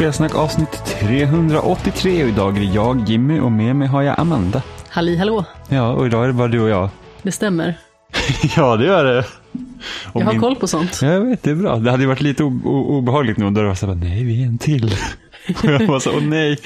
[0.00, 4.62] Spelsnack avsnitt 383 och idag är det jag, Jimmy och med mig har jag Amanda.
[4.88, 6.88] Halli hallå, Ja, och idag är det bara du och jag.
[7.22, 7.78] det stämmer.
[8.56, 9.18] ja, det gör det.
[10.12, 10.98] Och Jag har min- koll på sånt.
[11.02, 11.76] Ja, jag vet, det är bra.
[11.76, 14.46] Det hade ju varit lite obehagligt nu om det var så här, nej, vi är
[14.46, 14.94] en till.
[15.58, 16.58] och jag var så, åh nej.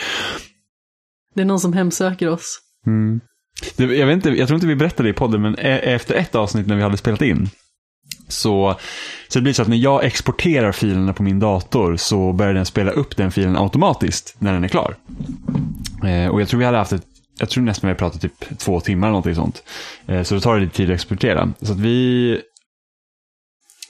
[1.35, 2.59] Det är någon som hemsöker oss.
[2.87, 3.21] Mm.
[3.77, 6.15] Det, jag, vet inte, jag tror inte vi berättade det i podden, men e- efter
[6.15, 7.49] ett avsnitt när vi hade spelat in
[8.29, 8.77] så,
[9.35, 12.67] så det blir så att när jag exporterar filerna på min dator så börjar den
[12.67, 14.97] spela upp den filen automatiskt när den är klar.
[16.05, 17.03] Eh, och jag tror vi hade haft ett
[17.39, 19.63] jag tror nästan vi har pratat typ två timmar eller någonting sånt.
[20.07, 21.53] Eh, så då tar det lite tid att exportera.
[21.63, 22.41] Så att vi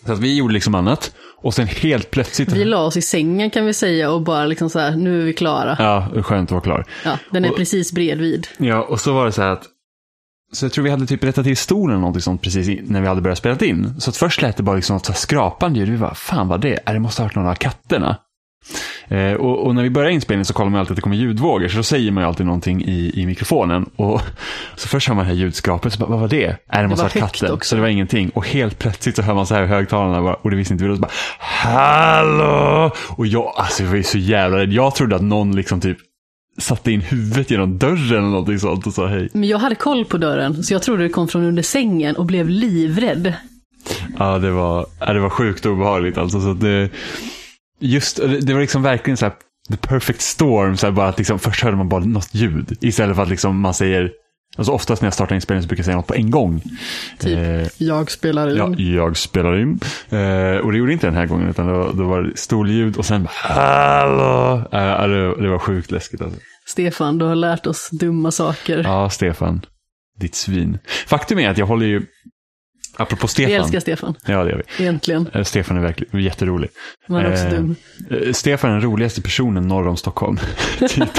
[0.07, 1.15] så att vi gjorde liksom annat.
[1.37, 2.53] Och sen helt plötsligt...
[2.53, 5.25] Vi la oss i sängen kan vi säga och bara liksom så här, nu är
[5.25, 5.77] vi klara.
[5.79, 6.85] Ja, skönt att vara klar.
[7.05, 8.47] Ja, den är Och- precis bredvid.
[8.57, 9.65] Ja, och så var det så här att
[10.55, 13.07] så jag tror vi hade typ rättat till stolen eller någonting sånt precis när vi
[13.09, 13.95] hade börjat spela in.
[13.99, 15.89] Så att först lät det bara liksom något skrapande ljud.
[15.89, 16.93] Vi bara, fan vad det är?
[16.93, 18.17] Det måste ha varit någon av katterna.
[19.09, 21.69] Eh, och, och när vi börjar inspelningen så kollar man alltid att det kommer ljudvågor.
[21.69, 23.91] Så då säger man ju alltid någonting i, i mikrofonen.
[23.97, 24.21] Och
[24.77, 25.93] så först hör man det här ljudskrapet.
[25.93, 26.57] Så bara, vad var det?
[26.69, 27.53] Är det måste ha varit katten.
[27.53, 27.69] också.
[27.69, 28.31] Så det var ingenting.
[28.31, 30.23] Och helt plötsligt så hör man så här i högtalarna.
[30.23, 30.91] Bara, och det visste inte vi.
[30.91, 30.97] då.
[30.97, 32.91] Så bara, Hallå!
[33.09, 34.73] Och jag, alltså jag var ju så jävla rädd.
[34.73, 35.99] Jag trodde att någon liksom typ
[36.59, 39.29] satte in huvudet genom dörren eller någonting sånt och sa hej.
[39.33, 42.27] Men jag hade koll på dörren, så jag trodde det kom från under sängen och
[42.27, 43.35] blev livrädd.
[44.19, 46.41] Ja, det var, ja, det var sjukt obehagligt alltså.
[46.41, 46.91] Så det,
[47.81, 49.35] just, det det var liksom verkligen så här,
[49.71, 50.77] the perfect storm.
[50.77, 52.77] Så här, bara att liksom, först hörde man bara något ljud.
[52.81, 54.11] Istället för att liksom man säger,
[54.57, 56.63] alltså oftast när jag startar inspelningen så brukar jag säga något på en gång.
[57.19, 58.57] Typ, Eh, jag spelar in.
[58.57, 59.81] Ja, jag spelar in.
[60.11, 61.67] Eh, och det gjorde inte den här gången, utan
[61.97, 64.69] då var det storljud och sen bara, hallå.
[64.73, 66.41] Eh, det, det var sjukt läskigt alltså.
[66.67, 68.83] Stefan, du har lärt oss dumma saker.
[68.85, 69.61] Ja, Stefan.
[70.21, 70.79] Ditt svin.
[71.07, 72.03] Faktum är att jag håller ju,
[72.97, 73.53] apropå vi Stefan.
[73.55, 74.83] älskar Stefan, Ja, det gör vi.
[74.85, 75.29] egentligen.
[75.35, 76.71] Eh, Stefan är verkligen jätterolig.
[77.07, 77.77] Men också Eh, dum.
[78.11, 80.39] Eh, Stefan är den roligaste personen norr om Stockholm.
[80.79, 81.19] typ.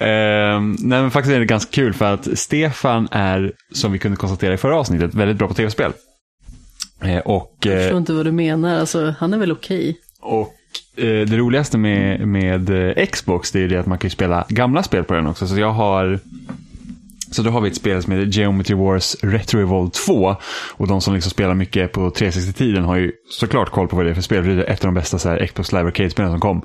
[0.00, 4.16] eh, nej, men faktiskt är det ganska kul för att Stefan är, som vi kunde
[4.16, 5.92] konstatera i förra avsnittet, väldigt bra på tv-spel.
[7.04, 9.96] Eh, och Jag eh, förstår inte vad du menar, alltså han är väl okej.
[10.20, 10.54] och
[10.96, 14.82] eh, det roligaste med, med eh, Xbox det är det att man kan spela gamla
[14.82, 15.46] spel på den också.
[15.46, 16.18] Så jag har
[17.32, 20.36] så då har vi ett spel som heter Geometry Wars Retro Evolve 2.
[20.72, 24.10] Och de som liksom spelar mycket på 360-tiden har ju såklart koll på vad det
[24.10, 24.44] är för spel.
[24.44, 26.62] För det är ett av de bästa så här, Xbox Live Arcade-spelen som kom.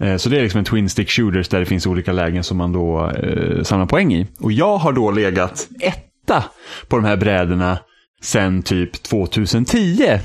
[0.00, 2.56] Eh, så det är liksom en Twin Stick Shooters där det finns olika lägen som
[2.56, 4.26] man då eh, samlar poäng i.
[4.40, 6.44] Och jag har då legat etta
[6.88, 7.78] på de här brädorna
[8.20, 10.18] sen typ 2010.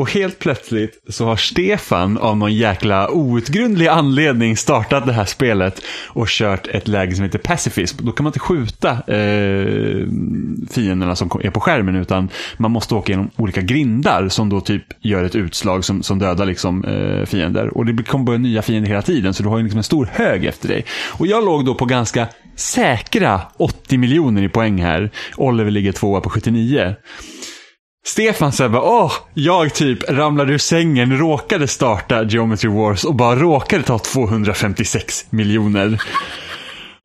[0.00, 5.82] Och helt plötsligt så har Stefan av någon jäkla outgrundlig anledning startat det här spelet
[6.06, 8.06] och kört ett läge som heter pacifism.
[8.06, 10.06] Då kan man inte skjuta eh,
[10.70, 14.84] fienderna som är på skärmen utan man måste åka genom olika grindar som då typ
[15.00, 17.76] gör ett utslag som, som dödar liksom eh, fiender.
[17.78, 20.08] Och det kommer börja nya fiender hela tiden så du har ju liksom en stor
[20.12, 20.84] hög efter dig.
[21.18, 22.28] Och jag låg då på ganska
[22.60, 25.10] säkra 80 miljoner i poäng här.
[25.36, 26.94] Oliver ligger tvåa på 79.
[28.06, 33.36] Stefan säger bara, åh, jag typ ramlade ur sängen, råkade starta Geometry Wars och bara
[33.36, 36.02] råkade ta 256 miljoner.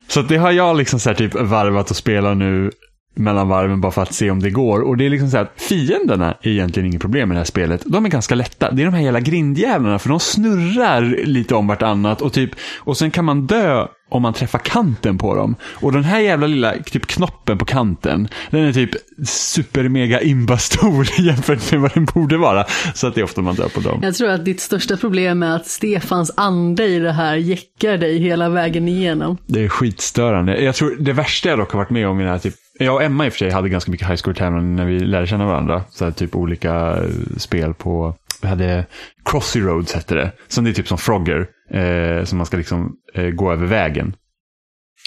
[0.08, 2.70] Så att det har jag liksom så här typ varvat och spelar nu
[3.16, 4.80] mellan varven bara för att se om det går.
[4.80, 7.44] Och det är liksom så här att fienderna är egentligen inget problem med det här
[7.44, 7.82] spelet.
[7.86, 8.70] De är ganska lätta.
[8.70, 12.96] Det är de här jävla grindjävlarna för de snurrar lite om vartannat och typ, och
[12.96, 15.56] sen kan man dö om man träffar kanten på dem.
[15.62, 18.90] Och den här jävla lilla typ knoppen på kanten, den är typ
[19.26, 22.64] super mega imba stor jämfört med vad den borde vara.
[22.94, 24.00] Så att det är ofta man dör på dem.
[24.02, 28.18] Jag tror att ditt största problem är att Stefans ande i det här jäckar dig
[28.18, 29.36] hela vägen igenom.
[29.46, 30.62] Det är skitstörande.
[30.62, 32.94] Jag tror det värsta jag dock har varit med om i den här typ jag
[32.94, 35.46] och Emma i och för sig hade ganska mycket high score-tävlingar när vi lärde känna
[35.46, 35.82] varandra.
[35.90, 38.14] Så här, typ olika eh, spel på,
[38.46, 38.86] vi hade
[39.24, 40.32] Crossy Roads hette det.
[40.48, 41.46] Som det är typ som Frogger.
[41.70, 44.16] Eh, som man ska liksom eh, gå över vägen.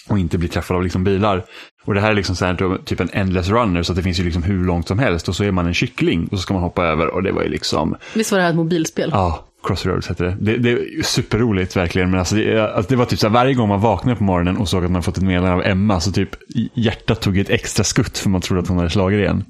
[0.08, 1.46] Och inte bli träffad av liksom bilar.
[1.86, 3.84] Och det här är liksom så här, typ en endless runner.
[3.84, 5.28] Så det finns ju liksom hur långt som helst.
[5.30, 6.28] Och så är man en kyckling.
[6.32, 7.08] Och så ska man hoppa över.
[7.08, 9.10] Och det var ju liksom, Visst var det här ett mobilspel?
[9.14, 10.38] Ja, Crossroads heter det.
[10.40, 12.10] Det, det är superroligt verkligen.
[12.10, 14.58] Men alltså det, alltså det var typ så här, varje gång man vaknade på morgonen
[14.58, 16.30] och såg att man fått ett meddelande av Emma så typ
[16.74, 19.44] hjärtat tog ett extra skutt för man trodde att hon hade slagit igen.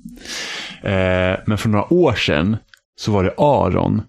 [0.83, 2.57] Eh, men för några år sedan
[2.99, 4.01] så var det Aron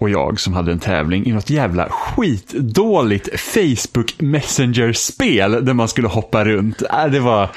[0.00, 6.08] och jag som hade en tävling i något jävla skitdåligt Facebook Messenger-spel där man skulle
[6.08, 6.82] hoppa runt.
[6.82, 7.50] Äh, det var...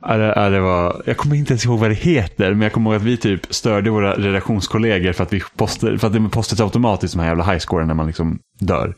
[0.00, 2.72] Ja, det, ja, det var, jag kommer inte ens ihåg vad det heter, men jag
[2.72, 6.28] kommer ihåg att vi typ störde våra redaktionskollegor för att, vi poster, för att det
[6.32, 8.94] postas automatiskt de här jävla highscoren när man liksom dör.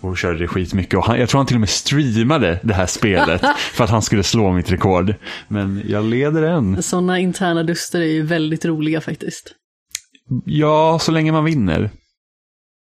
[0.00, 0.98] Och körde det skitmycket.
[0.98, 3.42] Och han, jag tror han till och med streamade det här spelet
[3.72, 5.14] för att han skulle slå mitt rekord.
[5.48, 6.82] Men jag leder än.
[6.82, 9.54] Sådana interna duster är ju väldigt roliga faktiskt.
[10.44, 11.90] Ja, så länge man vinner.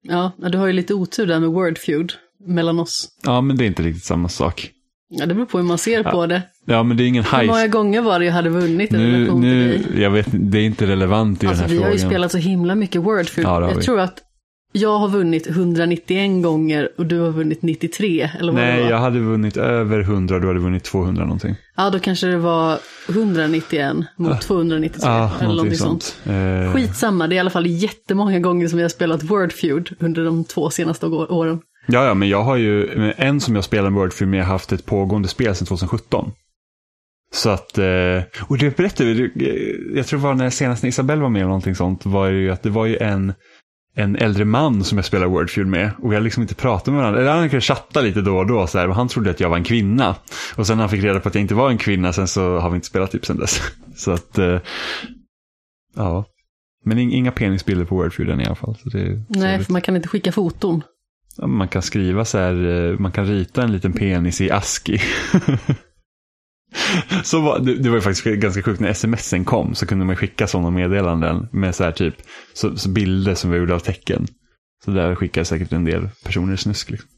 [0.03, 2.13] Ja, du har ju lite otur där med Wordfeud
[2.47, 3.09] mellan oss.
[3.23, 4.71] Ja, men det är inte riktigt samma sak.
[5.09, 6.43] Ja, det beror på hur man ser på det.
[6.67, 7.73] Ja, men det är ingen Hur många heist.
[7.73, 10.03] gånger var det jag hade vunnit Nu, relation till nu, dig?
[10.03, 12.11] jag vet det är inte relevant i Alltså den här vi har ju frågan.
[12.11, 13.47] spelat så himla mycket Wordfeud.
[13.47, 13.83] Ja, det har jag vi.
[13.85, 14.19] tror att
[14.73, 18.31] jag har vunnit 191 gånger och du har vunnit 93.
[18.41, 21.55] Eller vad det Nej, jag hade vunnit över 100 och du hade vunnit 200 någonting.
[21.77, 22.79] Ja, då kanske det var
[23.09, 25.09] 191 mot 293.
[25.11, 26.17] Ja, eller någonting sånt.
[26.27, 30.25] Eh, Skitsamma, det är i alla fall jättemånga gånger som jag har spelat Wordfeud under
[30.25, 31.61] de två senaste åren.
[31.87, 34.73] Ja, ja, men jag har ju en som jag spelar med Wordfilm, jag har haft
[34.73, 36.33] ett pågående spel sedan 2017.
[37.33, 37.85] Så att, eh,
[38.49, 41.41] och det berättade vi, det- jag tror det var när senast när Isabelle var med
[41.41, 43.33] eller någonting sånt, var ju att det var ju en,
[44.01, 46.97] en äldre man som jag spelar Wordfeud med och vi hade liksom inte pratat med
[46.97, 47.21] varandra.
[47.21, 49.49] Eller han kunde chatta lite då och då så här, och han trodde att jag
[49.49, 50.17] var en kvinna.
[50.57, 52.59] Och sen när han fick reda på att jag inte var en kvinna, sen så
[52.59, 53.61] har vi inte spelat typ sen dess.
[53.97, 54.59] Så att, eh,
[55.97, 56.25] ja.
[56.85, 58.77] Men ing- inga penisbilder på Wordfeud i alla fall.
[58.83, 60.83] Så det Nej, för man kan inte skicka foton.
[61.47, 65.01] Man kan skriva så här, eh, man kan rita en liten penis i ASCII.
[67.25, 70.17] så var, det, det var ju faktiskt ganska sjukt, när smsen kom så kunde man
[70.17, 72.15] skicka sådana meddelanden med så här typ,
[72.55, 74.27] så, så bilder som var gjorda av tecken.
[74.85, 76.91] Så där skickade säkert en del personer snusk.
[76.91, 77.09] Liksom.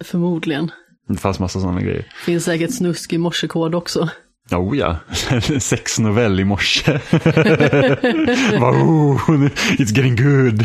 [0.00, 0.70] Förmodligen.
[1.08, 2.06] Det fanns massa sådana grejer.
[2.24, 4.08] Finns säkert snusk i morsekod också.
[4.50, 4.96] Oh ja,
[5.60, 6.92] sexnovell i morse.
[8.60, 9.30] Bara, oh,
[9.78, 10.64] it's getting good.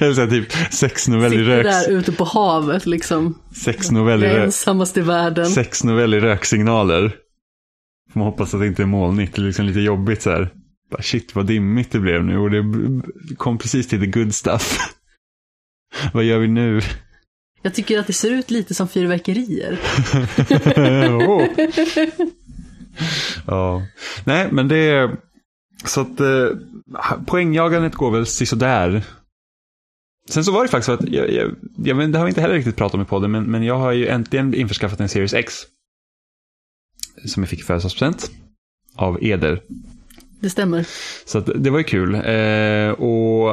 [0.00, 3.38] Eller så här, typ sexnovell i Sitter röks, där ute på havet liksom.
[4.24, 4.44] i röks.
[4.44, 5.46] ensammast i världen.
[5.46, 7.16] Sex novell i röksignaler.
[8.12, 9.34] Man hoppas att det inte är molnigt.
[9.34, 10.52] Det är liksom lite jobbigt så här.
[10.90, 12.64] Bara, shit vad dimmigt det blev nu och det
[13.36, 14.78] kom precis till the good stuff.
[16.12, 16.80] vad gör vi nu?
[17.62, 19.78] Jag tycker att det ser ut lite som fyrverkerier.
[21.28, 21.46] Åh.
[23.46, 23.82] ja.
[24.24, 25.16] Nej, men det är...
[25.84, 26.48] Så att eh,
[27.26, 29.04] poängjagandet går väl sisådär.
[30.28, 32.54] Sen så var det faktiskt så att, jag, jag, jag, det har vi inte heller
[32.54, 35.54] riktigt pratat om i podden, men, men jag har ju äntligen införskaffat en Series X.
[37.24, 38.30] Som jag fick i födelsedagspresent.
[38.94, 39.62] Av Eder.
[40.40, 40.86] Det stämmer.
[41.24, 42.14] Så att det var ju kul.
[42.14, 43.52] Eh, och,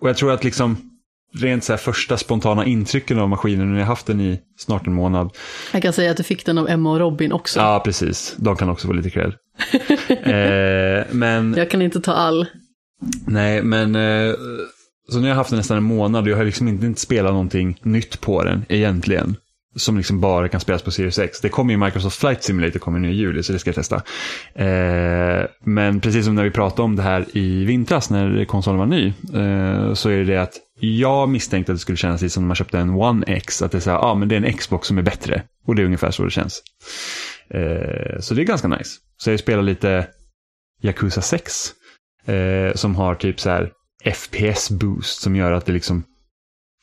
[0.00, 0.95] och jag tror att liksom
[1.40, 5.30] rent så första spontana intrycken av maskinen, när jag haft den i snart en månad.
[5.72, 7.60] Jag kan säga att du fick den av Emma och Robin också.
[7.60, 8.34] Ja, precis.
[8.38, 9.32] De kan också få lite cred.
[10.08, 12.46] eh, men, Jag kan inte ta all.
[13.26, 14.34] nej, men eh,
[15.08, 17.00] så nu har jag haft den nästan en månad och jag har liksom inte, inte
[17.00, 19.36] spelat någonting nytt på den egentligen.
[19.76, 21.40] Som liksom bara kan spelas på Series X.
[21.40, 23.96] Det kommer ju Microsoft Flight Simulator kommer nu i juli, så det ska jag testa.
[24.54, 28.86] Eh, men precis som när vi pratade om det här i vintras när konsolen var
[28.86, 32.42] ny, eh, så är det det att jag misstänkte att det skulle kännas lite som
[32.42, 34.44] när man köpte en One X, att det är så här, ah, men det är
[34.44, 35.42] en Xbox som är bättre.
[35.66, 36.62] Och det är ungefär så det känns.
[37.50, 38.90] Eh, så det är ganska nice.
[39.16, 40.06] Så jag spelar lite
[40.82, 41.72] Yakuza 6,
[42.26, 43.72] eh, som har typ så här
[44.04, 46.04] FPS-boost som gör att det liksom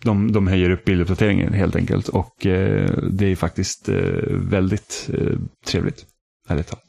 [0.04, 2.08] de, de höjer upp bilduppdateringen helt enkelt.
[2.10, 3.96] Och eh, det är faktiskt eh,
[4.30, 6.06] väldigt eh, trevligt.
[6.50, 6.86] Ärligt talat.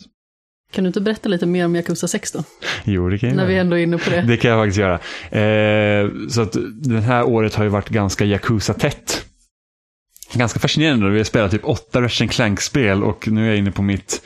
[0.72, 2.44] Kan du inte berätta lite mer om Yakuza 6 då?
[2.84, 4.22] Jo, det kan jag När vi ändå är inne på det.
[4.22, 4.94] Det kan jag faktiskt göra.
[5.30, 9.24] Eh, så att det här året har ju varit ganska Yakuza-tätt.
[10.34, 11.10] Ganska fascinerande.
[11.10, 14.22] Vi har spelat typ åtta Ratchet Clank-spel och nu är jag inne på mitt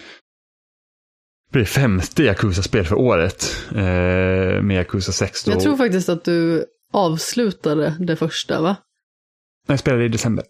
[1.51, 3.67] det blir femte Yakuza-spel för året.
[3.71, 5.53] Eh, med Yakuza 6 då.
[5.53, 8.69] Jag tror faktiskt att du avslutade det första, va?
[9.69, 10.45] Nej, Jag spelade i december.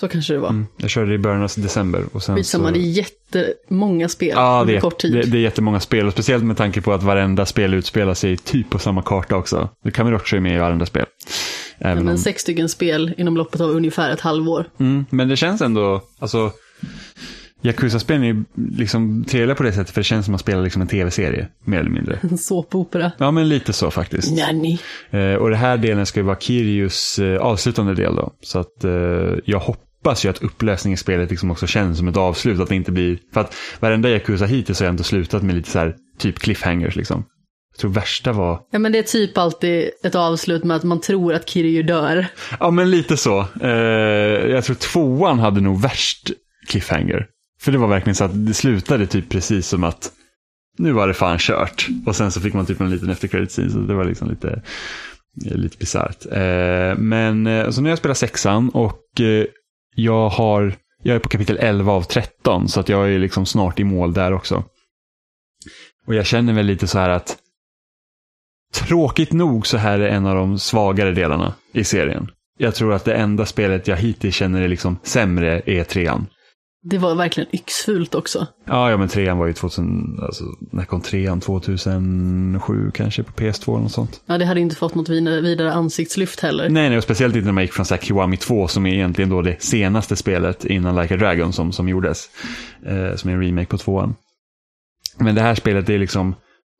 [0.00, 0.48] Så kanske det var.
[0.48, 0.66] Mm.
[0.76, 2.04] Jag körde i början av december.
[2.12, 2.74] Och sen Skitsamma, så...
[2.74, 5.12] det är jättemånga spel Ja, det är, kort tid.
[5.12, 6.06] det, det är jättemånga spel.
[6.06, 9.68] Och speciellt med tanke på att varenda spel utspelar sig typ på samma karta också.
[9.84, 11.06] Det kan vi också med i varenda spel.
[11.78, 12.18] Även Men om...
[12.18, 14.70] sex stycken spel inom loppet av ungefär ett halvår.
[14.80, 16.52] mm, men det känns ändå, alltså,
[17.64, 18.44] Yakuza-spelen är ju
[18.76, 21.48] liksom trevliga på det sättet för det känns som att man spelar liksom en tv-serie,
[21.64, 22.18] mer eller mindre.
[22.22, 23.12] En såpopera.
[23.18, 24.36] Ja, men lite så faktiskt.
[24.36, 24.78] Nanny.
[25.10, 28.32] Eh, och det här delen ska ju vara Kirius eh, avslutande del då.
[28.40, 28.92] Så att eh,
[29.44, 32.60] jag hoppas ju att upplösningen i spelet liksom också känns som ett avslut.
[32.60, 33.18] Att det inte blir...
[33.32, 36.96] För att varenda Yakuza hittills har jag ändå slutat med lite så här typ cliffhangers
[36.96, 37.24] liksom.
[37.72, 38.60] Jag tror värsta var...
[38.70, 42.26] Ja men det är typ alltid ett avslut med att man tror att Kiryu dör.
[42.60, 43.46] Ja, men lite så.
[43.62, 43.70] Eh,
[44.50, 46.30] jag tror tvåan hade nog värst
[46.68, 47.26] cliffhanger.
[47.64, 50.12] För det var verkligen så att det slutade typ precis som att
[50.78, 51.88] nu var det fan kört.
[52.06, 54.62] Och sen så fick man typ en liten eftercredit scene, så det var liksom lite,
[55.46, 56.26] eh, lite bisarrt.
[56.26, 59.46] Eh, men eh, så nu har jag spelat sexan och eh,
[59.94, 63.80] jag har, jag är på kapitel 11 av 13, så att jag är liksom snart
[63.80, 64.64] i mål där också.
[66.06, 67.36] Och jag känner väl lite så här att
[68.74, 72.30] tråkigt nog så här är en av de svagare delarna i serien.
[72.58, 76.26] Jag tror att det enda spelet jag hittills känner är liksom sämre är trean.
[76.86, 78.46] Det var verkligen yxfult också.
[78.64, 81.40] Ja, ja men trean var ju 2000, alltså när kom trean?
[81.40, 84.20] 2007 kanske på PS2 eller något sånt.
[84.26, 86.68] Ja, det hade inte fått något vidare, ansiktslyft heller.
[86.68, 88.94] Nej, nej, och speciellt inte när man gick från så här Kiwami 2 som är
[88.94, 92.28] egentligen då det senaste spelet innan Like a Dragon som, som gjordes.
[92.86, 94.14] Eh, som är en remake på tvåan.
[95.18, 96.34] Men det här spelet det är liksom,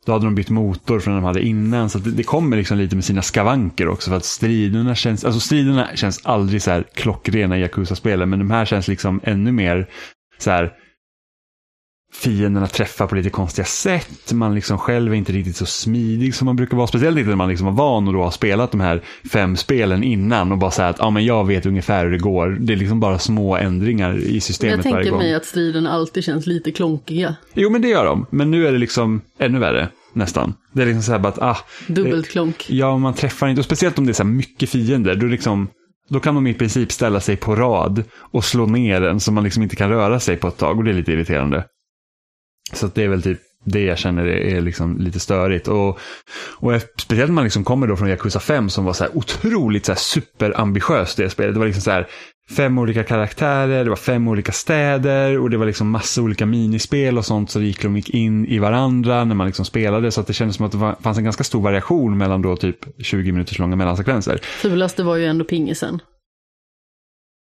[0.04, 1.90] då hade de bytt motor från den de hade innan.
[1.90, 4.10] Så det, det, kommer liksom lite med sina skavanker också.
[4.10, 8.30] För att striderna känns, alltså striderna känns aldrig så här klockrena i Yakuza-spelen.
[8.30, 9.88] Men de här känns liksom ännu mer
[10.38, 10.72] så här
[12.14, 14.32] fienderna träffar på lite konstiga sätt.
[14.32, 16.86] Man liksom själv är inte riktigt så smidig som man brukar vara.
[16.86, 19.02] Speciellt inte när man liksom var van och då har spelat de här
[19.32, 22.56] fem spelen innan och bara säga att ja, men jag vet ungefär hur det går.
[22.60, 24.98] Det är liksom bara små ändringar i systemet varje gång.
[24.98, 27.36] Jag tänker mig att striden alltid känns lite klonkiga.
[27.54, 28.26] Jo, men det gör de.
[28.30, 29.88] Men nu är det liksom ännu värre.
[30.12, 30.54] Nästan.
[30.72, 31.58] Det är liksom så här bara att, ah.
[31.86, 32.66] Dubbelt klonk.
[32.68, 33.60] Ja, man träffar inte.
[33.60, 35.14] Och speciellt om det är så här mycket fiender.
[35.14, 35.68] Då liksom,
[36.08, 39.44] då kan de i princip ställa sig på rad och slå ner den så man
[39.44, 40.78] liksom inte kan röra sig på ett tag.
[40.78, 41.64] Och det är lite irriterande.
[42.72, 45.68] Så det är väl typ det jag känner är liksom lite störigt.
[45.68, 45.98] Och,
[46.56, 49.86] och speciellt när man liksom kommer då från Yakuza 5 som var så här otroligt
[49.86, 51.54] så här superambitiöst det spelet.
[51.54, 52.06] Det var liksom så här
[52.50, 57.18] fem olika karaktärer, det var fem olika städer och det var liksom massa olika minispel
[57.18, 60.10] och sånt så gick de gick in i varandra när man liksom spelade.
[60.10, 62.78] Så att det kändes som att det fanns en ganska stor variation mellan då typ
[62.98, 64.40] 20 minuters långa mellansekvenser.
[64.42, 66.00] Fulaste var ju ändå pingisen.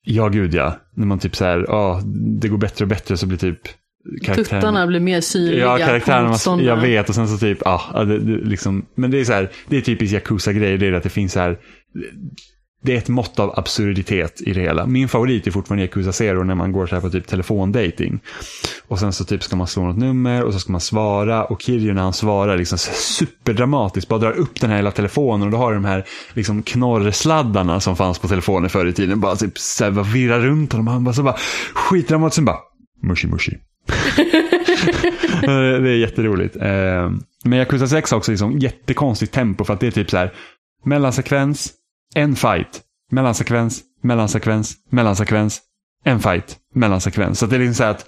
[0.09, 0.77] Ja, gud ja.
[0.95, 2.03] När man typ så här, ja,
[2.41, 3.61] det går bättre och bättre så blir typ
[4.35, 5.79] Tuttarna blir mer synliga.
[5.79, 6.63] Ja, karaktärerna.
[6.63, 9.51] Jag vet och sen så typ, ja, det, det, liksom, men det är så här,
[9.69, 11.59] det är typiskt Yakuza-grejer, det är att det finns så här,
[12.83, 14.87] det är ett mått av absurditet i det hela.
[14.87, 18.21] Min favorit är fortfarande Yakuza Zero när man går så här på typ telefondating.
[18.89, 21.63] Och sen så typ ska man slå något nummer och så ska man svara och
[21.63, 25.57] Kirju när han svarar liksom superdramatiskt bara drar upp den här hela telefonen och då
[25.59, 29.85] har de här liksom knorrsladdarna som fanns på telefonen förr i tiden bara typ så
[29.85, 31.37] här, bara virrar runt honom och han bara så bara
[31.75, 32.59] skitdramatiskt sen bara
[33.03, 33.53] mushi mushi.
[35.83, 36.57] det är jätteroligt.
[36.61, 40.17] Ehm, men Yakuza 6 har också liksom jättekonstigt tempo för att det är typ så
[40.17, 40.33] här
[40.85, 41.73] mellansekvens,
[42.15, 45.61] en fight, mellansekvens, mellansekvens, mellansekvens,
[46.05, 47.39] en fight, mellansekvens.
[47.39, 48.07] Så det är liksom så här att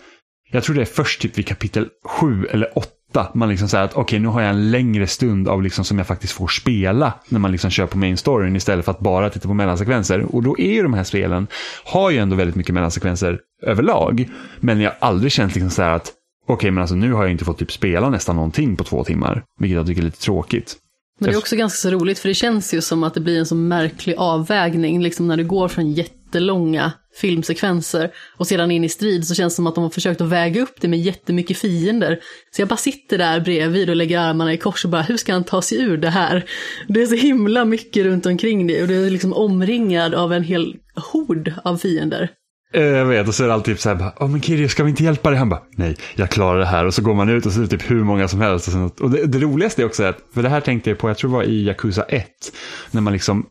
[0.50, 2.88] jag tror det är först typ vid kapitel 7 eller 8
[3.34, 5.98] man liksom säger att okej okay, nu har jag en längre stund av liksom som
[5.98, 9.30] jag faktiskt får spela när man liksom kör på main storyn istället för att bara
[9.30, 10.34] titta på mellansekvenser.
[10.34, 11.46] Och då är ju de här spelen,
[11.84, 14.28] har ju ändå väldigt mycket mellansekvenser överlag.
[14.60, 16.12] Men jag har aldrig känt liksom så här att
[16.42, 19.04] okej okay, men alltså nu har jag inte fått typ spela nästan någonting på två
[19.04, 19.44] timmar.
[19.60, 20.76] Vilket jag tycker är lite tråkigt.
[21.20, 23.38] Men det är också ganska så roligt för det känns ju som att det blir
[23.38, 28.88] en så märklig avvägning liksom när det går från jättelånga filmsekvenser och sedan in i
[28.88, 31.58] strid så känns det som att de har försökt att väga upp det med jättemycket
[31.58, 32.18] fiender.
[32.50, 35.32] Så jag bara sitter där bredvid och lägger armarna i kors och bara hur ska
[35.32, 36.44] han ta sig ur det här?
[36.88, 40.44] Det är så himla mycket runt omkring det och det är liksom omringad av en
[40.44, 40.76] hel
[41.12, 42.30] hord av fiender.
[42.74, 44.84] Eh, jag vet, och så är det alltid typ så här, oh, men Kirjo, ska
[44.84, 45.38] vi inte hjälpa dig?
[45.38, 46.84] Han bara, nej, jag klarar det här.
[46.86, 48.66] Och så går man ut och så är det typ hur många som helst.
[48.66, 51.10] Och, sen, och det, det, roligaste är också att, för det här tänkte jag på,
[51.10, 52.26] jag tror det var i Yakuza 1,
[52.90, 53.46] när man liksom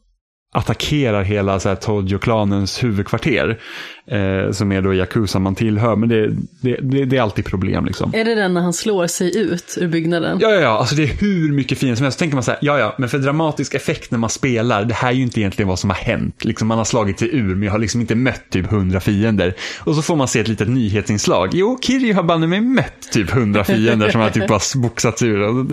[0.54, 3.62] attackerar hela Tojo-klanens huvudkvarter.
[4.12, 5.96] Eh, som är då Yakuza man tillhör.
[5.96, 6.28] Men det,
[6.62, 8.12] det, det, det, är alltid problem liksom.
[8.14, 10.38] Är det den när han slår sig ut ur byggnaden?
[10.42, 10.78] Ja, ja, ja.
[10.78, 12.18] Alltså det är hur mycket fiender som helst.
[12.18, 14.94] Så tänker man så här, ja, ja, men för dramatisk effekt när man spelar, det
[14.94, 16.46] här är ju inte egentligen vad som har hänt.
[16.46, 19.54] Liksom man har slagit sig ur, men jag har liksom inte mött typ hundra fiender.
[19.80, 21.50] Och så får man se ett litet nyhetsinslag.
[21.54, 25.66] Jo, Kiryu har banne mig mött typ hundra fiender som har typ bara boxats ur.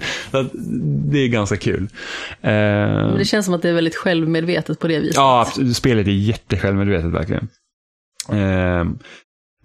[1.13, 1.89] Det är ganska kul.
[2.41, 5.17] Men det känns som att det är väldigt självmedvetet på det viset.
[5.17, 7.49] Ja, spelet är jättesjälvmedvetet verkligen.
[8.29, 8.99] Ehm,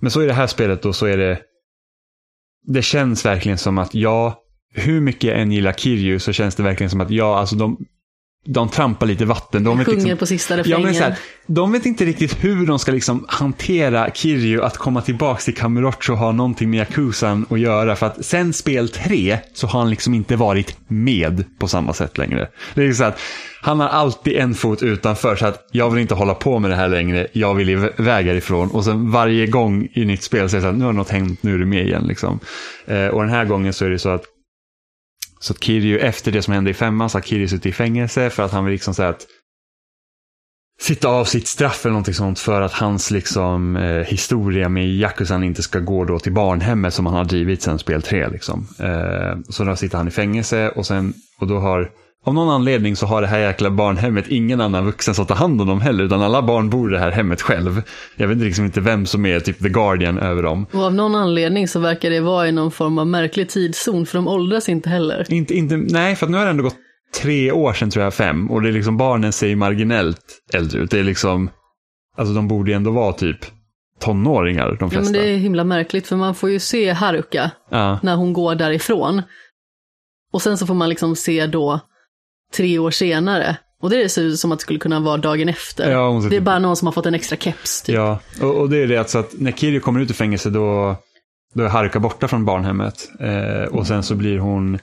[0.02, 1.42] men så i det här spelet då så är det,
[2.68, 6.64] det känns verkligen som att ja, hur mycket jag än gillar Kirju så känns det
[6.64, 7.86] verkligen som att ja, alltså de,
[8.46, 9.64] de trampar lite vatten.
[9.64, 10.80] De sjunger liksom, på sista refrängen.
[10.80, 11.16] Ja, men så här,
[11.46, 16.14] de vet inte riktigt hur de ska liksom hantera Kiryu att komma tillbaka till Kamurocho
[16.14, 17.96] och ha någonting med Yakuzan att göra.
[17.96, 22.18] För att sen spel tre så har han liksom inte varit med på samma sätt
[22.18, 22.48] längre.
[22.74, 23.20] Det är så att
[23.62, 26.76] han har alltid en fot utanför så att jag vill inte hålla på med det
[26.76, 27.28] här längre.
[27.32, 28.70] Jag vill iväg härifrån.
[28.72, 31.10] Och sen varje gång i nytt spel så är det så att nu har något
[31.10, 32.04] hänt, nu är du med igen.
[32.08, 32.40] Liksom.
[32.86, 34.24] Eh, och den här gången så är det så att
[35.40, 38.30] så att Kiryu, efter det som hände i femman, så har Kirju suttit i fängelse
[38.30, 39.28] för att han vill liksom säga att
[40.82, 45.44] sitta av sitt straff eller någonting sånt för att hans liksom, eh, historia med Yakuzan
[45.44, 48.28] inte ska gå då till barnhemmet som han har drivit sedan spel 3.
[48.28, 48.68] Liksom.
[48.80, 51.92] Eh, så då sitter han i fängelse och, sen, och då har
[52.30, 55.62] av någon anledning så har det här jäkla barnhemmet ingen annan vuxen som tar hand
[55.62, 57.82] om dem heller, utan alla barn bor i det här hemmet själv.
[58.16, 60.66] Jag vet liksom inte vem som är typ the guardian över dem.
[60.74, 64.18] Och av någon anledning så verkar det vara i någon form av märklig tidszon, för
[64.18, 65.26] de åldras inte heller.
[65.34, 66.76] Inte, inte, nej, för nu har det ändå gått
[67.22, 70.22] tre år sedan tror jag, fem, och det är liksom barnen ser marginellt
[70.54, 70.92] äldre ut.
[70.92, 71.50] Det är liksom,
[72.18, 73.38] alltså de borde ju ändå vara typ
[74.00, 75.04] tonåringar, de Ja, flesta.
[75.04, 78.00] men det är himla märkligt för man får ju se Haruka ja.
[78.04, 79.22] när hon går därifrån.
[80.34, 81.80] Och sen så får man liksom se då
[82.54, 83.58] tre år senare.
[83.82, 85.92] Och det ser ut som att det skulle kunna vara dagen efter.
[85.92, 87.82] Ja, det är bara någon som har fått en extra keps.
[87.82, 87.96] Typ.
[87.96, 90.96] Ja, och, och det är det alltså att när Kiryu kommer ut ur fängelse då,
[91.54, 93.10] då är Haruka borta från barnhemmet.
[93.20, 94.80] Eh, och sen så blir hon,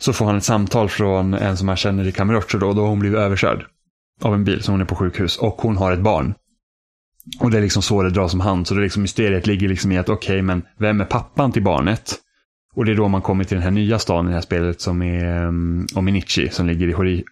[0.00, 2.88] så får han ett samtal från en som han känner i Kamurocho då, då har
[2.88, 3.66] hon blivit överkörd
[4.22, 6.34] av en bil, så hon är på sjukhus och hon har ett barn.
[7.40, 9.68] Och det är liksom så det dras som hand, så det är liksom mysteriet ligger
[9.68, 12.14] liksom i att okej, men vem är pappan till barnet?
[12.78, 14.80] Och det är då man kommer till den här nya staden i det här spelet
[14.80, 17.24] som är um, Ominichi, som ligger i Hori...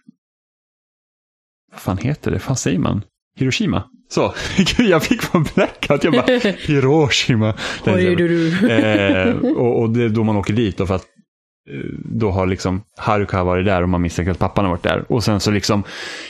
[1.71, 2.47] Vad fan heter det?
[2.47, 3.01] Vad säger man?
[3.39, 3.83] Hiroshima?
[4.09, 6.03] Så, Gud, jag fick på blackout.
[6.03, 6.25] Jag bara,
[6.67, 7.53] Hiroshima.
[8.69, 11.05] Eh, och, och det är då man åker dit då för att
[12.03, 15.05] då har liksom Haruka varit där och man misstänker att pappan har varit där.
[15.11, 15.83] Och sen så liksom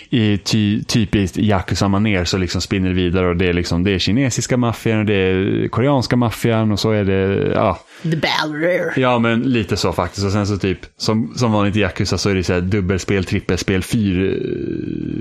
[0.09, 3.99] i ty, typiskt Yakuza-manér så liksom spinner det vidare och det är liksom det är
[3.99, 8.93] kinesiska maffian och det är koreanska maffian och så är det, ja, The Baller.
[8.99, 10.25] ja men lite så faktiskt.
[10.25, 13.23] Och sen så typ som, som vanligt i Yakuza så är det så här dubbelspel,
[13.23, 14.41] trippelspel, fyr,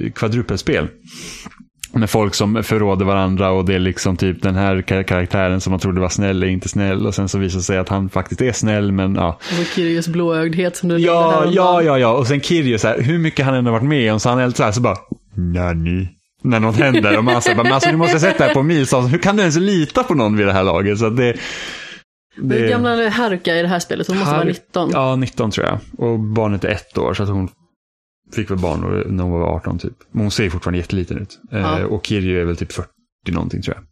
[0.05, 0.89] eh, kvadrupelspel.
[1.93, 5.71] Med folk som förråder varandra och det är liksom typ den här kar- karaktären som
[5.71, 8.09] man trodde var snäll är inte snäll och sen så visar det sig att han
[8.09, 9.29] faktiskt är snäll men ja.
[9.41, 12.13] Och så Kyrios blåögdhet som du Ja, ja, ja, ja.
[12.13, 14.39] Och sen Kirjo så här, hur mycket han än har varit med om så han
[14.39, 14.97] är så här så bara,
[15.37, 16.09] nani.
[16.43, 19.11] När något händer och man säger, men alltså du måste sätta det här på milsavstånd.
[19.13, 20.99] Hur kan du ens lita på någon vid det här laget?
[20.99, 21.37] Så det,
[22.37, 24.07] Men Hur gammal är Haruka i det här spelet?
[24.09, 24.91] Hon måste vara Har- 19.
[24.93, 25.79] Ja, 19 tror jag.
[26.11, 27.49] Och barnet är ett år så att hon
[28.35, 29.95] fick väl barn när hon var 18 typ.
[30.13, 31.39] Men hon ser fortfarande jätteliten ut.
[31.53, 31.87] Eh, Ja.
[31.87, 32.89] och Kirjo är väl typ 40
[33.31, 33.85] någonting tror jag.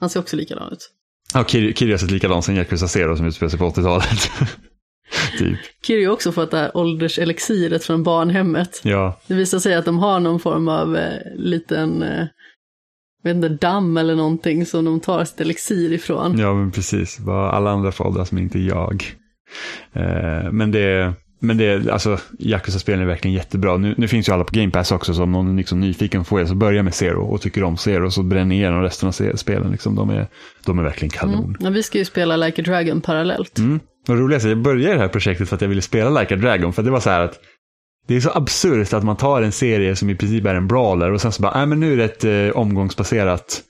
[0.00, 0.90] Han ser också likadan ut.
[1.34, 4.08] Ja, Kirjo, Kirjo har sett likadan sen Yakuza Zero som utspelar sig på 80-talet.
[5.38, 5.58] typ.
[5.86, 8.80] Kiryu har också fått det här ålderselixiret från barnhemmet.
[8.84, 12.26] Ja, Det visar sig att de har någon form av eh, liten, eh,
[13.24, 16.38] vet inte, damm eller någonting som de tar sitt elixir ifrån.
[16.38, 17.18] ja men precis.
[17.18, 19.04] Bara alla andra får åldras men inte jag.
[19.92, 23.76] Eh, men det, men det, alltså Yakuza-spelen är verkligen jättebra.
[23.76, 26.24] Nu, nu finns ju alla på Game Pass också, så om någon är liksom nyfiken
[26.24, 29.36] får jag så börja med Zero och tycker om Zero så bränner igenom resten av
[29.36, 29.70] spelen.
[29.70, 29.94] Liksom.
[29.94, 30.26] De, är,
[30.64, 31.44] de är verkligen kanon.
[31.44, 31.56] Mm.
[31.60, 33.58] Ja, vi ska ju spela Like a Dragon parallellt.
[33.58, 33.80] Mm.
[34.08, 36.36] Roligast är att jag började det här projektet för att jag ville spela Like a
[36.36, 36.72] Dragon.
[36.72, 37.38] För det var så här att
[38.08, 41.12] det är så absurt att man tar en serie som i princip är en brawler
[41.12, 43.62] och sen så bara, nej men nu är det ett eh, omgångsbaserat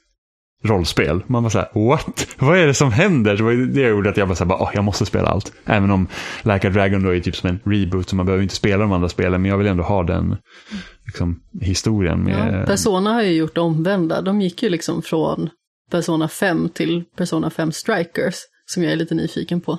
[0.65, 1.23] rollspel.
[1.27, 2.27] Man var så här, what?
[2.39, 3.37] Vad är det som händer?
[3.37, 5.53] Så var det gjorde att jag bara så här, bara, oh, jag måste spela allt.
[5.65, 6.07] Även om
[6.43, 8.93] Like a Dragon då är typ som en reboot så man behöver inte spela de
[8.93, 9.43] andra spelen.
[9.43, 10.37] Men jag vill ändå ha den
[11.07, 12.61] liksom, historien med...
[12.61, 14.21] Ja, Persona har ju gjort omvända.
[14.21, 15.51] De gick ju liksom från
[15.91, 18.35] Persona 5 till Persona 5 Strikers,
[18.73, 19.79] som jag är lite nyfiken på.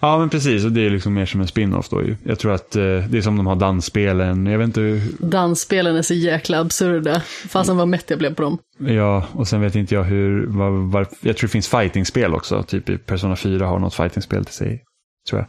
[0.00, 0.64] Ja, men precis.
[0.64, 2.16] Och det är liksom mer som en spin-off då ju.
[2.24, 4.46] Jag tror att eh, det är som de har dansspelen.
[4.46, 7.20] Jag vet inte hur, Dansspelen är så jäkla absurda.
[7.48, 8.58] Fasen vad mätt jag blev på dem.
[8.78, 12.62] Ja, och sen vet inte jag hur, var, var, jag tror det finns fightingspel också,
[12.62, 14.82] typ i Persona 4 har något fightingspel till sig,
[15.28, 15.48] tror jag.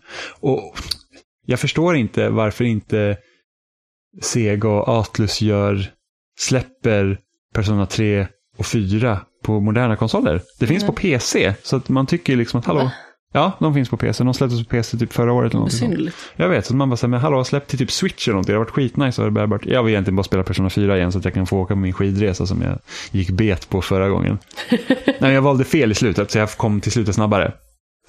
[0.52, 0.76] Och
[1.46, 3.18] jag förstår inte varför inte
[4.22, 5.92] Sega och Atlus gör,
[6.40, 7.20] släpper
[7.54, 8.28] Persona 3
[8.58, 10.42] och 4 på moderna konsoler.
[10.60, 12.92] Det finns på PC, så att man tycker liksom att hallå, Va?
[13.34, 15.66] ja, de finns på PC, de släpptes på PC typ förra året eller.
[15.66, 16.18] Besynnerligt.
[16.36, 18.54] Jag vet, så man bara säger, men hallå, släpp till typ Switch eller någonting.
[18.54, 19.22] Det har varit skitnice.
[19.22, 21.48] och det bara, jag vill egentligen bara spela Persona 4 igen så att jag kan
[21.48, 22.80] få åka på min skidresa som jag
[23.12, 24.38] gick bet på förra gången.
[25.20, 27.54] Nej, jag valde fel i slutet, så jag kom till slutet snabbare.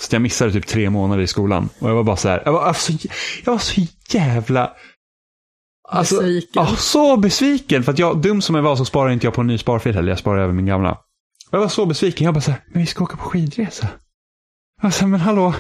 [0.01, 1.69] Så jag missade typ tre månader i skolan.
[1.79, 2.93] Och jag var bara så här, jag var, alltså,
[3.45, 4.71] jag var så jävla...
[5.89, 6.51] Alltså, Besviken.
[6.55, 7.83] ja, så besviken.
[7.83, 9.95] För att jag, dum som jag var så sparade inte jag på en ny sparfil
[9.95, 10.09] heller.
[10.09, 10.99] Jag sparade över min gamla.
[11.53, 12.25] Och jag var så besviken.
[12.25, 13.89] Jag bara så här, men vi ska åka på skidresa.
[14.77, 15.55] Jag var så här, men hallå,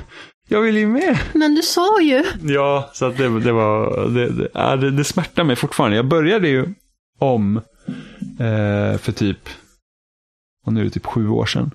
[0.48, 1.18] jag vill ju med.
[1.34, 2.24] Men du sa ju.
[2.42, 5.96] Ja, så att det, det var, det, det, det, det smärtar mig fortfarande.
[5.96, 6.74] Jag började ju
[7.18, 7.56] om
[8.38, 9.48] eh, för typ,
[10.66, 11.70] och nu är det typ sju år sedan.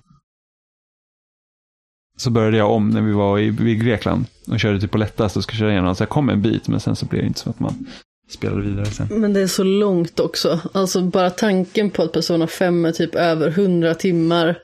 [2.17, 5.38] Så började jag om när vi var i, i Grekland och körde typ på lättast
[5.38, 5.95] och skulle köra igenom.
[5.95, 7.88] Så jag kom en bit, men sen så blev det inte så att man
[8.29, 9.07] spelade vidare sen.
[9.09, 10.59] Men det är så långt också.
[10.73, 14.57] Alltså bara tanken på att Persona 5 är typ över 100 timmar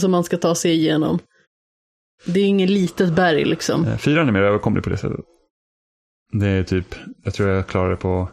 [0.00, 1.18] som man ska ta sig igenom.
[2.26, 3.86] Det är inget litet berg liksom.
[3.86, 5.20] Eh, Fyran är mer överkomlig på det sättet.
[6.32, 6.94] Det är typ,
[7.24, 8.30] jag tror jag klarar det på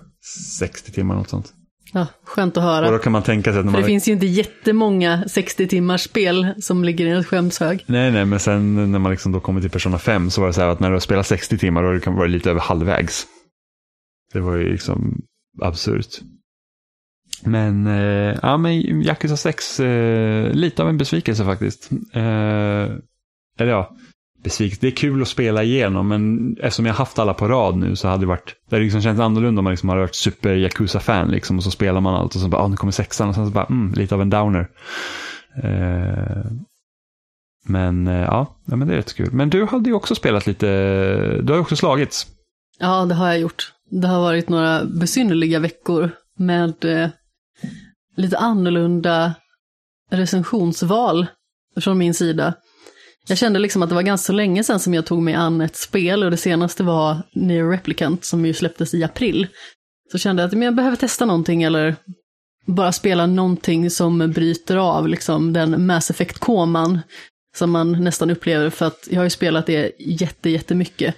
[0.59, 1.53] 60 timmar något sånt.
[1.93, 2.91] Ja, skönt att Och höra.
[2.91, 3.81] då kan man tänka sig att när För man...
[3.81, 7.83] det finns ju inte jättemånga 60 timmars spel som ligger i en skämshög.
[7.87, 10.53] Nej, nej, men sen när man liksom då kommer till Persona 5 så var det
[10.53, 12.61] så här att när du har spelat 60 timmar då kan det vara lite över
[12.61, 13.27] halvvägs.
[14.33, 15.21] Det var ju liksom
[15.61, 16.19] absurt.
[17.43, 21.91] Men, eh, ja men Yakuza 6, eh, lite av en besvikelse faktiskt.
[22.13, 22.87] Eh,
[23.57, 23.95] eller ja,
[24.43, 24.81] besvikelse.
[24.81, 28.07] Det är kul att spela igenom, men eftersom jag haft alla på rad nu så
[28.07, 31.31] hade det varit, det hade liksom känts annorlunda om man liksom hade varit super Yakuza-fan
[31.31, 33.45] liksom och så spelar man allt och så bara, ah, nu kommer sexan och sen
[33.45, 34.69] så bara, mm, lite av en downer.
[35.63, 36.51] Eh,
[37.65, 39.31] men eh, ja, ja, men det är rätt kul.
[39.31, 40.67] Men du hade ju också spelat lite,
[41.41, 42.27] du har ju också slagits.
[42.79, 43.73] Ja, det har jag gjort.
[43.89, 47.09] Det har varit några besynnerliga veckor med eh,
[48.15, 49.33] lite annorlunda
[50.11, 51.27] recensionsval
[51.79, 52.53] från min sida.
[53.27, 55.75] Jag kände liksom att det var ganska länge sedan som jag tog mig an ett
[55.75, 59.47] spel och det senaste var Near Replicant som ju släpptes i april.
[60.11, 61.95] Så kände jag att jag behöver testa någonting eller
[62.65, 66.99] bara spela någonting som bryter av liksom den Mass Effect-koman
[67.55, 71.15] som man nästan upplever för att jag har ju spelat det jätte, jättemycket.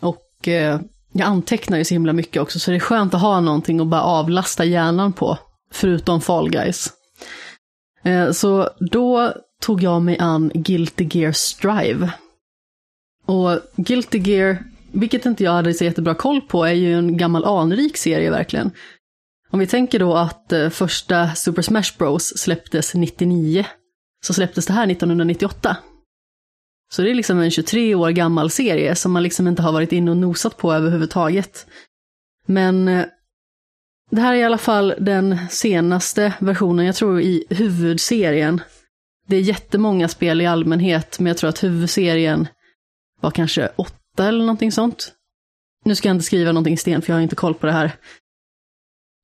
[0.00, 0.80] Och eh,
[1.18, 3.86] jag antecknar ju så himla mycket också så det är skönt att ha någonting att
[3.86, 5.38] bara avlasta hjärnan på,
[5.72, 6.92] förutom Fall Guys.
[8.04, 12.12] Eh, så då tog jag mig an Guilty Gear Strive.
[13.26, 17.44] Och Guilty Gear, vilket inte jag hade så jättebra koll på, är ju en gammal
[17.44, 18.70] anrik serie verkligen.
[19.50, 23.66] Om vi tänker då att eh, första Super Smash Bros släpptes 99,
[24.24, 25.76] så släpptes det här 1998.
[26.92, 29.92] Så det är liksom en 23 år gammal serie som man liksom inte har varit
[29.92, 31.66] inne och nosat på överhuvudtaget.
[32.46, 33.04] Men eh,
[34.10, 38.60] det här är i alla fall den senaste versionen, jag tror i huvudserien.
[39.28, 42.48] Det är jättemånga spel i allmänhet, men jag tror att huvudserien
[43.20, 45.12] var kanske åtta eller någonting sånt.
[45.84, 47.72] Nu ska jag inte skriva någonting i sten, för jag har inte koll på det
[47.72, 47.92] här.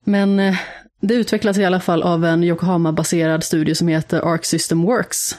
[0.04, 0.56] Men eh,
[1.00, 5.36] det utvecklas i alla fall av en Yokohama-baserad studio som heter Arc System Works.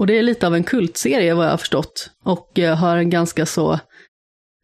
[0.00, 2.10] Och det är lite av en kultserie vad jag har förstått.
[2.24, 3.80] Och eh, har en ganska så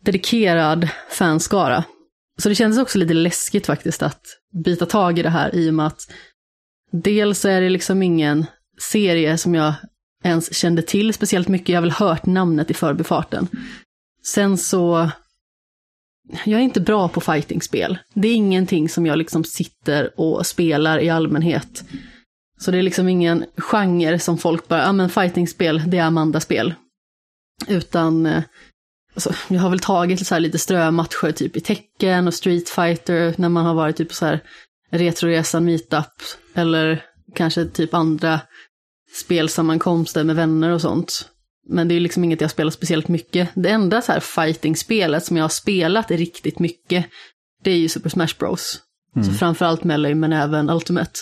[0.05, 1.85] dedikerad fanskara.
[2.39, 4.23] Så det kändes också lite läskigt faktiskt att
[4.65, 6.01] byta tag i det här i och med att
[6.93, 8.47] dels är det liksom ingen
[8.81, 9.75] serie som jag
[10.25, 11.69] ens kände till speciellt mycket.
[11.69, 13.49] Jag har väl hört namnet i förbifarten.
[14.25, 15.11] Sen så
[16.45, 17.99] jag är inte bra på fightingspel.
[18.15, 21.85] Det är ingenting som jag liksom sitter och spelar i allmänhet.
[22.59, 26.75] Så det är liksom ingen genre som folk bara, ja men fightingspel, det är Amanda-spel.
[27.69, 28.43] Utan, eh,
[29.15, 33.35] alltså, jag har väl tagit så här lite strömatcher typ i tecken och Street Fighter
[33.39, 34.41] när man har varit typ så här
[34.91, 36.23] Retroresan meetup
[36.55, 38.41] eller kanske typ andra
[39.15, 41.31] spelsammankomster med vänner och sånt.
[41.69, 43.49] Men det är liksom inget jag spelar speciellt mycket.
[43.55, 47.07] Det enda så här fighting-spelet som jag har spelat riktigt mycket,
[47.65, 48.81] det är ju Super Smash Bros.
[49.17, 49.29] Mm.
[49.29, 51.13] Så framförallt Melee, men även Ultimate.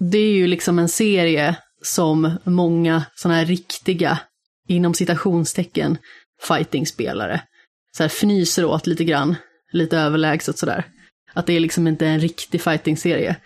[0.00, 4.18] Det är ju liksom en serie som många sådana här riktiga,
[4.68, 5.98] inom citationstecken,
[6.48, 7.40] fighting-spelare
[7.96, 9.36] så här fnyser åt lite grann,
[9.72, 10.84] lite överlägset sådär.
[11.32, 13.36] Att det är liksom inte en riktig fighting-serie.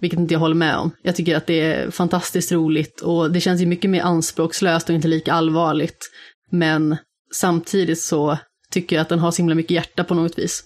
[0.00, 0.90] Vilket inte jag håller med om.
[1.02, 4.94] Jag tycker att det är fantastiskt roligt och det känns ju mycket mer anspråkslöst och
[4.94, 6.10] inte lika allvarligt.
[6.50, 6.96] Men
[7.34, 8.38] samtidigt så
[8.70, 10.64] tycker jag att den har så himla mycket hjärta på något vis.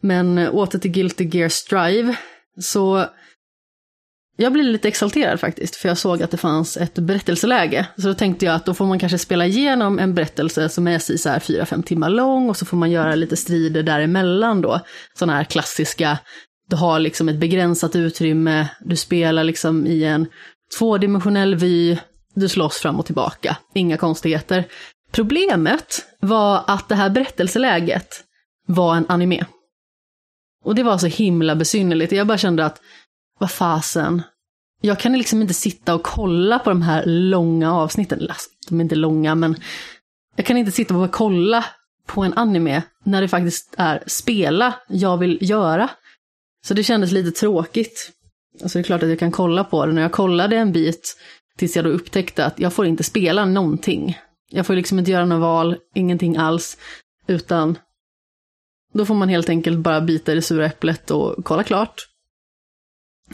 [0.00, 2.16] Men åter till Guilty Gear Strive,
[2.60, 3.06] så
[4.36, 7.86] jag blev lite exalterad faktiskt, för jag såg att det fanns ett berättelseläge.
[7.96, 10.98] Så då tänkte jag att då får man kanske spela igenom en berättelse som är
[10.98, 14.80] så här 4-5 timmar lång och så får man göra lite strider däremellan då.
[15.14, 16.18] Sådana här klassiska
[16.70, 20.26] du har liksom ett begränsat utrymme, du spelar liksom i en
[20.78, 21.98] tvådimensionell vy,
[22.34, 23.56] du slåss fram och tillbaka.
[23.74, 24.64] Inga konstigheter.
[25.12, 28.24] Problemet var att det här berättelseläget
[28.66, 29.44] var en anime.
[30.64, 32.12] Och det var så himla besynnerligt.
[32.12, 32.80] Jag bara kände att,
[33.40, 34.22] vad fasen,
[34.80, 38.28] jag kan liksom inte sitta och kolla på de här långa avsnitten.
[38.68, 39.56] De är inte långa, men
[40.36, 41.64] jag kan inte sitta och kolla
[42.06, 45.88] på en anime när det faktiskt är spela jag vill göra.
[46.66, 48.10] Så det kändes lite tråkigt.
[48.62, 49.98] Alltså det är klart att jag kan kolla på den.
[49.98, 51.16] Och jag kollade en bit
[51.58, 54.18] tills jag då upptäckte att jag får inte spela någonting.
[54.50, 56.78] Jag får liksom inte göra några val, ingenting alls.
[57.26, 57.78] Utan
[58.92, 62.09] då får man helt enkelt bara bita i det sura äpplet och kolla klart.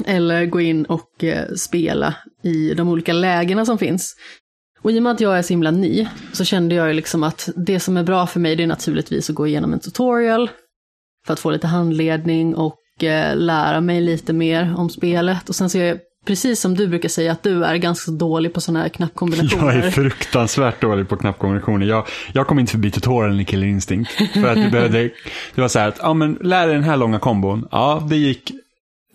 [0.04, 4.16] Eller gå in och eh, spela i de olika lägena som finns.
[4.82, 7.22] Och i och med att jag är så himla ny så kände jag ju liksom
[7.22, 10.50] att det som är bra för mig det är naturligtvis att gå igenom en tutorial
[11.26, 15.48] för att få lite handledning och eh, lära mig lite mer om spelet.
[15.48, 18.54] Och sen så är jag, precis som du brukar säga, att du är ganska dålig
[18.54, 19.74] på sådana här knappkombinationer.
[19.74, 21.86] Jag är fruktansvärt dålig på knappkombinationer.
[21.86, 24.10] Jag, jag kom inte förbi tutorialen i Killer Instinct.
[24.32, 25.10] För att du behövde,
[25.54, 27.68] det var så här att, ja men lär dig den här långa kombon.
[27.70, 28.52] Ja, det gick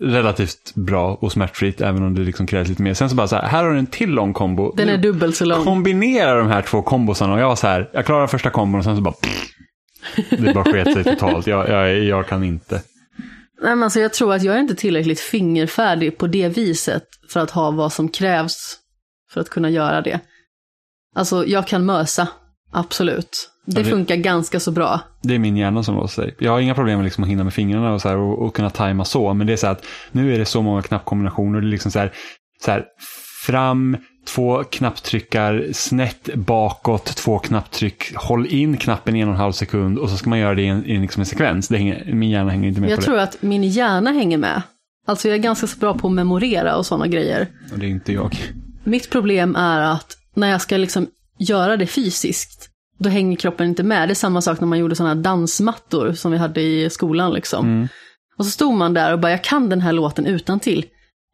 [0.02, 2.94] relativt bra och smärtfritt, även om det liksom krävs lite mer.
[2.94, 4.72] Sen så bara så här, här har du en till lång kombo.
[4.76, 5.64] Den är dubbelt så lång.
[5.64, 8.84] Kombinera de här två kombosarna och jag var så här, jag klarar första kombon och
[8.84, 9.52] sen så bara, pff,
[10.30, 11.46] det bara sket sig totalt.
[11.46, 12.82] Jag, jag, jag kan inte.
[13.62, 17.40] Nej, men alltså jag tror att jag är inte tillräckligt fingerfärdig på det viset för
[17.40, 18.78] att ha vad som krävs
[19.32, 20.20] för att kunna göra det.
[21.14, 22.28] Alltså, jag kan mösa.
[22.72, 23.48] Absolut.
[23.66, 25.00] Det, Ja, det- funkar ganska så bra.
[25.22, 26.34] Det är min hjärna som låser sig.
[26.38, 28.70] Jag har inga problem med liksom att hinna med fingrarna och, så och, och kunna
[28.70, 29.34] tajma så.
[29.34, 31.60] Men det är så här att nu är det så många knappkombinationer.
[31.60, 32.12] Det är liksom så här,
[32.64, 32.84] så här
[33.46, 33.96] fram,
[34.28, 39.98] två knapptryckar, snett bakåt, två knapptryck, håll in knappen i en och en halv sekund
[39.98, 41.68] och så ska man göra det i en, i liksom en sekvens.
[41.68, 44.62] Det hänger, min hjärna hänger inte med Jag på tror att min hjärna hänger med.
[45.06, 47.38] Alltså jag är ganska så bra på att memorera och sådana grejer.
[47.38, 47.72] det.
[47.72, 48.36] Och det är inte jag.
[48.84, 51.06] Mitt problem är att när jag ska liksom
[51.42, 54.08] göra det fysiskt, då hänger kroppen inte med.
[54.08, 57.32] Det är samma sak när man gjorde sådana här dansmattor som vi hade i skolan
[57.32, 57.66] liksom.
[57.66, 57.88] Mm.
[58.36, 60.84] Och så stod man där och bara, jag kan den här låten utan till.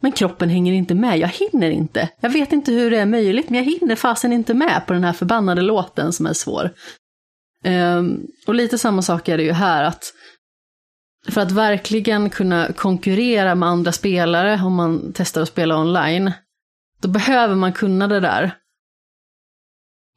[0.03, 2.09] Men kroppen hänger inte med, jag hinner inte.
[2.21, 5.05] Jag vet inte hur det är möjligt, men jag hinner fasen inte med på den
[5.05, 6.71] här förbannade låten som är svår.
[7.65, 10.13] Ehm, och lite samma sak är det ju här, att
[11.29, 16.33] för att verkligen kunna konkurrera med andra spelare, om man testar att spela online,
[17.01, 18.53] då behöver man kunna det där.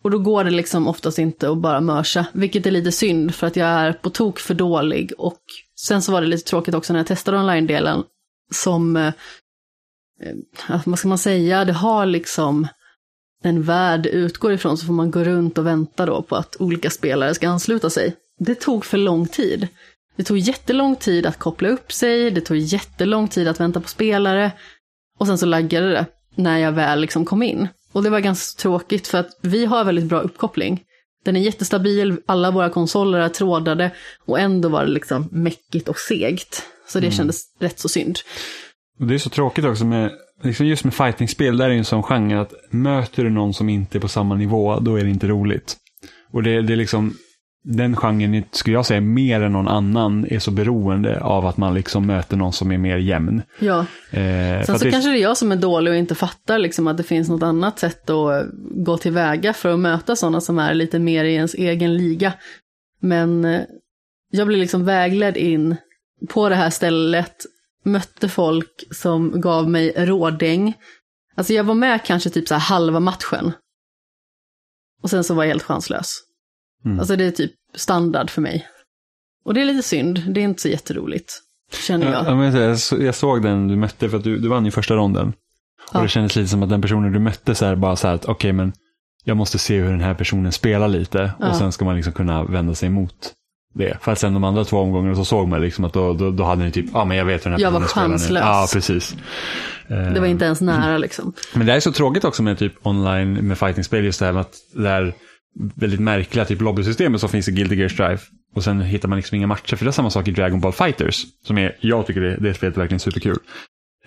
[0.02, 3.48] Och då går det liksom oftast inte att bara mörsa, vilket är lite synd för
[3.48, 5.14] att jag är på tok för dålig.
[5.18, 5.42] Och
[5.76, 8.04] sen så var det lite tråkigt också när jag testade online-delen
[8.54, 9.14] som, eh,
[10.24, 12.68] eh, vad ska man säga, det har liksom
[13.44, 16.90] en värld utgår ifrån så får man gå runt och vänta då på att olika
[16.90, 18.16] spelare ska ansluta sig.
[18.40, 19.68] Det tog för lång tid.
[20.16, 23.88] Det tog jättelång tid att koppla upp sig, det tog jättelång tid att vänta på
[23.88, 24.52] spelare
[25.20, 27.68] och sen så laggade det när jag väl liksom kom in.
[27.92, 30.84] Och det var ganska tråkigt för att vi har väldigt bra uppkoppling.
[31.26, 33.92] Den är jättestabil, alla våra konsoler är trådade
[34.26, 36.64] och ändå var det liksom mäckigt och segt.
[36.88, 38.20] Så det kändes rätt så synd.
[39.00, 40.12] Det är så tråkigt också med,
[40.44, 43.70] liksom just med fightingspel, där är det en sån genre att möter du någon som
[43.70, 45.78] inte är på samma nivå, då är det inte roligt.
[46.32, 47.14] Och det, det är liksom,
[47.64, 51.74] den genren skulle jag säga mer än någon annan är så beroende av att man
[51.74, 53.42] liksom möter någon som är mer jämn.
[53.60, 56.60] Ja, Eh, sen så det, kanske det är jag som är dålig och inte fattar
[56.60, 58.46] liksom att det finns något annat sätt att
[58.86, 62.34] gå tillväga för att möta sådana som är lite mer i ens egen liga.
[63.00, 63.62] Men eh,
[64.32, 65.76] jag blev liksom vägledd in
[66.30, 67.36] på det här stället,
[67.86, 70.74] mötte folk som gav mig rådäng.
[71.36, 73.52] Alltså jag var med kanske typ så halva matchen.
[75.04, 76.31] Och sen så var jag helt chanslös.
[76.86, 77.00] Mm.
[77.00, 78.68] Alltså det är typ standard för mig.
[79.46, 81.34] Och det är lite synd, det är inte så jätteroligt,
[81.88, 82.26] känner jag.
[82.26, 85.34] Ja, jag, jag såg den du mötte, för att du, du vann ju första ronden.
[85.94, 86.00] Ja.
[86.00, 88.16] Och det kändes lite som att den personen du mötte så här, bara så här
[88.16, 88.74] att okej men
[89.24, 91.50] jag måste se hur den här personen spelar lite Ja.
[91.50, 93.34] och sen ska man liksom kunna vända sig emot
[93.74, 93.98] det.
[94.02, 96.44] För att sen de andra två omgångarna så såg man liksom att då, då, då
[96.44, 98.48] hade ni typ, ja men jag vet hur den här Jag var personen spelar nu.
[98.48, 98.74] chanslös.
[98.74, 99.16] Ja, precis.
[100.14, 101.34] Det var inte ens nära liksom.
[101.54, 104.42] Men det är så tråkigt också med typ online med fightingspel, just det här med
[104.42, 105.14] att det är
[105.76, 108.20] väldigt märkliga typ lobbysystemet som finns i Guilty Gear Strive.
[108.56, 110.74] Och sen hittar man liksom inga matcher, för det är samma sak i Dragon Ball
[110.74, 111.26] Fighters.
[111.48, 113.38] Som är, jag tycker det, det spelet är verkligen superkul.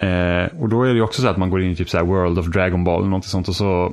[0.01, 2.05] Eh, och då är det ju också så att man går in i typ så
[2.05, 3.93] World of Dragon Ball eller något sånt och så,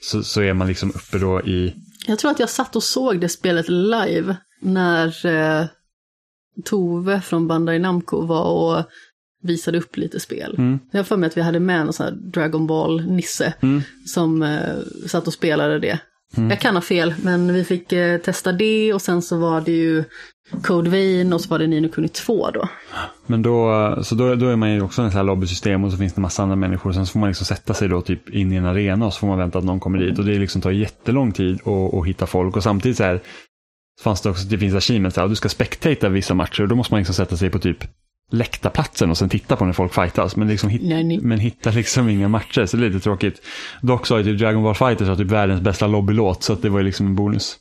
[0.00, 1.74] så, så är man liksom uppe då i,
[2.06, 5.66] Jag tror att jag satt och såg det spelet live när eh,
[6.64, 8.84] Tove från Bandai Namco var och
[9.42, 10.54] visade upp lite spel.
[10.58, 10.78] Mm.
[10.90, 13.82] Jag har för mig att vi hade med någon sån här Dragon Ball-nisse Mm.
[14.06, 14.60] som eh,
[15.06, 15.98] satt och spelade det.
[16.36, 19.72] Jag kan ha fel, men vi fick eh, testa det och sen så var det
[19.72, 20.04] ju
[20.62, 22.68] Code Vein och så var det Nino Kuni 2 då.
[23.26, 25.92] Men då, så då, då är man ju också i ett så här lobbysystem och
[25.92, 26.92] så finns det massa andra människor.
[26.92, 29.18] Sen så får man liksom sätta sig då typ in i en arena och så
[29.18, 30.18] får man vänta att någon kommer dit.
[30.18, 32.56] Och det liksom tar jättelång tid att, att hitta folk.
[32.56, 33.20] Och samtidigt så här
[34.00, 36.74] fanns det också, det finns achievements där, och du ska spectata vissa matcher och då
[36.74, 37.84] måste man liksom sätta sig på typ
[38.32, 40.36] läktarplatsen och sen titta på när folk fightas.
[40.36, 43.42] Men, liksom hit, Nej, men hittar liksom inga matcher, så det är lite tråkigt.
[43.82, 46.68] Dock har ju typ Dragon Ball Fighters har typ världens bästa lobbylåt, så att det
[46.68, 47.56] var ju liksom en bonus.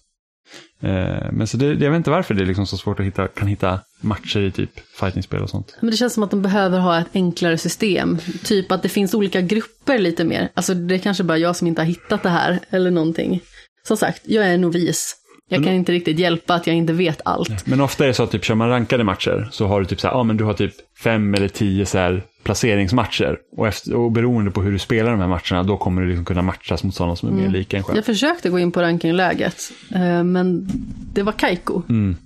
[0.81, 3.27] Eh, men så det, jag vet inte varför det är liksom så svårt att hitta,
[3.27, 5.77] kan hitta matcher i typ fightingspel och sånt.
[5.81, 8.17] Men det känns som att de behöver ha ett enklare system.
[8.43, 10.49] Typ att det finns olika grupper lite mer.
[10.53, 13.41] Alltså det är kanske bara jag som inte har hittat det här eller någonting.
[13.87, 15.15] Som sagt, jag är novis.
[15.49, 17.67] Jag kan inte riktigt hjälpa att jag inte vet allt.
[17.67, 19.99] Men ofta är det så att typ, kör man rankade matcher så har du typ
[19.99, 23.37] så här, ja men du har typ fem eller tio så här placeringsmatcher.
[23.57, 26.25] Och, efter, och beroende på hur du spelar de här matcherna, då kommer du liksom
[26.25, 27.97] kunna matchas mot sådana som är mer lika en själv.
[27.97, 30.67] Jag försökte gå in på rankingläget, eh, men
[31.13, 31.81] det var Kaiko.
[31.89, 32.17] Mm.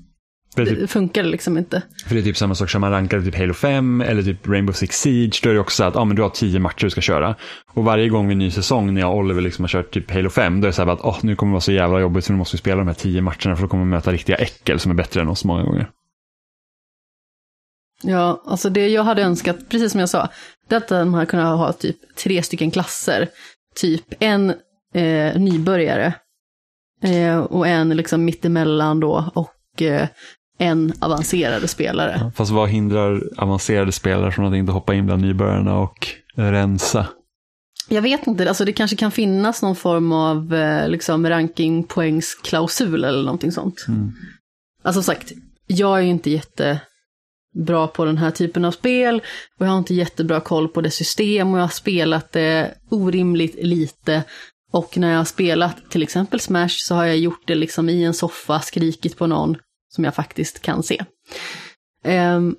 [0.57, 1.81] För, det typ, Det funkade liksom inte.
[2.07, 4.73] för det är typ samma sak, kör man rankade typ Halo 5 eller typ Rainbow
[4.73, 6.89] Six Siege, då är det också så att ja, men du har tio matcher du
[6.89, 7.35] ska köra.
[7.73, 10.11] Och varje gång vid en ny säsong när jag och Oliver liksom har kört typ
[10.11, 11.99] Halo 5, då är det så här att oh, nu kommer det vara så jävla
[11.99, 14.11] jobbigt så nu måste vi spela de här tio matcherna för då kommer vi möta
[14.11, 15.89] riktiga äckel som är bättre än oss många gånger.
[18.03, 20.29] Ja, alltså det jag hade önskat, precis som jag sa,
[20.67, 23.27] det är att de hade kunnat ha typ tre stycken klasser.
[23.75, 24.49] Typ en
[24.93, 26.13] eh, nybörjare
[27.03, 30.07] eh, och en liksom mittemellan då och eh,
[30.57, 32.31] en avancerade spelare.
[32.35, 37.07] Fast vad hindrar avancerade spelare från att inte hoppa in bland nybörjarna och rensa?
[37.89, 43.23] Jag vet inte, alltså det kanske kan finnas någon form av eh, liksom rankingpoängsklausul eller
[43.23, 43.85] någonting sånt.
[43.87, 44.11] Mm.
[44.83, 45.31] Alltså sagt,
[45.67, 49.21] jag är ju inte jättebra på den här typen av spel
[49.59, 53.55] och jag har inte jättebra koll på det system och jag har spelat det orimligt
[53.63, 54.23] lite.
[54.71, 58.03] Och när jag har spelat till exempel Smash så har jag gjort det liksom i
[58.03, 59.57] en soffa, skrikit på någon
[59.89, 61.05] som jag faktiskt kan se.
[62.03, 62.55] Um,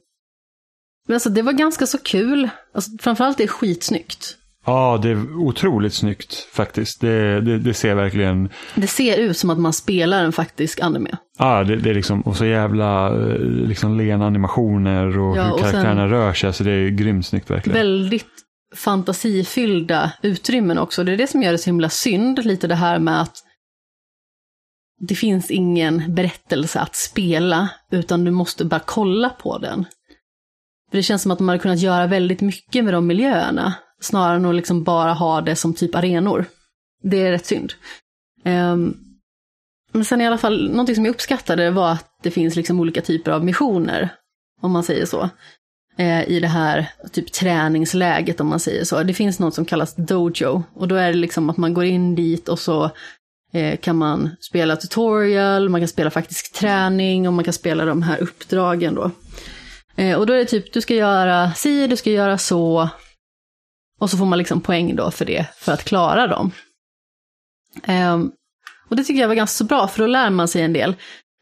[1.07, 2.49] men alltså det var ganska så kul.
[2.75, 4.35] Alltså, framförallt det är skitsnyggt.
[4.67, 7.01] Ja, det är otroligt snyggt faktiskt.
[7.01, 8.49] Det, det, det ser verkligen...
[8.75, 11.11] Det ser ut som att man spelar en faktisk anime.
[11.39, 15.53] Ja, det, det är liksom, och så jävla eh, liksom, lena animationer och Ja, hur
[15.53, 16.53] och sen- karaktärerna rör sig.
[16.53, 17.79] Så det är grymt snyggt verkligen.
[17.79, 18.27] Väldigt
[18.75, 21.05] fantasifyllda utrymmen också.
[21.05, 23.37] Det är det som gör det så himla synd, lite det här med att
[25.01, 29.85] det finns ingen berättelse att spela, utan du måste bara kolla på den.
[30.91, 34.37] För det känns som att de hade kunnat göra väldigt mycket med de miljöerna, snarare
[34.37, 36.45] än att liksom bara ha det som typ arenor.
[37.03, 37.73] Det är rätt synd.
[38.45, 38.97] Um,
[39.93, 43.01] men sen i alla fall, någonting som jag uppskattade var att det finns liksom olika
[43.01, 44.09] typer av missioner,
[44.61, 45.31] om man säger så
[45.99, 49.03] eh, i det här typ träningsläget om man säger så.
[49.03, 52.15] Det finns något som kallas dojo och då är det liksom att man går in
[52.15, 52.91] dit och så
[53.53, 58.03] Eh, kan man spela tutorial, man kan spela faktisk träning och man kan spela de
[58.03, 59.11] här uppdragen då.
[59.97, 62.89] Eh, och då är det typ, du ska göra si, du ska göra så.
[64.01, 66.51] Och så får man liksom poäng då för det, för att klara dem.
[67.85, 68.33] Ehm,
[68.89, 70.95] och det tycker jag var ganska så bra, för då lär man sig en del.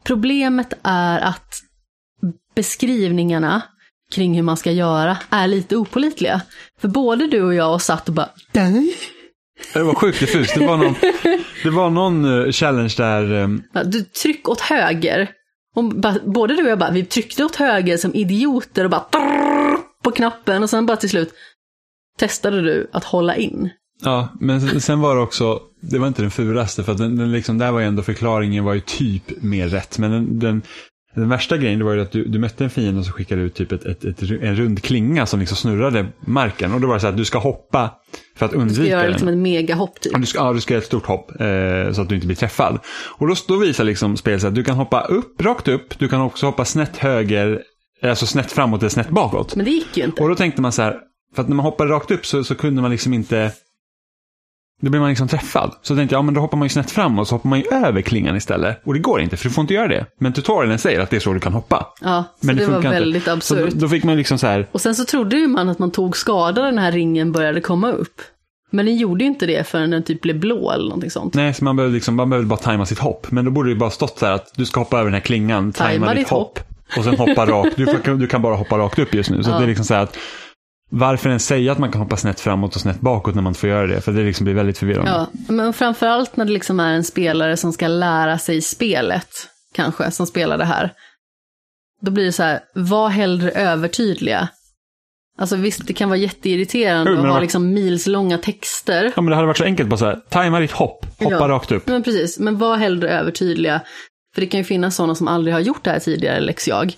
[0.04, 1.54] Problemet är att
[2.54, 3.62] beskrivningarna
[4.12, 6.40] kring hur man ska göra är lite opolitliga.
[6.80, 8.30] För både du och jag satt och bara
[9.72, 10.54] det var sjukt diffust.
[10.54, 10.94] Det var någon,
[11.62, 13.32] det var någon eh, challenge där...
[13.42, 15.30] eh, Ja, Du tryck åt höger.
[15.76, 15.84] Och
[16.24, 19.04] både du och jag bara, vi tryckte åt höger som idioter och bara
[20.04, 21.34] på knappen och sen bara till slut
[22.18, 23.70] testade du att hålla in.
[24.04, 27.16] Ja, men sen- sen var det också, det var inte den fulaste, för att den,
[27.16, 29.98] den liksom, där var ju ändå förklaringen var ju typ mer rätt.
[29.98, 30.62] Men den, den,
[31.20, 33.46] den värsta grejen var ju att du, du mötte en fiende och så skickade du
[33.46, 36.72] ut typ ett, ett, ett, en rund klinga som liksom snurrade marken.
[36.72, 37.90] Och då var det så att du ska hoppa
[38.36, 39.10] för att Du ska undvika göra den.
[39.10, 40.12] liksom en megahopp typ.
[40.12, 42.26] Ja, du ska, ja, du ska göra ett stort hopp eh, så att du inte
[42.26, 42.78] blir träffad.
[43.18, 46.20] Och då, då visar liksom spelet att du kan hoppa upp, rakt upp, du kan
[46.20, 47.62] också hoppa snett höger,
[48.02, 49.56] alltså snett framåt eller snett bakåt.
[49.56, 50.22] Men det gick ju inte.
[50.22, 50.96] Och då tänkte man så här,
[51.34, 53.52] för att när man hoppade rakt upp så, så kunde man liksom inte,
[54.82, 55.74] då blev man liksom träffad.
[55.82, 57.64] Så tänkte jag, ja men då hoppar man ju snett framåt så hoppar man ju
[57.72, 58.80] över klingan istället.
[58.84, 60.06] Och det går inte, för du får inte göra det.
[60.20, 61.86] Men tutorialen säger att det är så du kan hoppa.
[62.00, 63.00] Ja, så Men det, var funkar inte.
[63.00, 63.70] väldigt absurt.
[63.72, 65.90] då, då fick man liksom så här, Och sen så trodde ju man att man
[65.90, 68.20] tog skada när den här ringen började komma upp.
[68.70, 71.34] Men den gjorde ju inte det förrän den typ blev blå eller någonting sånt.
[71.34, 73.26] nej, så man behöver liksom, man behöver bara tajma sitt hopp.
[73.30, 75.14] Men då borde det ju bara stått så här att du ska hoppa över den
[75.14, 76.58] här klingan, tajma, Tajma ditt ditt hopp.
[76.98, 79.42] Och sen hoppa rakt, du, du kan bara hoppa rakt upp just nu.
[79.42, 79.58] Så Ja.
[79.58, 80.16] det är liksom så här att,
[80.90, 83.60] varför ens säga att man kan hoppa snett framåt och snett bakåt när man inte
[83.60, 84.00] får göra det?
[84.00, 85.10] För det liksom blir väldigt förvirrande.
[85.10, 89.28] Ja, men framförallt när det liksom är en spelare som ska lära sig spelet,
[89.74, 90.92] kanske, som spelar det här.
[92.00, 94.48] Då blir det så här, var hellre övertydliga.
[95.38, 99.12] Alltså visst, det kan vara jätteirriterande Jo, att ha liksom milslånga texter.
[99.16, 101.48] Ja, men det hade varit så enkelt bara så här, tajma ditt hopp, hoppa Ja.
[101.48, 101.86] rakt upp.
[101.86, 103.80] Men precis, men var hellre övertydliga.
[104.34, 106.92] För det kan ju finnas sådana som aldrig har gjort det här tidigare, läx jag.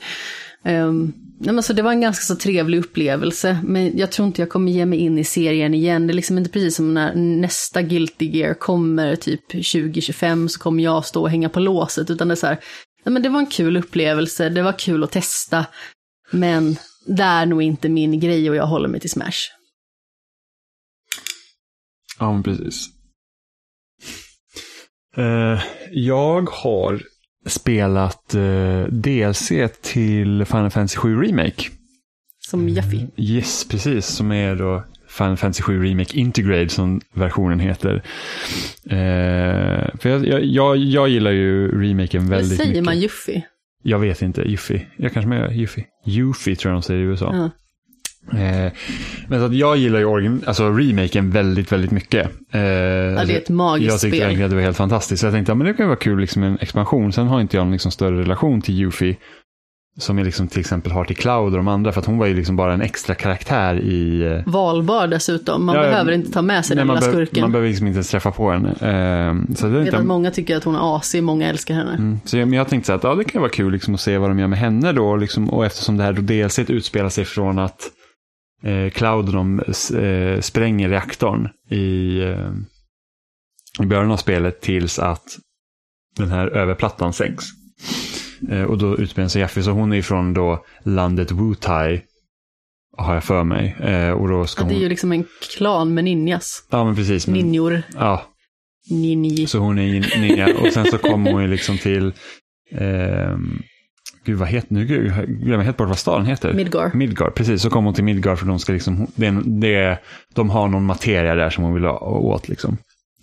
[0.64, 4.42] Um, nej, men så det var en ganska så trevlig upplevelse, men jag tror inte
[4.42, 6.06] jag kommer ge mig in i serien igen.
[6.06, 10.82] Det är liksom inte precis som när nästa Guilty Gear kommer, typ 2025, så kommer
[10.82, 12.58] jag stå och hänga på låset, utan det är så här,
[13.04, 15.66] nej, men det var en kul upplevelse, det var kul att testa,
[16.30, 19.58] men det är nog inte min grej och jag håller mig till Smash.
[22.18, 22.86] Ja, men precis.
[25.18, 27.02] Uh, jag har
[27.48, 31.68] spelat uh, DLC till Final Fantasy 7 Remake.
[32.50, 33.06] Som Jaffi.
[33.16, 34.06] Yes, precis.
[34.06, 38.02] Som är då Final Fantasy 7 Remake Integrate som versionen heter.
[38.84, 42.84] Eh, för jag, jag, jag, jag gillar ju remaken väldigt säger mycket.
[42.84, 43.44] man Juffi?
[43.82, 44.86] Jag vet inte, Yuffie.
[44.96, 45.84] Jag kanske med Yuffie.
[46.06, 47.30] Yuffie tror jag de säger i USA.
[47.34, 47.50] Ja.
[48.32, 48.72] Eh,
[49.28, 52.26] men så att jag gillar ju origin, alltså remaken väldigt, väldigt mycket.
[52.52, 54.26] Eh, Ja, det är ett magiskt Jag tyckte spel.
[54.26, 55.20] verkligen att det var helt fantastiskt.
[55.20, 57.12] Så jag tänkte, ja, men det kan ju vara kul liksom en expansion.
[57.12, 59.16] Sen har inte jag någon liksom större relation till Yuffie.
[60.00, 61.92] Som jag liksom till exempel har till Cloud och de andra.
[61.92, 64.22] För att hon var ju liksom bara en extra karaktär i...
[64.22, 67.40] eh, Valbar dessutom, man Ja, ja, behöver inte ta med sig nej, den lilla skurken.
[67.40, 68.68] man behöver liksom inte ens träffa på henne.
[68.68, 71.74] Eh, så det Jag vet inte, att många tycker att hon är asig, många älskar
[71.74, 71.92] henne.
[71.94, 72.20] Mm.
[72.24, 74.00] Så jag, men jag tänkte så här att ja, det kan vara kul liksom, att
[74.00, 75.16] se vad de gör med henne då.
[75.16, 77.80] Liksom, och eftersom det här då DLC utspelar sig från att
[78.62, 79.60] eh, Cloud och de
[79.98, 82.50] eh, spränger reaktorn i, eh,
[83.80, 85.24] i början av spelet tills att
[86.16, 87.44] den här överplattan sänks.
[88.50, 92.02] Eh, och då utspelar sig Jaffe, så hon är från då landet Wutai.
[92.96, 93.76] har jag för mig.
[93.80, 94.82] Eh, och då ska Ja, det är hon...
[94.82, 95.24] ju liksom en
[95.56, 96.66] klan med ninjas.
[96.70, 97.26] Ja, men precis.
[97.26, 97.82] Men, Ninjor.
[97.94, 98.22] ja,
[98.90, 99.46] Ninji.
[99.46, 100.58] så hon är ninja.
[100.58, 102.12] Och sen så kommer hon ju liksom till...
[104.28, 104.74] gud, vad heter...
[104.74, 106.52] Nu glömmer jag helt bort vad staden heter.
[106.52, 106.90] Midgar.
[106.94, 107.62] Midgard, precis.
[107.62, 109.06] Så kommer hon till Midgard för de ska liksom...
[109.14, 109.98] Det, det, är-
[110.34, 112.76] de har någon materia där som hon vill ha åt liksom.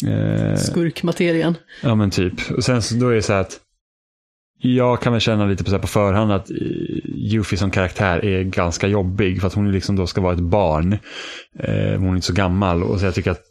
[0.07, 1.55] Eh, Skurkmaterian.
[1.83, 2.51] Ja men typ.
[2.51, 3.59] Och sen så då är det så här att
[4.57, 6.51] jag kan väl känna lite på, så här på förhand att
[7.15, 10.93] Yuffie som karaktär är ganska jobbig för att hon liksom då ska vara ett barn.
[11.59, 13.41] Eh, hon är inte så gammal och så jag tycker att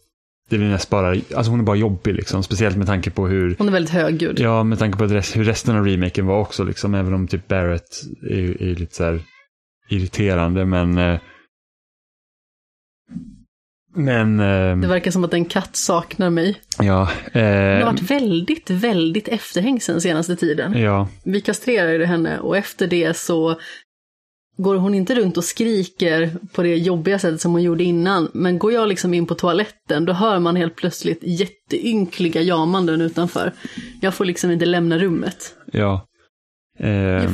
[0.50, 2.42] det blir mest bara, alltså hon är bara jobbig liksom.
[2.42, 4.40] Speciellt med tanke på hur, Hon är väldigt högljudd.
[4.40, 6.94] ja med tanke på rest, hur resten av remaken var också liksom.
[6.94, 9.20] Även om typ Barrett är, är lite så här
[9.88, 11.20] irriterande men eh,
[13.96, 16.60] men eh, Det verkar som att en katt saknar mig.
[16.78, 20.78] ja, Hon har eh, varit väldigt, väldigt efterhängsen senaste tiden.
[20.78, 23.58] ja, Vi kastrerade henne och efter det så
[24.56, 28.30] går hon inte runt och skriker på det jobbiga sättet som hon gjorde innan.
[28.34, 33.52] Men går jag liksom in på toaletten då hör man helt plötsligt jätteynkliga jamanden utanför.
[34.00, 35.54] Jag får liksom inte lämna rummet.
[35.72, 36.06] ja.
[36.78, 37.30] Eh.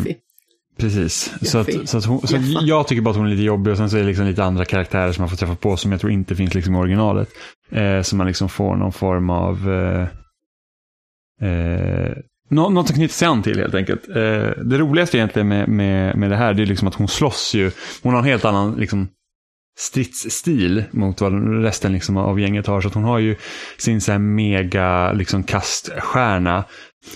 [0.80, 1.34] Precis.
[1.42, 1.78] Så, Jeffy.
[1.78, 3.76] att, så, att hon, så att jag tycker bara att hon är lite jobbig och
[3.76, 6.00] sen så är det liksom lite andra karaktärer som man får träffa på som jag
[6.00, 7.28] tror inte finns liksom i originalet.
[7.70, 9.70] Eh, så man liksom får någon form av...
[9.70, 10.02] Eh,
[11.48, 12.12] eh,
[12.50, 14.08] nå, något att knyta sig an till helt enkelt.
[14.08, 14.14] Eh,
[14.64, 17.70] det roligaste egentligen med, med, med det här det är liksom att hon slåss ju.
[18.02, 19.08] Hon har en helt annan liksom,
[19.78, 22.80] stridsstil mot vad resten liksom av gänget har.
[22.80, 23.36] Så att hon har ju
[23.78, 26.64] sin så här mega liksom, kaststjärna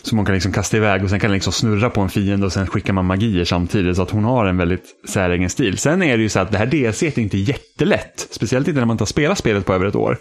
[0.02, 2.46] som hon kan liksom kasta iväg och sen kan den liksom snurra på en fiende
[2.46, 3.96] och sen skickar man magier samtidigt.
[3.96, 5.78] Så att hon har en väldigt säregen stil.
[5.78, 8.28] Sen är det ju så att det här DC är inte jättelätt.
[8.30, 10.18] Speciellt inte när man inte har spelat spelet på över ett år.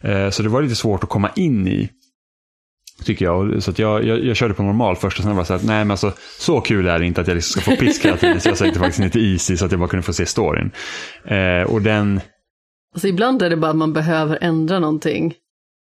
[0.00, 1.88] Eh, Så det var lite svårt att komma in i.
[3.04, 3.62] Tycker jag.
[3.62, 5.64] Så att jag, jag, jag körde på normal först och sen var det så att
[5.64, 8.16] nej men alltså så kul är det inte att jag liksom ska få pisk hela
[8.16, 8.40] tiden.
[8.40, 10.70] Så jag sökte faktiskt ner till Easy så att jag bara kunde få se storyn.
[11.24, 12.20] Eh, Och den,
[12.94, 15.34] Alltså ibland är det bara att man behöver ändra någonting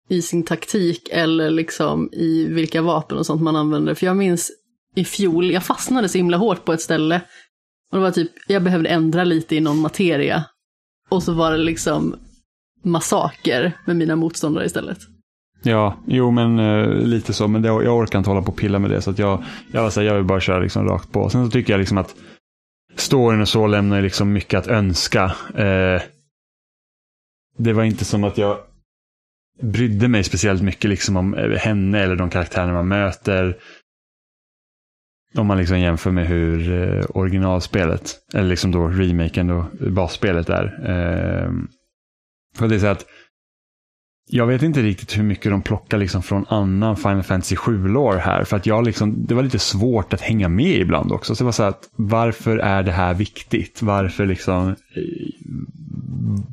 [0.10, 3.94] i sin taktik eller liksom i vilka vapen och sånt man använder.
[3.94, 4.52] För jag minns
[4.96, 7.22] i fjol, jag fastnade så himla hårt på ett ställe.
[7.92, 10.46] Och det var typ, jag behövde ändra lite i någon materia.
[11.10, 12.16] Och så var det liksom
[12.84, 14.98] massaker med mina motståndare istället.
[15.64, 17.48] Ja, jo men uh, lite så.
[17.48, 19.02] Men det, jag orkar inte hålla på och pilla med det.
[19.02, 21.30] Så att jag, jag, alltså, jag vill bara köra liksom rakt på.
[21.30, 22.16] Sen så tycker jag liksom att
[22.96, 25.26] storyn och så lämnar liksom mycket att önska.
[25.50, 26.02] Uh,
[27.58, 28.58] det var inte som att jag
[29.62, 33.58] brydde mig speciellt mycket liksom om eh, henne eller de karaktärerna man möter.
[35.36, 40.64] Om man liksom jämför med hur originalspelet, eller liksom då remaken då, basspelet är.
[40.64, 41.52] Eh,
[42.56, 43.06] för det är så att
[44.30, 48.44] jag vet inte riktigt hur mycket de plockar liksom från annan Final Fantasy 7-lore här.
[48.44, 51.36] För att jag liksom, det var lite svårt att hänga med ibland också.
[51.36, 53.82] Så det var så att varför är det här viktigt?
[53.82, 54.76] Varför liksom, eh,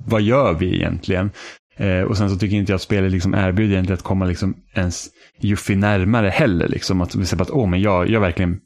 [0.07, 1.31] vad gör vi egentligen?
[1.77, 4.55] Eh, och sen så tycker inte jag att spelet liksom erbjuder egentligen att komma liksom
[4.75, 5.09] ens
[5.41, 6.69] Yuffie närmare heller.
[6.69, 7.01] Liksom.
[7.01, 8.61] Att vi ser att åh, men jag, jag verkligen,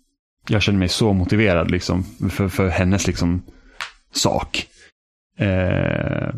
[0.48, 3.42] jag känner mig så motiverad liksom för, för hennes liksom
[4.12, 4.66] sak.
[5.38, 6.34] Eh,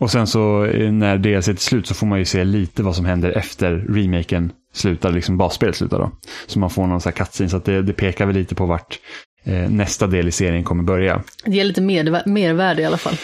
[0.00, 2.96] och sen så eh, när DLC är slut så får man ju se lite vad
[2.96, 6.10] som händer efter remaken slutar, liksom basspelet slutar då.
[6.46, 8.66] Så man får någon sån här cutscene, så att det, det pekar väl lite på
[8.66, 8.98] vart
[9.44, 11.22] eh, nästa del i serien kommer börja.
[11.44, 13.14] Det ger lite mer, mervärde i alla fall.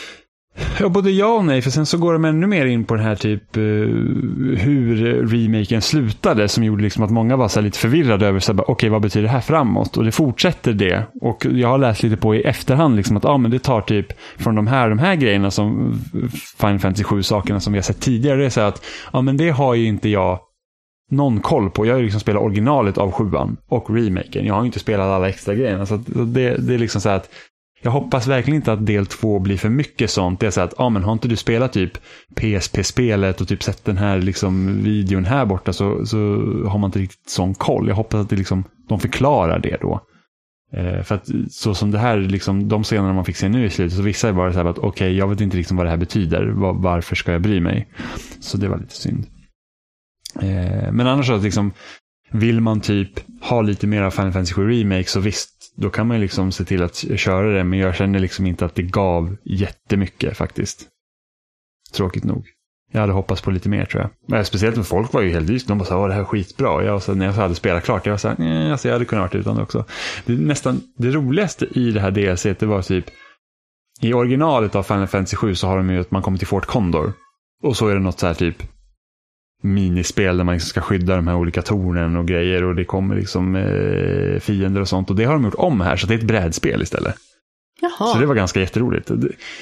[0.81, 3.05] Ja, både ja och nej, för sen så går de ännu mer in på den
[3.05, 3.63] här typ eh,
[4.63, 8.61] hur remaken slutade som gjorde liksom att många var så lite förvirrade över så här,
[8.61, 9.97] okay, okej vad betyder det här framåt?
[9.97, 11.03] Och det fortsätter det.
[11.21, 14.07] Och jag har läst lite på i efterhand liksom att ah, men det tar typ
[14.37, 15.95] från de här, de här grejerna som
[16.61, 18.39] Final Fantasy 7 sakerna som vi har sett tidigare.
[18.39, 20.41] Det är så här att ah, men det har ju inte jag
[21.11, 21.87] någon koll på.
[21.87, 24.47] Jag har ju liksom spelat originalet av sjuan och remaken.
[24.47, 25.87] Jag har ju inte spelat alla extra grejerna.
[25.87, 27.29] Så att det, det är liksom så här att
[27.87, 30.41] jag hoppas verkligen inte att del två blir för mycket sånt.
[30.41, 31.99] Det är så att, ja men har inte du spelat typ
[32.35, 36.17] PSP-spelet och typ sett den här liksom videon här borta så, så
[36.69, 37.89] har man inte riktigt sån koll.
[37.89, 40.01] Jag hoppas att det liksom, de förklarar det då.
[40.73, 43.71] Eh, för att så som det här, liksom, de scenerna man fick se nu i
[43.71, 45.87] slutet, så vissa är bara så här att okej, okay, jag vet inte liksom vad
[45.87, 46.47] det här betyder.
[46.47, 47.89] Var, varför ska jag bry mig?
[48.41, 49.27] Så det var lite synd.
[50.43, 51.73] Eh, men annars så att liksom,
[52.31, 53.11] vill man typ
[53.41, 56.53] ha lite mer av Final Fantasy 7 Remake så visst, då kan man ju liksom
[56.53, 57.65] se till att köra det.
[57.65, 60.89] Men jag känner liksom inte att det gav jättemycket faktiskt.
[61.93, 62.47] Tråkigt nog.
[62.93, 64.11] Jag hade hoppats på lite mer tror jag.
[64.27, 65.69] Men speciellt för folk var ju helt lyst.
[65.69, 66.85] De bara sa det här är skitbra.
[66.85, 69.23] Jag, så, när jag hade spelat klart, jag var så här, alltså, jag hade kunnat
[69.23, 69.85] varit utan det också.
[70.27, 73.05] Det, nästan, det roligaste i det här DLC, det var typ,
[74.01, 76.67] i originalet av Final Fantasy 7 så har de ju att man kommer till Fort
[76.67, 77.13] Condor.
[77.63, 78.63] Och så är det något så här typ
[79.75, 83.17] minispel där man liksom ska skydda de här olika tornen och grejer och det kommer
[83.17, 85.11] liksom eh, fiender och sånt.
[85.11, 87.15] Och det har de gjort om här, så det är ett brädspel istället.
[87.81, 89.11] Jaha, Så det var ganska jätteroligt.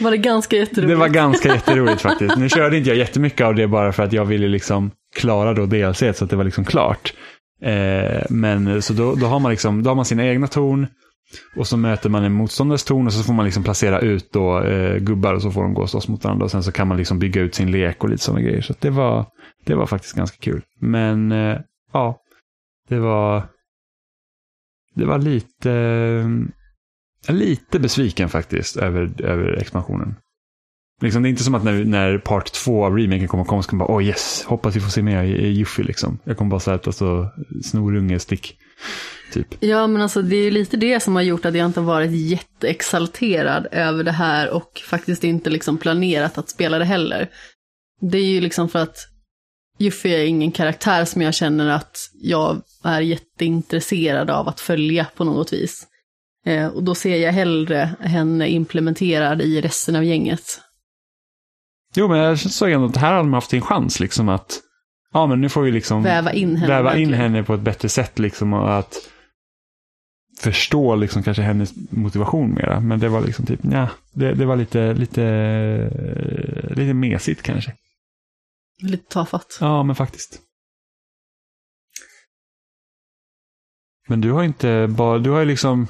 [0.00, 0.88] Var det ganska jätteroligt?
[0.88, 2.36] Det var ganska jätteroligt faktiskt.
[2.36, 5.66] Nu körde inte jag jättemycket av det bara för att jag ville liksom klara då
[5.66, 7.14] DLC så att det var liksom klart.
[7.62, 10.86] Eh, men så då, då, har man liksom, då har man sina egna torn
[11.56, 14.62] och så möter man en motståndares torn och så får man liksom placera ut då,
[14.62, 16.88] eh, gubbar och så får de gå och slåss mot varandra och sen så kan
[16.88, 18.60] man liksom bygga ut sin lek och lite sådana grejer.
[18.60, 19.26] Så det, var,
[19.64, 20.62] det var faktiskt ganska kul.
[20.80, 21.58] Men eh,
[21.92, 22.20] ja,
[22.88, 23.48] det var,
[24.94, 25.72] det var lite,
[27.28, 30.14] eh, lite besviken faktiskt över, över expansionen.
[31.02, 33.70] Liksom, det är inte som att när, när part två av remaken kommer komma så
[33.70, 36.18] kommer man bara, oh yes, hoppas vi får se mer i, Yuffie liksom.
[36.24, 37.30] Jag kommer bara säga att alltså,
[37.64, 38.58] snorunge stick,
[39.32, 39.46] typ.
[39.60, 41.86] Ja, men alltså det är ju lite det som har gjort att jag inte har
[41.86, 47.30] varit jätteexalterad över det här och faktiskt inte liksom planerat att spela det heller.
[48.00, 49.13] Det är ju liksom för att
[49.78, 55.24] Yuffie är ingen karaktär som jag känner att jag är jätteintresserad av att följa på
[55.24, 55.86] något vis.
[56.46, 60.60] Eh, och då ser jag hellre henne implementerad i resten av gänget.
[61.94, 64.60] Jo, men jag såg ändå att här hade man haft sin chans liksom att,
[65.12, 66.72] ja men nu får vi liksom Väva in henne.
[66.74, 68.94] väva in henne på ett bättre sätt liksom och att
[70.40, 72.80] förstå liksom kanske hennes motivation mera.
[72.80, 75.22] Men det var liksom typ, ja, det, det var lite, lite,
[76.76, 77.72] lite mesigt kanske.
[78.82, 79.58] Lite tafatt.
[79.60, 80.40] Ja, men faktiskt.
[84.08, 85.86] Men du har inte bara, du har ju liksom,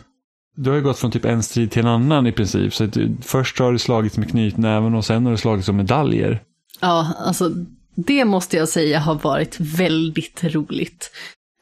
[0.57, 2.75] du har ju gått från typ en strid till en annan i princip.
[2.75, 6.43] Så du, först har du slagits med knytnäven och sen har du slagits med medaljer.
[6.81, 7.51] Ja, alltså
[7.95, 11.11] det måste jag säga har varit väldigt roligt.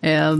[0.02, 0.36] Eh,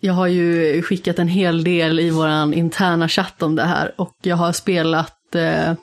[0.00, 4.16] jag har ju skickat en hel del i vår interna chatt om det här och
[4.22, 5.74] jag har spelat, eh,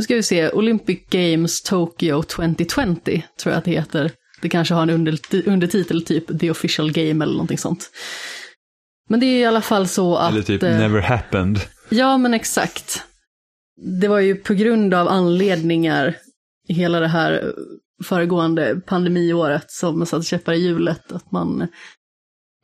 [0.00, 4.12] nu ska vi se, Olympic Games Tokyo 2020 tror jag att det heter.
[4.42, 7.90] Det kanske har en under, undertitel typ The Official Game eller någonting sånt.
[9.08, 10.32] Men det är i alla fall så att...
[10.32, 11.60] Eller typ eh, never happened.
[11.88, 13.04] Ja, men exakt.
[14.00, 16.16] Det var ju på grund av anledningar
[16.68, 17.54] i hela det här
[18.04, 21.68] föregående pandemiåret som satte käppar i hjulet att man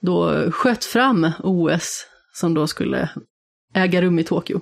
[0.02, 3.08] då sköt fram OS som då skulle
[3.74, 4.60] äga rum i Tokyo.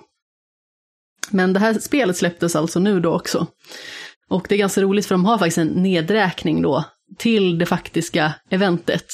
[1.30, 3.46] Men det här spelet släpptes alltså nu då också.
[4.28, 6.84] Och det är ganska roligt för de har faktiskt en nedräkning då
[7.18, 9.06] till det faktiska eventet.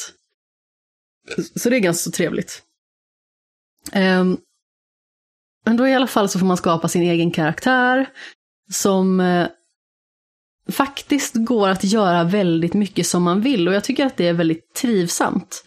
[1.56, 2.62] Så det är ganska så trevligt.
[3.94, 4.38] Um,
[5.64, 8.06] men då i alla fall så får man skapa sin egen karaktär
[8.72, 9.48] som uh,
[10.68, 14.32] faktiskt går att göra väldigt mycket som man vill och jag tycker att det är
[14.32, 15.64] väldigt trivsamt.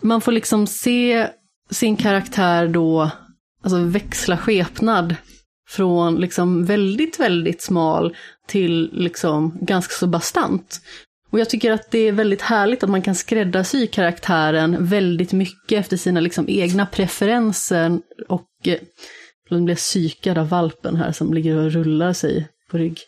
[0.00, 1.28] Man får liksom se
[1.70, 3.10] sin karaktär då,
[3.62, 5.16] alltså växla skepnad
[5.68, 8.16] från liksom väldigt, väldigt smal
[8.48, 10.80] till liksom ganska så bastant.
[11.30, 15.78] Och jag tycker att det är väldigt härligt att man kan skräddarsy karaktären väldigt mycket
[15.80, 18.78] efter sina liksom egna preferenser och eh,
[19.48, 22.98] den blir psykad av valpen här som ligger och rullar sig på rygg.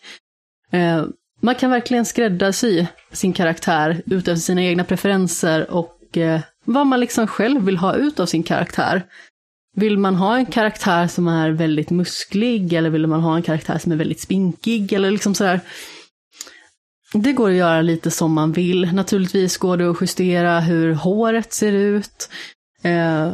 [0.70, 1.04] Eh,
[1.40, 7.26] man kan verkligen skräddarsy sin karaktär utefter sina egna preferenser och eh, vad man liksom
[7.26, 9.02] själv vill ha ut av sin karaktär.
[9.74, 13.78] Vill man ha en karaktär som är väldigt musklig eller vill man ha en karaktär
[13.78, 15.60] som är väldigt spinkig eller liksom sådär.
[17.12, 18.92] Det går att göra lite som man vill.
[18.92, 22.28] Naturligtvis går det att justera hur håret ser ut,
[22.82, 23.32] eh,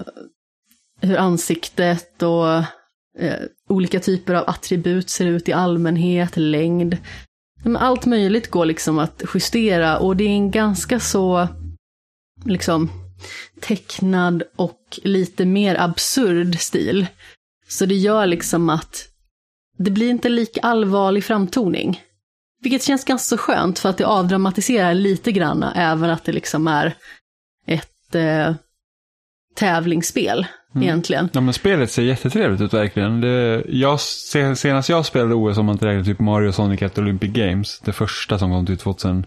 [1.00, 2.56] hur ansiktet och
[3.18, 6.96] eh, olika typer av attribut ser ut i allmänhet, längd.
[7.62, 11.48] Men allt möjligt går liksom att justera och det är en ganska så
[12.44, 12.90] liksom
[13.60, 17.06] tecknad och lite mer absurd stil.
[17.68, 19.08] Så det gör liksom att
[19.78, 22.00] det blir inte lika allvarlig framtoning.
[22.62, 26.94] Vilket känns ganska skönt för att det avdramatiserar lite grann även att det liksom är
[27.66, 28.54] ett eh,
[29.54, 30.46] tävlingsspel
[30.76, 31.28] egentligen.
[31.32, 33.20] Ja, men spelet ser jättetrevligt ut verkligen.
[33.20, 36.98] Det, jag, se- senast jag spelade OS, om man inte räknar typ Mario Sonic at
[36.98, 39.26] Olympic Games, det första som kom till 2000,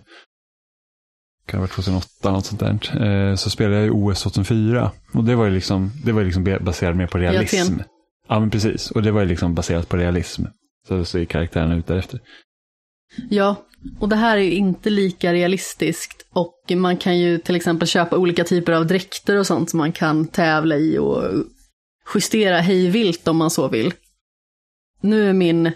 [1.45, 4.91] kan det ha varit 2008, något sånt där, eh, så spelade jag ju OS 2004.
[5.13, 7.73] Och det var ju liksom, det var liksom baserat mer på realism.
[8.27, 8.91] Ja, men precis.
[8.91, 10.45] Och det var ju liksom baserat på realism.
[10.87, 12.19] Så ser karaktärerna ut därefter.
[13.29, 13.55] Ja,
[13.99, 18.17] och det här är ju inte lika realistiskt och man kan ju till exempel köpa
[18.17, 21.23] olika typer av dräkter och sånt som man kan tävla i och
[22.15, 23.93] justera hej vilt om man så vill.
[25.01, 25.71] Nu är min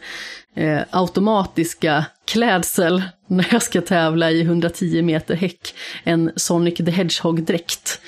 [0.58, 8.02] eh, automatiska klädsel när jag ska tävla i 110 meter häck en Sonic the Hedgehog-dräkt.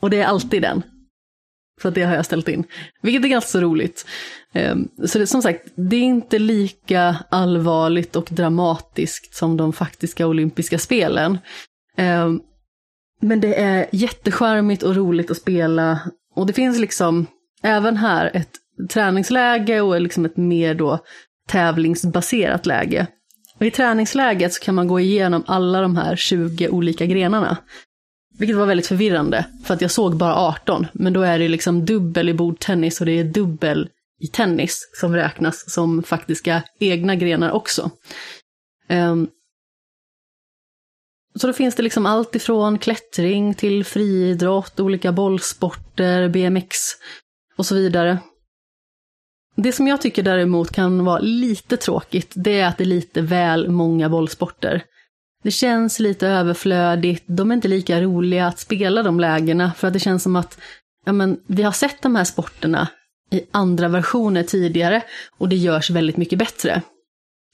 [0.00, 0.82] Och det är alltid den.
[1.80, 2.64] För det har jag ställt in.
[3.02, 4.06] Vilket är ganska roligt.
[4.52, 10.26] Ehm, så det, som sagt, det är inte lika allvarligt och dramatiskt som de faktiska
[10.26, 11.38] olympiska spelen.
[11.96, 12.40] Ehm,
[13.20, 16.00] men det är jättecharmigt och roligt att spela.
[16.34, 17.26] Och det finns liksom
[17.62, 18.50] även här ett
[18.90, 20.98] träningsläge och liksom ett mer då
[21.46, 23.06] tävlingsbaserat läge.
[23.58, 27.56] Och I träningsläget så kan man gå igenom alla de här 20 olika grenarna.
[28.38, 31.84] Vilket var väldigt förvirrande, för att jag såg bara 18, men då är det liksom
[31.84, 33.88] dubbel i bordtennis och det är dubbel
[34.20, 37.90] i tennis som räknas som faktiska egna grenar också.
[38.88, 39.28] Um,
[41.34, 46.76] så då finns det liksom allt ifrån klättring till friidrott, olika bollsporter, BMX
[47.56, 48.18] och så vidare.
[49.56, 53.20] Det som jag tycker däremot kan vara lite tråkigt, det är att det är lite
[53.20, 54.82] väl många bollsporter.
[55.42, 59.92] Det känns lite överflödigt, de är inte lika roliga att spela de lägena, för att
[59.92, 60.58] det känns som att
[61.04, 62.88] ja, men, vi har sett de här sporterna
[63.30, 65.02] i andra versioner tidigare
[65.38, 66.82] och det görs väldigt mycket bättre.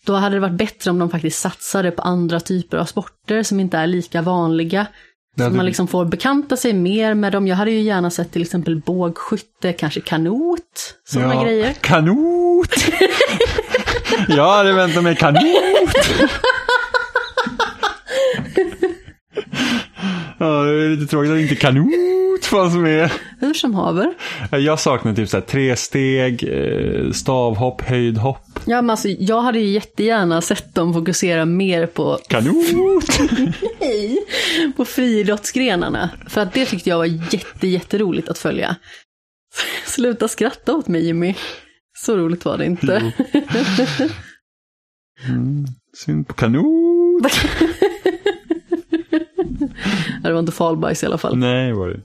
[0.06, 3.60] Då hade det varit bättre om de faktiskt satsade på andra typer av sporter som
[3.60, 4.86] inte är lika vanliga.
[5.38, 7.46] Så man liksom får bekanta sig mer med dem.
[7.46, 11.72] Jag hade ju gärna sett till exempel bågskytte, kanske kanot, sådana ja, grejer.
[11.80, 12.74] Kanot!
[14.28, 15.42] jag hade väntat mig kanot!
[20.44, 23.10] ja, det är lite tråkigt att inte kanot fanns med.
[23.40, 24.14] Hur som haver.
[24.50, 28.60] Jag saknar typ så här tre steg, eh, stavhopp, höjdhopp.
[28.64, 32.18] Ja, men alltså, jag hade ju jättegärna sett dem fokusera mer på...
[32.28, 32.64] Kanot!
[33.80, 34.18] Nej!
[34.76, 36.10] På friidrottsgrenarna.
[36.28, 38.76] För att det tyckte jag var jätte, jätteroligt att följa.
[39.86, 41.34] Sluta skratta åt mig Jimmy.
[41.98, 43.12] Så roligt var det inte.
[45.28, 45.64] mm,
[45.96, 47.32] synd på kanot!
[50.28, 51.36] det var inte falbajs i alla fall.
[51.36, 52.00] Nej, var det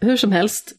[0.00, 0.72] Hur som helst,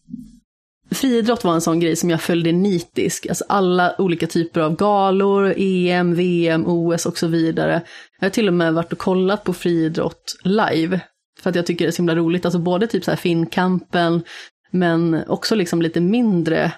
[0.91, 3.27] friidrott var en sån grej som jag följde nitisk.
[3.27, 7.81] Alltså alla olika typer av galor, EM, VM, OS och så vidare.
[8.19, 11.01] Jag har till och med varit och kollat på friidrott live.
[11.39, 12.45] För att jag tycker det är så himla roligt.
[12.45, 14.23] Alltså både typ så här Finnkampen,
[14.71, 16.71] men också liksom lite mindre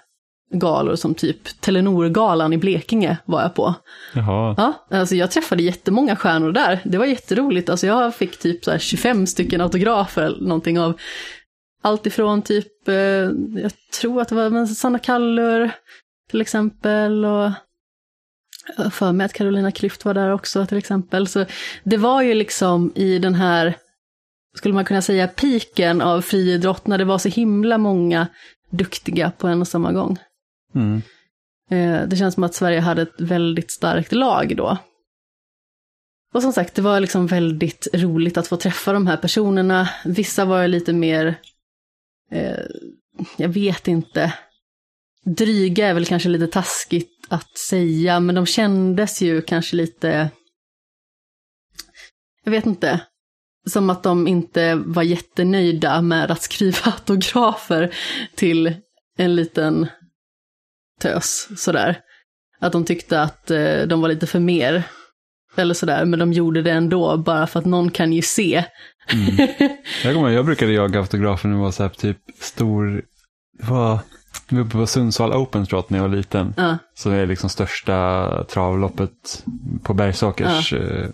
[0.51, 3.73] galor som typ Telenorgalan i Blekinge var jag på.
[4.13, 4.55] Jaha.
[4.57, 6.79] Ja, alltså jag träffade jättemånga stjärnor där.
[6.83, 7.69] Det var jätteroligt.
[7.69, 10.99] Alltså jag fick typ så 25 stycken autografer eller någonting av
[11.81, 12.95] allt ifrån typ, eh,
[13.61, 15.71] jag tror att det var Sanna Kallur
[16.29, 17.51] till exempel och
[18.91, 21.27] för mig att Carolina Klüft var där också till exempel.
[21.27, 21.45] Så
[21.83, 23.73] det var ju liksom i den här,
[24.55, 28.27] skulle man kunna säga, piken av friidrott när det var så himla många
[28.69, 30.17] duktiga på en och samma gång.
[30.75, 31.01] Mm.
[31.69, 34.77] Eh, det känns som att Sverige hade ett väldigt starkt lag då.
[36.33, 39.89] Och som sagt, det var liksom väldigt roligt att få träffa de här personerna.
[40.05, 41.39] Vissa var lite mer,
[42.31, 42.65] eh,
[43.37, 44.33] jag vet inte,
[45.25, 50.29] dryga är väl kanske lite taskigt att säga, men de kändes ju kanske lite,
[52.43, 53.01] jag vet inte,
[53.67, 57.95] som att de inte var jättenöjda med att skriva autografer
[58.35, 58.73] till
[59.17, 59.87] en liten
[60.99, 61.97] tös sådär.
[62.61, 64.83] Att de tyckte att eh, de var lite för mer.
[65.55, 68.63] Eller sådär, men de gjorde det ändå bara för att någon kan ju se.
[69.13, 69.47] Mm.
[70.03, 73.01] Jag, kommer, jag brukade jaga autografer när jag var så här typ stor,
[73.63, 73.99] var,
[74.49, 76.53] vi var uppe på Sundsvall Open tror jag när jag var liten.
[76.95, 79.43] Så det är liksom största travloppet
[79.83, 80.77] på Bergsåkers Ja.
[80.79, 81.09] eh,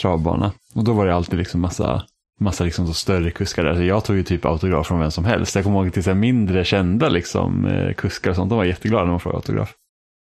[0.00, 0.52] travbana.
[0.74, 2.04] Och då var det alltid liksom massa
[2.40, 3.74] massa liksom så större kuskar där.
[3.74, 5.54] Så jag tog ju typ autograf från vem som helst.
[5.54, 8.50] Jag kommer ihåg till så mindre kända liksom, eh, kuskar och sånt.
[8.50, 9.74] De var jätteglada när man frågade autograf.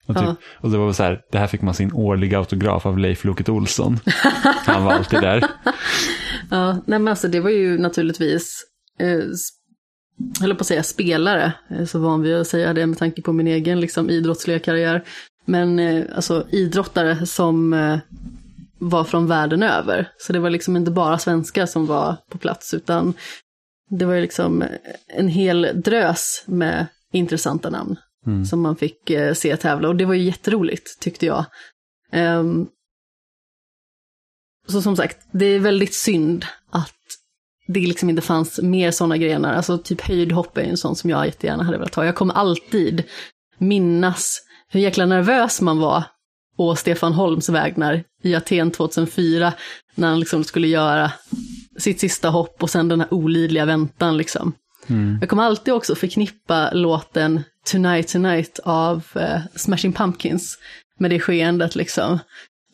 [0.08, 0.36] Och, typ, Ja.
[0.58, 3.50] och det var så här, det här fick man sin årliga autograf av Leif Loket
[3.50, 4.00] Olsson.
[4.66, 5.44] Han var alltid där.
[6.50, 8.64] Ja, nej men alltså det var ju naturligtvis,
[9.00, 9.20] eh,
[10.42, 13.34] höll på att säga spelare, är så van vid att säga det med tanke på
[13.34, 15.04] min egen liksom, idrottsliga karriär.
[15.46, 17.98] Men eh, alltså idrottare som eh,
[18.82, 20.12] var från världen över.
[20.18, 23.14] Så det var liksom inte bara svenskar som var på plats, utan
[23.90, 24.64] det var ju liksom
[25.08, 27.96] en hel drös med intressanta namn
[28.28, 28.46] Mm.
[28.46, 29.88] som man fick eh, se tävla.
[29.88, 31.46] Och det var ju jätteroligt, tyckte jag.
[32.12, 32.68] Ehm,
[34.68, 36.96] så som sagt, det är väldigt synd att
[37.68, 39.54] det liksom inte fanns mer sådana grenar.
[39.54, 42.06] Alltså typ höjdhopp är en sån som jag jättegärna hade velat ha.
[42.06, 43.04] Jag kommer alltid
[43.58, 46.04] minnas hur jäkla nervös man var
[46.62, 49.54] å Stefan Holms vägnar i Aten 2004
[49.96, 51.12] när han liksom skulle göra
[51.78, 54.54] sitt sista hopp och sen den här olidliga väntan liksom.
[54.88, 55.18] Mm.
[55.22, 60.58] Jag kommer alltid också förknippa låten Tonight Tonight av eh, Smashing Pumpkins
[61.00, 62.20] med det skeendet liksom.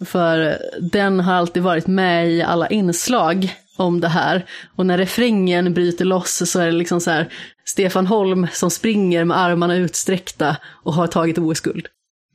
[0.06, 0.58] För
[0.92, 4.46] den har alltid varit med i alla inslag om det här.
[4.76, 7.30] Och när refrängen bryter loss så är det liksom så här
[7.66, 11.88] Stefan Holm som springer med armarna utsträckta och har tagit OS-guld.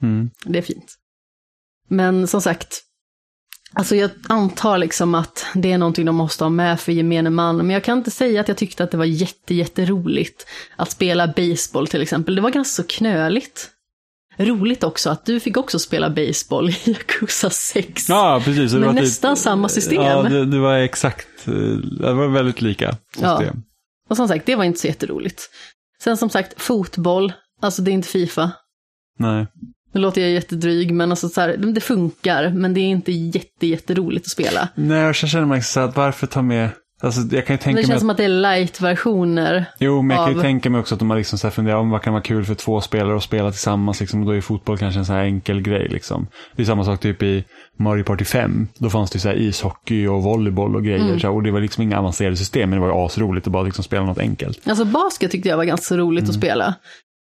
[0.02, 0.30] Mm.
[0.44, 0.98] Det är fint.
[1.92, 2.78] Men som sagt,
[3.74, 7.56] Alltså jag antar liksom att det är någonting de måste ha med för gemene man,
[7.56, 11.26] men jag kan inte säga att jag tyckte att det var jätte, jätteroligt att spela
[11.26, 12.34] baseball till exempel.
[12.34, 13.70] Det var ganska så knöligt.
[14.36, 18.08] Roligt också att du fick också spela baseball i Yakuza 6.
[18.08, 18.72] Ja, precis.
[18.72, 20.02] Var typ- nästan samma system.
[20.02, 21.52] Ja, det, det var exakt, eh,
[22.00, 23.38] det var väldigt lika Ja.
[23.38, 23.62] system.
[24.08, 25.42] Och som sagt, det var inte så jätteroligt.
[26.02, 27.32] Sen som sagt, fotboll,
[27.62, 28.50] alltså det är inte Fifa.
[29.18, 29.46] Nej.
[29.92, 33.66] Nu låter jag jättedryg, men alltså så här, det funkar, men det är inte jätte,
[33.66, 34.68] jätteroligt att spela.
[34.74, 36.68] Nej, och så känner man så att varför ta med,
[37.02, 39.64] alltså jag kan ju Det tänka mig känns att, som att det är light-versioner.
[39.78, 41.52] jo, men jag kan ju av- tänka mig också att de har liksom så här
[41.52, 44.32] funderat om vad kan vara kul för två spelare att spela tillsammans, liksom, och då
[44.32, 46.26] är fotboll kanske en så här enkel grej, liksom.
[46.56, 47.44] Det är samma sak typ i
[47.78, 51.20] Mario Party 5, då fanns det så här ishockey och volleyboll och grejer, Mm.
[51.20, 53.52] så här, och det var liksom inga avancerade system, men det var ju asroligt att
[53.52, 54.68] bara liksom spela något enkelt.
[54.68, 56.74] Alltså basket tyckte jag var ganska roligt att spela.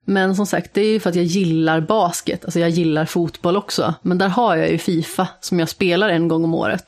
[0.05, 2.45] Men som sagt, det är ju för att jag gillar basket.
[2.45, 3.93] Alltså jag gillar fotboll också.
[4.01, 6.83] Men där har jag ju Fifa som jag spelar en gång om året.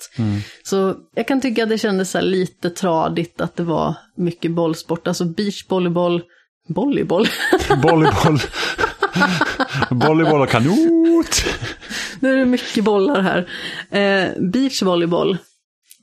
[0.63, 5.07] Så jag kan tycka att det kändes lite tradigt att det var mycket bollsport.
[5.07, 6.21] Alltså beachvolleyboll,
[6.67, 7.27] volleyboll.
[7.83, 8.39] Volleyboll,
[9.89, 11.43] volleyboll och kanot.
[12.19, 13.47] nu är det mycket bollar här.
[13.91, 15.37] Eh, beachvolleyboll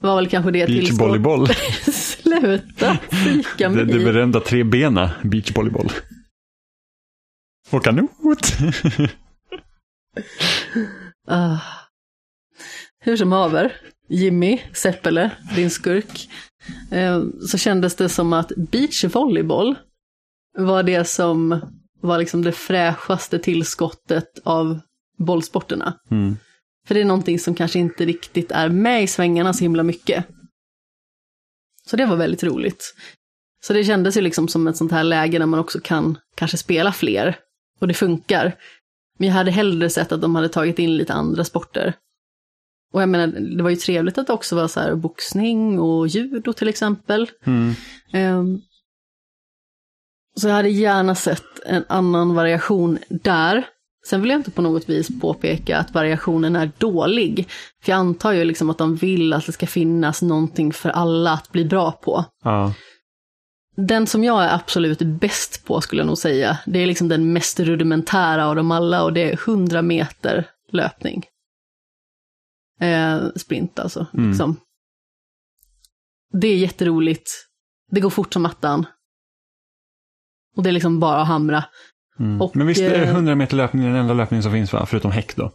[0.00, 0.66] var väl kanske det.
[0.66, 1.48] Beachvolleyboll.
[1.92, 2.98] Sluta
[3.58, 3.84] Det, mig.
[3.84, 5.92] det berömda trebena beachvolleyboll.
[7.70, 8.46] Och kanot.
[11.30, 11.58] Ah.
[13.00, 13.76] Hur som haver,
[14.08, 16.28] Jimmy Seppele, din skurk,
[16.90, 19.78] eh, så kändes det som att beachvolleyboll
[20.58, 21.60] var det som
[22.00, 24.80] var liksom det fräschaste tillskottet av
[25.18, 25.98] bollsporterna.
[26.10, 26.36] Mm.
[26.86, 30.26] För det är någonting som kanske inte riktigt är med i svängarna så himla mycket.
[31.86, 32.94] Så det var väldigt roligt.
[33.66, 36.56] Så det kändes ju liksom som ett sånt här läge där man också kan kanske
[36.56, 37.38] spela fler.
[37.78, 38.56] Och det funkar.
[39.18, 41.94] Men jag hade hellre sett att de hade tagit in lite andra sporter.
[42.92, 43.26] Och jag menar,
[43.56, 47.30] det var ju trevligt att det också var så här boxning och judo till exempel.
[47.44, 47.74] Mm.
[48.12, 48.60] Ehm,
[50.36, 53.66] så jag hade gärna sett en annan variation där.
[54.06, 57.48] Sen vill jag inte på något vis påpeka att variationen är dålig.
[57.82, 61.32] För jag antar ju liksom att de vill att det ska finnas någonting för alla
[61.32, 62.24] att bli bra på.
[62.44, 62.74] Ja.
[63.86, 67.32] Den som jag är absolut bäst på skulle jag nog säga, det är liksom den
[67.32, 71.22] mest rudimentära av dem alla och det är 100 meter löpning.
[72.80, 74.06] Eh, sprint alltså.
[74.14, 74.28] Mm.
[74.30, 74.56] Liksom.
[76.32, 77.30] Det är jätteroligt.
[77.90, 78.86] Det går fort som attan.
[80.56, 81.64] Och det är liksom bara att hamra.
[82.18, 82.42] Mm.
[82.42, 84.86] Och, Men visst är eh, 100 meter löpning den enda löpningen som finns va?
[84.86, 85.52] Förutom häck då.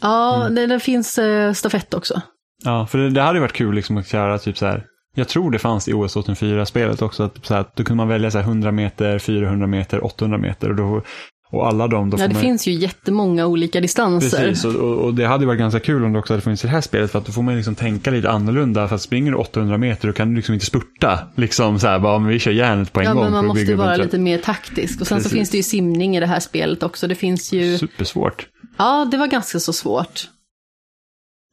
[0.00, 0.54] Ja, Mm.
[0.54, 2.22] det, det finns eh, stafett också.
[2.64, 4.86] Ja, för det, det hade varit kul liksom att köra typ så här.
[5.14, 7.22] Jag tror det fanns i OS 2004-spelet också.
[7.22, 10.70] Att, så här, då kunde man välja så här 100 meter, 400 meter, 800 meter.
[10.70, 11.02] Och, då,
[11.50, 14.48] och alla de, då Ja, det man, finns ju jättemånga olika distanser.
[14.48, 16.72] Precis, och, och, det hade varit ganska kul om det också hade funnits i det
[16.72, 17.10] här spelet.
[17.10, 18.88] För att då får man liksom tänka lite annorlunda.
[18.88, 21.18] För att springer du 800 meter då kan du liksom inte spurta.
[21.34, 23.22] Liksom så här, bara, men vi kör järnet på en Ja, gång.
[23.22, 25.00] men man måste ju vara lite mer taktisk.
[25.00, 25.30] Och sen Precis.
[25.30, 27.06] så finns det ju simning i det här spelet också.
[27.06, 27.78] Det finns ju...
[27.78, 28.46] Supersvårt.
[28.78, 30.28] Ja, det var ganska så svårt.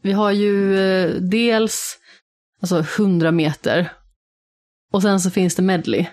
[0.04, 1.98] Vi har ju eh, dels
[2.62, 3.92] alltså 100 meter
[4.94, 6.06] och sen så finns det medley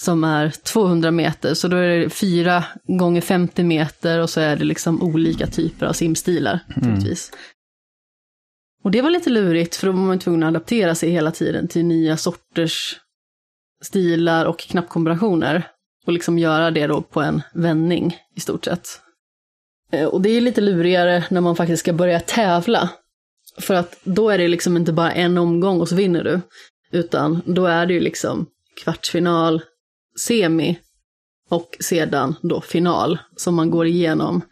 [0.00, 2.64] som är 200 meter, så då är det 4
[2.98, 7.30] gånger 50 meter och så är det liksom olika typer av simstilar naturligtvis.
[8.84, 11.68] Och det var lite lurigt för då var man tvungen att adaptera sig hela tiden
[11.68, 12.96] till nya sorters
[13.84, 15.68] stilar och knappkombinationer
[16.06, 19.00] och liksom göra det då på en vändning i stort sett.
[19.92, 22.90] Eh, Och det är lite lurigare när man faktiskt ska börja tävla.
[23.60, 26.40] För att då är det liksom inte bara en omgång och så vinner du.
[26.90, 28.46] Utan då är det ju liksom
[28.82, 29.62] kvartsfinal,
[30.20, 30.78] semi
[31.50, 34.42] och sedan då final som man går igenom.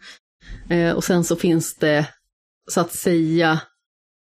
[0.69, 2.07] Eh, och sen så finns det
[2.71, 3.59] så att säga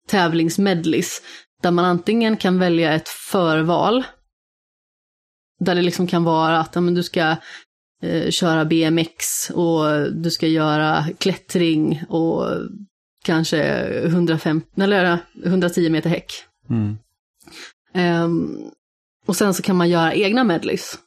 [0.08, 1.22] tävlingsmedlis.
[1.62, 4.04] där man antingen kan välja ett förval
[5.60, 7.36] där det liksom kan vara att ja, men du ska
[8.02, 12.46] eh, köra BMX och du ska göra klättring och
[13.24, 13.62] kanske
[14.06, 16.32] 150, eller 110 meter häck.
[16.70, 16.98] Mm.
[17.94, 18.70] Ehm,
[19.26, 20.98] och sen så kan man göra egna medleys.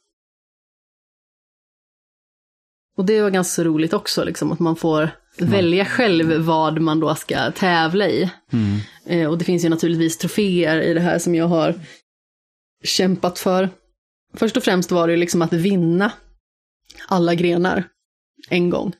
[2.96, 7.14] Och det var ganska roligt också, liksom, att man får välja själv vad man då
[7.14, 8.30] ska tävla i.
[8.52, 8.78] Mm.
[9.06, 11.74] Eh, och det finns ju naturligtvis troféer i det här som jag har
[12.84, 13.70] kämpat för.
[14.34, 16.12] Först och främst var det liksom att vinna
[17.08, 17.84] alla grenar
[18.48, 18.92] en gång.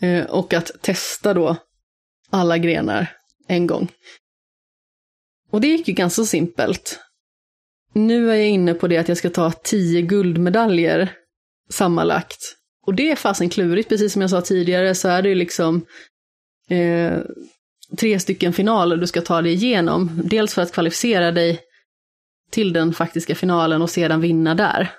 [0.00, 1.56] Eh, och att testa då
[2.30, 3.12] alla grenar
[3.46, 3.88] en gång.
[5.50, 6.98] Och det gick ju ganska simpelt.
[7.92, 11.12] Nu är jag inne på det att jag ska ta tio guldmedaljer
[11.70, 12.38] sammanlagt.
[12.86, 15.86] Och det är fasen klurigt, precis som jag sa tidigare så är det ju liksom
[16.68, 17.18] eh,
[17.98, 20.20] tre stycken finaler du ska ta dig igenom.
[20.24, 21.60] Dels för att kvalificera dig
[22.50, 24.92] till den faktiska finalen och sedan vinna där.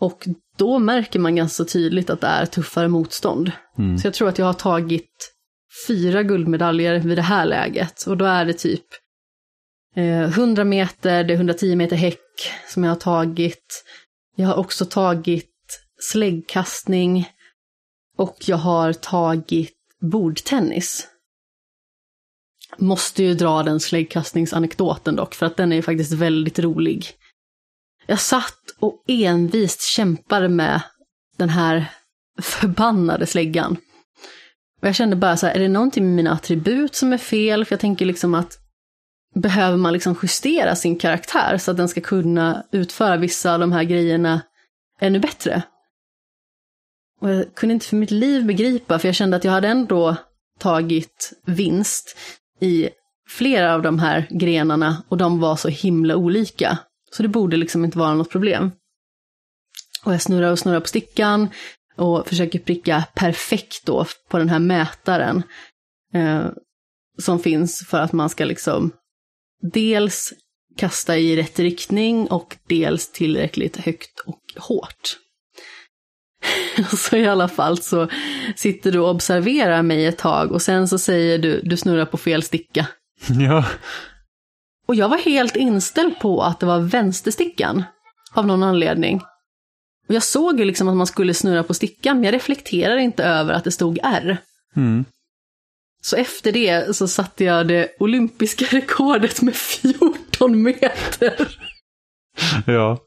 [0.00, 3.52] Och då märker man ganska tydligt att det är tuffare motstånd.
[3.78, 3.98] Mm.
[3.98, 5.35] Så jag tror att jag har tagit
[5.86, 8.02] fyra guldmedaljer vid det här läget.
[8.06, 8.86] Och då är det typ
[9.96, 13.84] eh, 100 meter, det är 110 meter häck som jag har tagit.
[14.36, 15.52] Jag har också tagit
[16.00, 17.28] släggkastning
[18.16, 21.08] och jag har tagit bordtennis.
[22.78, 27.06] Måste ju dra den släggkastningsanekdoten dock, för att den är ju faktiskt väldigt rolig.
[28.06, 30.82] Jag satt och envist kämpade med
[31.36, 31.86] den här
[32.42, 33.76] förbannade släggan.
[34.86, 37.64] Och jag kände bara så här, är det någonting med mina attribut som är fel?
[37.64, 38.58] För jag tänker liksom att
[39.34, 43.72] behöver man liksom justera sin karaktär så att den ska kunna utföra vissa av de
[43.72, 44.42] här grejerna
[45.00, 45.62] ännu bättre?
[47.20, 50.16] Och jag kunde inte för mitt liv begripa, för jag kände att jag hade ändå
[50.58, 52.16] tagit vinst
[52.60, 52.88] i
[53.28, 56.78] flera av de här grenarna och de var så himla olika.
[57.12, 58.70] Så det borde liksom inte vara något problem.
[60.04, 61.48] Och jag snurrar och snurrar på stickan
[61.96, 65.42] och försöker pricka perfekt då på den här mätaren
[66.14, 66.46] eh,
[67.18, 68.92] som finns för att man ska liksom
[69.72, 70.32] dels
[70.76, 75.18] kasta i rätt riktning och dels tillräckligt högt och hårt.
[76.96, 78.08] så i alla fall så
[78.56, 82.16] sitter du och observerar mig ett tag och sen så säger du, du snurrar på
[82.16, 82.86] fel sticka.
[83.28, 83.64] Ja.
[84.88, 87.84] Och jag var helt inställd på att det var vänsterstickan.
[88.32, 89.20] Av någon anledning.
[90.08, 93.24] Och jag såg ju liksom att man skulle snurra på stickan, men jag reflekterade inte
[93.24, 94.38] över att det stod R.
[94.76, 95.04] Mm.
[96.02, 101.58] Så efter det så satte jag det olympiska rekordet med 14 meter.
[102.66, 102.98] Ja.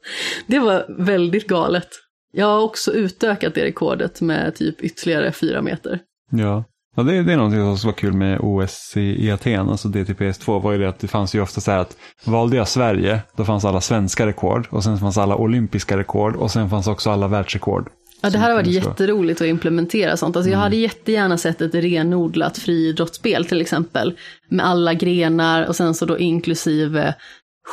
[0.47, 1.87] Det var väldigt galet.
[2.31, 5.99] Jag har också utökat det rekordet med typ ytterligare 4 meter.
[6.31, 6.63] Ja.
[6.99, 10.61] Ja, det, det är någonting som var kul med OS i, i Aten, alltså DTPS2,
[10.61, 13.45] var ju det att det fanns ju ofta så här att valde jag Sverige, då
[13.45, 17.27] fanns alla svenska rekord och sen fanns alla olympiska rekord och sen fanns också alla
[17.27, 17.89] världsrekord.
[18.21, 20.35] Ja, det här har varit jätteroligt att implementera sånt.
[20.35, 24.17] Alltså, Jag hade jättegärna sett ett renodlat friidrottsspel till exempel.
[24.49, 27.15] Med alla grenar och sen så då inklusive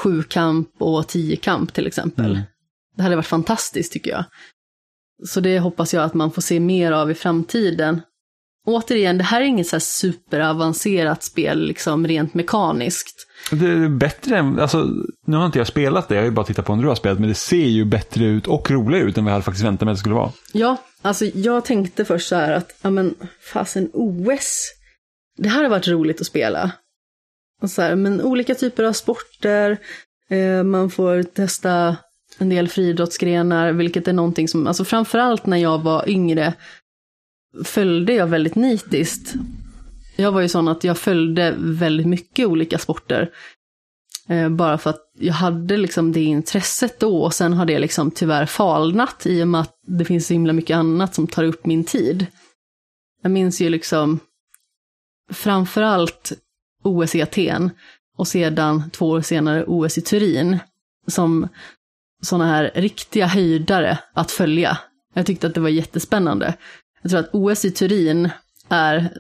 [0.03, 2.31] sjukamp och tiokamp till exempel.
[2.31, 2.43] Mm.
[2.97, 4.25] Det hade varit fantastiskt tycker jag.
[5.27, 8.01] Så det hoppas jag att man får se mer av i framtiden.
[8.67, 13.27] Återigen, det här är inget så superavancerat spel liksom rent mekaniskt.
[13.51, 14.89] Det är bättre än, alltså
[15.27, 16.95] nu har inte jag spelat det, jag har ju bara tittat på när du har
[16.95, 19.65] spelat, men det ser ju bättre ut och roligare ut än vad jag hade faktiskt
[19.65, 20.33] väntat mig att det skulle vara.
[20.53, 23.15] Ja, alltså jag tänkte först så här att, ja men
[23.53, 24.73] fasen OS,
[25.39, 26.71] det här har varit roligt att spela.
[27.63, 29.79] Och så här, men olika typer av sporter,
[30.31, 31.97] eh, man får testa
[32.39, 36.55] en del friidrottsgrenar, vilket är någonting som, alltså framförallt när jag var yngre,
[37.65, 39.35] följde jag väldigt nitiskt.
[40.17, 43.31] Jag var ju sån att jag följde väldigt mycket olika sporter.
[44.29, 48.11] Eh, bara för att jag hade liksom det intresset då och sen har det liksom
[48.11, 51.67] tyvärr falnat i och med att det finns så himla mycket annat som tar upp
[51.67, 52.27] min tid.
[53.23, 54.19] Jag minns ju liksom
[55.33, 56.33] framförallt
[56.83, 57.71] OS i Aten
[58.17, 60.59] och sedan två år senare OS i Turin
[61.07, 61.49] som
[62.23, 64.79] sådana här riktiga höjdare att följa.
[65.15, 66.55] Jag tyckte att det var jättespännande.
[67.07, 68.31] Jag tror att OS i Turin
[68.69, 69.11] är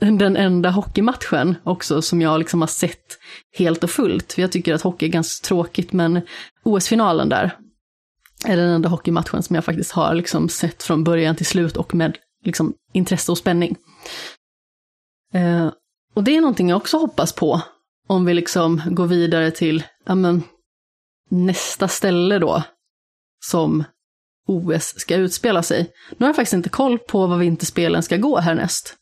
[0.00, 3.18] den enda hockeymatchen också som jag liksom har sett
[3.58, 4.32] helt och fullt.
[4.32, 6.20] För jag tycker att hockey är ganska tråkigt, men
[6.64, 7.56] OS-finalen där
[8.44, 11.94] är den enda hockeymatchen som jag faktiskt har liksom sett från början till slut och
[11.94, 13.76] med liksom intresse och spänning.
[15.34, 15.70] Eh,
[16.14, 17.60] och det är någonting jag också hoppas på
[18.08, 20.42] om vi liksom går vidare till ja, men,
[21.28, 22.62] nästa ställe då
[23.44, 23.84] som
[24.48, 25.90] OS ska utspela sig.
[26.10, 28.94] Nu har jag faktiskt inte koll på vad vinterspelen ska gå härnäst.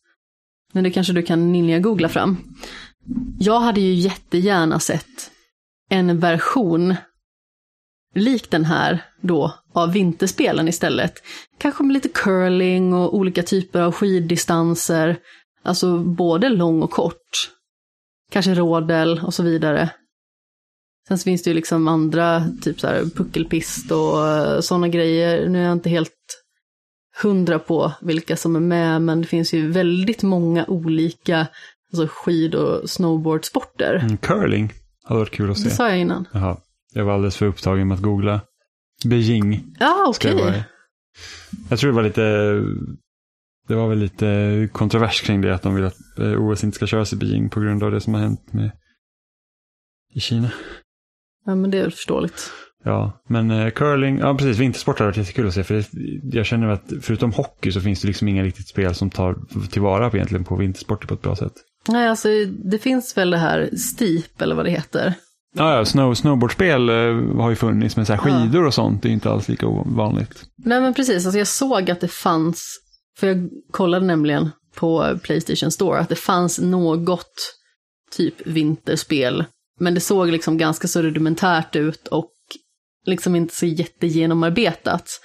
[0.72, 2.36] Men det kanske du kan ninja-googla fram.
[3.38, 5.30] Jag hade ju jättegärna sett
[5.90, 6.94] en version
[8.14, 11.12] lik den här då av vinterspelen istället.
[11.58, 15.18] Kanske med lite curling och olika typer av skiddistanser.
[15.62, 17.50] Alltså både lång och kort.
[18.30, 19.90] Kanske rådel och så vidare.
[21.08, 25.48] Sen finns det ju liksom andra, typ så här puckelpist och sådana grejer.
[25.48, 26.12] Nu är jag inte helt
[27.22, 31.46] hundra på vilka som är med, men det finns ju väldigt många olika
[31.92, 33.94] alltså skid och snowboardsporter.
[33.94, 34.72] Mm, curling
[35.04, 35.76] hade varit kul att Det se.
[35.76, 36.28] sa jag innan.
[36.32, 36.56] Jaha,
[36.92, 38.40] jag var alldeles för upptagen med att googla.
[39.04, 40.34] Beijing Ja, okej.
[40.34, 40.56] det vara.
[40.56, 40.62] i.
[41.70, 42.22] Jag tror det var lite,
[43.68, 46.86] det var väl lite kontrovers kring det, att de vill att eh, OS inte ska
[46.86, 48.70] köras i Beijing på grund av det som har hänt med
[50.14, 50.50] i Kina.
[51.46, 52.52] Ja, men det är förståeligt.
[52.84, 55.64] Ja, men eh, curling, ja precis, vintersport har varit jättekul att se.
[55.64, 55.86] För det,
[56.36, 59.36] jag känner att förutom hockey så finns det liksom inga riktigt spel som tar
[59.70, 61.52] tillvara på egentligen på vintersporter på ett bra sätt.
[61.88, 62.28] Nej, alltså
[62.64, 65.14] det finns väl det här Steep eller vad det heter.
[65.56, 66.94] Ja, ja snow, snowboardspel eh,
[67.40, 69.02] har ju funnits med så skidor och sånt.
[69.02, 70.44] Det är inte alls lika ovanligt.
[70.56, 72.78] Nej men precis, alltså jag såg att det fanns,
[73.18, 77.54] för jag kollade nämligen på Playstation Store, att det fanns något
[78.16, 79.44] typ vinterspel.
[79.80, 82.32] Men det såg liksom ganska så rudimentärt ut och
[83.06, 85.20] liksom inte så jättegenomarbetat.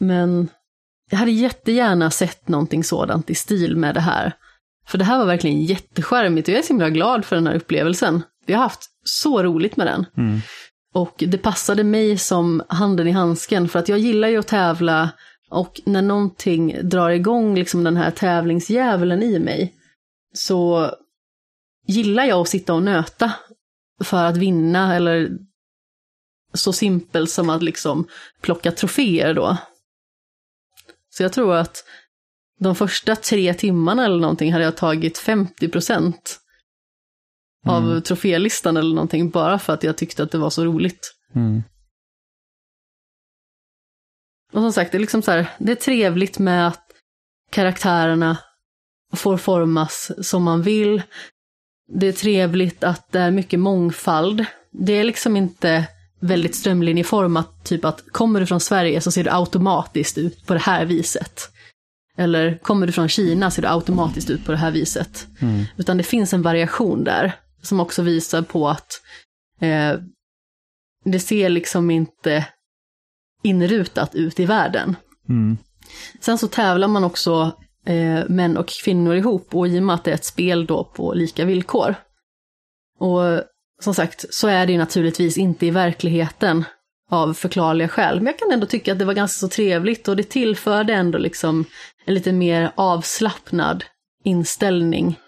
[0.00, 0.48] Men
[1.10, 4.32] jag hade jättegärna sett någonting sådant i stil med det här.
[4.86, 7.54] För det här var verkligen jätteskärmigt och jag är så himla glad för den här
[7.54, 8.22] upplevelsen.
[8.46, 10.06] Vi har haft så roligt med den.
[10.16, 10.40] Mm.
[10.94, 15.10] Och det passade mig som handen i handsken för att jag gillar ju att tävla
[15.50, 19.74] och när någonting drar igång liksom den här tävlingsdjävulen i mig
[20.34, 20.90] så
[21.86, 23.32] gillar jag att sitta och nöta
[24.04, 25.30] för att vinna eller
[26.54, 28.08] så simpelt som att liksom
[28.40, 29.56] plocka troféer då.
[31.10, 31.84] Så jag tror att
[32.58, 36.40] de första tre timmarna eller någonting hade jag tagit 50 procent
[37.66, 38.02] av Mm.
[38.02, 41.14] trofélistan eller någonting bara för att jag tyckte att det var så roligt.
[41.34, 41.62] Mm.
[44.52, 46.92] Och som sagt, det är liksom så här, det är trevligt med att
[47.50, 48.38] karaktärerna
[49.14, 51.02] får formas som man vill.
[51.88, 54.44] Det är trevligt att det är mycket mångfald.
[54.72, 55.86] Det är liksom inte
[56.20, 60.60] väldigt strömlinjeformat, typ att kommer du från Sverige så ser du automatiskt ut på det
[60.60, 61.50] här viset.
[62.16, 65.26] Eller kommer du från Kina ser du automatiskt ut på det här viset.
[65.40, 65.64] Mm.
[65.76, 67.32] Utan det finns en variation där
[67.62, 69.00] som också visar på att
[69.60, 69.92] eh,
[71.04, 72.46] det ser liksom inte
[73.42, 74.96] inrutat ut i världen.
[75.28, 75.58] Mm.
[76.20, 77.52] Sen så tävlar man också
[77.86, 80.84] eh, män och kvinnor ihop och i och med att det är ett spel då
[80.84, 81.94] på lika villkor.
[82.98, 83.42] Och
[83.82, 86.64] som sagt, så är det ju naturligtvis inte i verkligheten
[87.10, 88.16] av förklarliga skäl.
[88.16, 91.18] Men jag kan ändå tycka att det var ganska så trevligt och det tillförde ändå
[91.18, 91.64] liksom
[92.04, 93.84] en lite mer avslappnad
[94.24, 95.18] inställning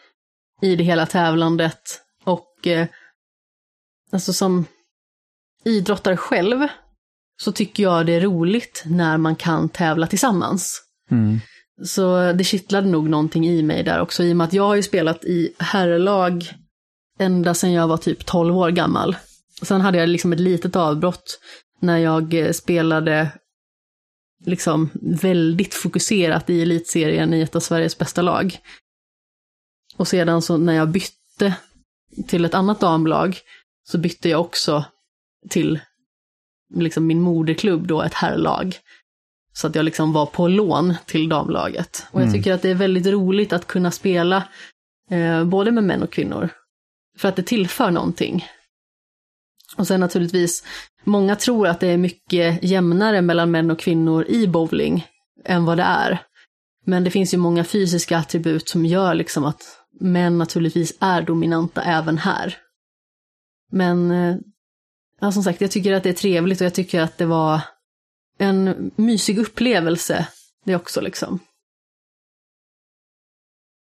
[0.60, 2.00] i det hela tävlandet.
[2.24, 2.86] Och eh,
[4.12, 4.64] alltså som
[5.64, 6.68] idrottare själv
[7.40, 10.82] så tycker jag det är roligt när man kan tävla tillsammans.
[11.10, 11.40] Mm.
[11.84, 14.74] Så det kittlade nog någonting i mig där också, i och med att jag har
[14.74, 16.52] ju spelat i herrlag
[17.18, 19.16] ända sedan jag var typ 12 år gammal.
[19.62, 21.40] Sen hade jag liksom ett litet avbrott
[21.80, 23.32] när jag eh, spelade
[24.44, 28.58] liksom väldigt fokuserat i elitserien i ett av Sveriges bästa lag.
[29.96, 31.54] Och sedan så när jag bytte
[32.26, 33.38] till ett annat damlag
[33.88, 34.84] så bytte jag också
[35.50, 35.80] till
[36.74, 38.76] liksom min moderklubb då, ett herrlag.
[39.58, 42.06] Så att jag liksom var på lån till damlaget.
[42.10, 42.34] Och jag Mm.
[42.38, 44.48] tycker att det är väldigt roligt att kunna spela
[45.10, 46.48] eh, både med män och kvinnor.
[47.18, 48.46] För att det tillför någonting.
[49.76, 50.64] Och sen naturligtvis,
[51.04, 55.06] många tror att det är mycket jämnare mellan män och kvinnor i bowling
[55.44, 56.22] än vad det är.
[56.86, 59.62] Men det finns ju många fysiska attribut som gör liksom att
[60.00, 62.56] män naturligtvis är dominanta även här.
[63.72, 64.36] Men eh,
[65.20, 67.60] ja, som sagt, jag tycker att det är trevligt och jag tycker att det var
[68.38, 70.28] en mysig upplevelse
[70.64, 71.38] det också liksom.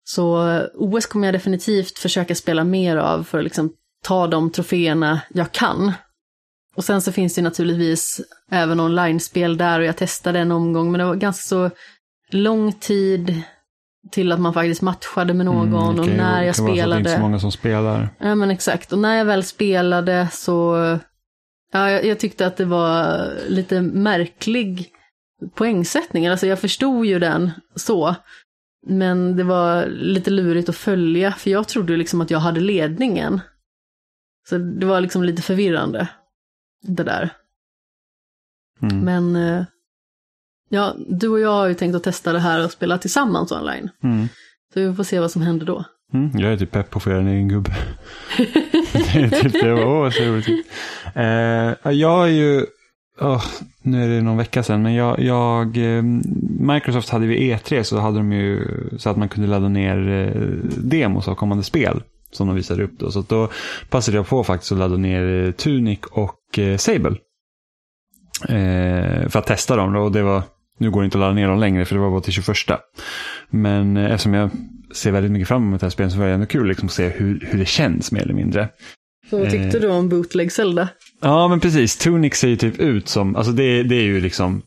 [0.04, 3.74] Så eh, OS kommer jag definitivt försöka spela mer av för att liksom
[4.04, 5.94] ta de troféerna jag kan.
[6.76, 8.22] Och sen så finns det naturligtvis
[8.52, 11.70] även online-spel där och jag testade en omgång men det var ganska så
[12.30, 13.42] lång tid
[14.12, 16.98] till att man faktiskt matchade med någon Mm, det och när jag att Det är
[16.98, 17.20] inte så spelade.
[17.20, 18.10] många som spelar.
[18.20, 20.76] Ja men exakt, och när jag väl spelade så,
[21.76, 24.92] ja jag, jag tyckte att det var lite märklig
[25.54, 26.28] poängsättning.
[26.28, 28.16] Alltså jag förstod ju den så,
[28.88, 33.42] men det var lite lurigt att följa, för jag trodde liksom att jag hade ledningen.
[34.50, 36.08] Så det var liksom lite förvirrande,
[36.82, 37.30] det där.
[38.82, 39.00] Mm.
[39.00, 39.66] Men, eh,
[40.70, 43.90] ja, du och jag har ju tänkt att testa det här och spela tillsammans online.
[44.04, 44.28] Mm.
[44.74, 45.84] Så vi får se vad som händer då.
[46.14, 47.76] Mm, jag är typ pepp på att få göra en egen gubbe.
[49.42, 49.74] typ det.
[49.74, 50.48] Åh, så roligt.
[51.16, 52.66] Eh, jag är ju,
[53.22, 53.46] oh,
[53.82, 56.04] nu är det någon vecka sedan, men jag, jag eh,
[56.60, 60.42] Microsoft hade vid E3 så hade de ju så att man kunde ladda ner eh,
[60.78, 62.02] demos av kommande spel
[62.32, 63.12] som de visade upp då.
[63.12, 63.50] Så att då
[63.90, 67.16] passade jag på faktiskt att ladda ner eh, Tunic och eh, Sable.
[68.50, 70.44] Eh, för att testa dem då, och det var,
[70.80, 72.58] nu går det inte att ladda ner dem längre för det var bara till 21.
[73.50, 74.50] Men eh, eftersom jag
[74.96, 76.92] ser väldigt mycket fram emot det här spelet så var det ändå kul liksom, att
[76.92, 78.70] se hur, hur det känns mer eller mindre.
[79.30, 79.82] Så vad tyckte Eh.
[79.82, 80.90] du om Bootleg Zelda?
[81.22, 81.98] Ja, men precis.
[81.98, 84.62] Tunic ser ju typ ut som, alltså det, det är ju liksom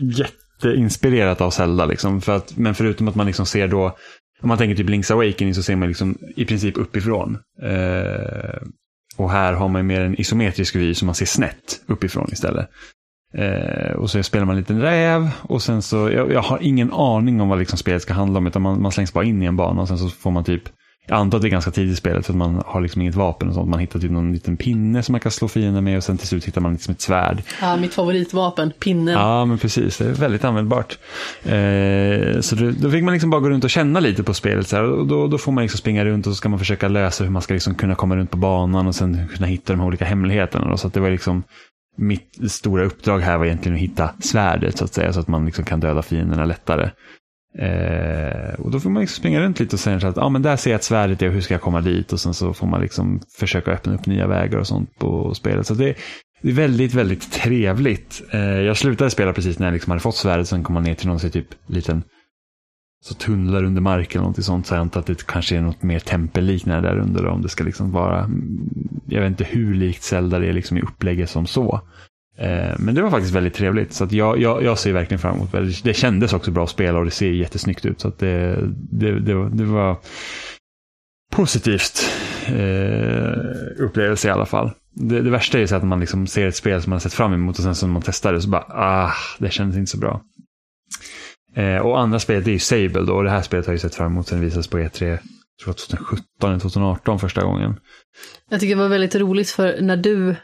[0.00, 2.20] jätteinspirerat av Zelda liksom.
[2.20, 3.96] För att, men förutom att man liksom ser då,
[4.42, 7.38] om man tänker typ Link's Awakening så ser man liksom i princip uppifrån.
[7.62, 8.60] Eh,
[9.16, 12.68] och här har man mer en isometrisk vy som man ser snett uppifrån istället.
[13.34, 16.92] Eh, och så spelar man en liten räv och sen så, jag, jag har ingen
[16.92, 19.46] aning om vad liksom spelet ska handla om utan man, man slängs bara in i
[19.46, 20.62] en bana och sen så får man typ
[21.10, 23.14] jag antar att det är ganska tidigt i spelet för att man har liksom inget
[23.14, 23.68] vapen och sånt.
[23.68, 26.28] Man hittar typ någon liten pinne som man kan slå fienden med och sen till
[26.28, 27.42] slut hittar man liksom ett svärd.
[27.60, 29.14] Ja, mitt favoritvapen, pinnen.
[29.14, 29.98] Ja, men precis.
[29.98, 30.98] Det är väldigt användbart.
[31.42, 34.68] Eh, så då, då fick man liksom bara gå runt och känna lite på spelet.
[34.68, 36.88] Så här, och då, då får man liksom springa runt och så ska man försöka
[36.88, 39.80] lösa hur man ska liksom kunna komma runt på banan och sen kunna hitta de
[39.80, 40.70] här olika hemligheterna.
[40.70, 40.76] Då.
[40.76, 41.42] Så att det var liksom
[41.96, 45.46] mitt stora uppdrag här var egentligen att hitta svärdet så att säga, så att man
[45.46, 46.90] liksom kan döda fienderna lättare.
[47.58, 50.56] Eh, och då får man liksom springa runt lite och säga att ah, men där
[50.56, 52.12] ser jag att svärdet är och hur ska jag komma dit?
[52.12, 55.66] Och sen så får man liksom försöka öppna upp nya vägar och sånt på spelet.
[55.66, 55.94] Så det,
[56.42, 58.22] det är väldigt, väldigt trevligt.
[58.30, 60.94] Eh, jag slutade spela precis när jag liksom hade fått svärdet, sen kom man ner
[60.94, 62.02] till någon så typ liten
[63.04, 64.66] så tunnlar under marken eller något sånt.
[64.66, 67.26] Så jag antar att det kanske är något mer tempelliknande där under.
[67.26, 68.30] Om det ska liksom vara,
[69.06, 71.80] jag vet inte hur likt Zelda det är liksom i upplägget som så.
[72.40, 73.92] Eh, men det var faktiskt väldigt trevligt.
[73.92, 75.84] Så jag, jag, jag, ser verkligen fram emot det.
[75.84, 78.00] Det kändes också bra att spela och det ser jättesnyggt ut.
[78.00, 78.56] Så det,
[78.90, 79.96] det, det, det, var
[81.32, 82.10] positivt
[82.46, 84.70] eh, upplevelse i alla fall.
[84.94, 87.00] Det, det, värsta är ju så att man liksom ser ett spel som man har
[87.00, 89.76] sett fram emot och sen så när man testar det så bara, ah, det kändes
[89.76, 90.22] inte så bra.
[91.56, 93.94] Eh, och andra spelet är ju Sable då och det här spelet har jag sett
[93.94, 95.18] fram emot sen det visades på E3
[95.64, 97.74] 2017 eller 2018 första gången.
[98.50, 100.36] Jag tycker det var väldigt roligt för när du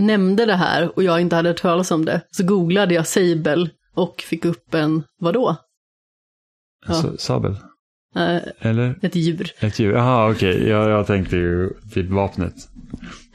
[0.00, 3.70] nämnde det här och jag inte hade hört talas om det så googlade jag Sable
[3.94, 5.56] och fick upp en, vadå?
[6.86, 7.04] Ja.
[7.18, 7.56] Sabel?
[8.16, 8.98] Äh, Eller?
[9.02, 9.52] Ett djur.
[9.58, 10.54] Ett djur, jaha okej.
[10.54, 10.68] Okay.
[10.68, 12.54] Jag, jag tänkte ju typ vapnet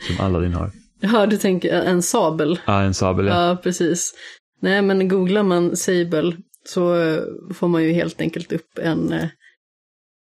[0.07, 0.71] som Aladdin har.
[0.99, 2.59] Ja, du tänker en sabel.
[2.65, 3.47] Ja, en sabel ja.
[3.47, 4.13] Ja, precis.
[4.61, 6.37] Nej, men googlar man Sable
[6.67, 9.29] så eh, får man ju helt enkelt upp en, en eh,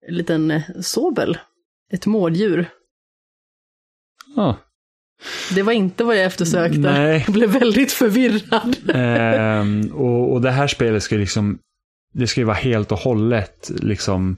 [0.10, 1.38] liten eh, sobel.
[1.92, 2.70] Ett mårddjur.
[4.36, 4.58] Ja.
[5.56, 6.80] Det var inte vad jag eftersökte.
[6.80, 7.24] Nej.
[7.26, 8.76] Jag blev väldigt förvirrad.
[8.94, 11.60] ehm, och, och det här spelet ska liksom,
[12.14, 14.38] det ska ju vara helt och hållet liksom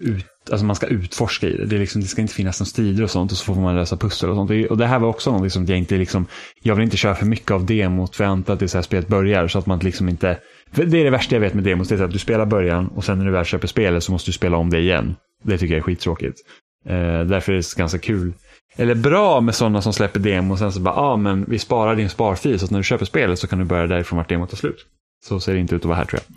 [0.00, 1.66] ut, alltså man ska utforska i det.
[1.66, 3.96] Det, liksom, det ska inte finnas några strider och sånt och så får man lösa
[3.96, 4.70] pussel och sånt.
[4.70, 6.26] Och det här var också något som jag inte liksom,
[6.62, 8.76] jag vill inte köra för mycket av demot för jag antar att det är så
[8.76, 10.38] här spelet börjar så att man liksom inte,
[10.70, 13.04] det är det värsta jag vet med demot, det är att du spelar början och
[13.04, 15.16] sen när du väl köper spelet så måste du spela om det igen.
[15.44, 16.38] Det tycker jag är skittråkigt.
[16.86, 18.32] Eh, därför är det ganska kul
[18.76, 21.58] eller bra med sådana som släpper demo och sen så bara, ja ah, men vi
[21.58, 24.28] sparar din sparfil så att när du köper spelet så kan du börja därifrån vart
[24.28, 24.86] demot tar slut.
[25.24, 26.36] Så ser det inte ut att vara här tror jag.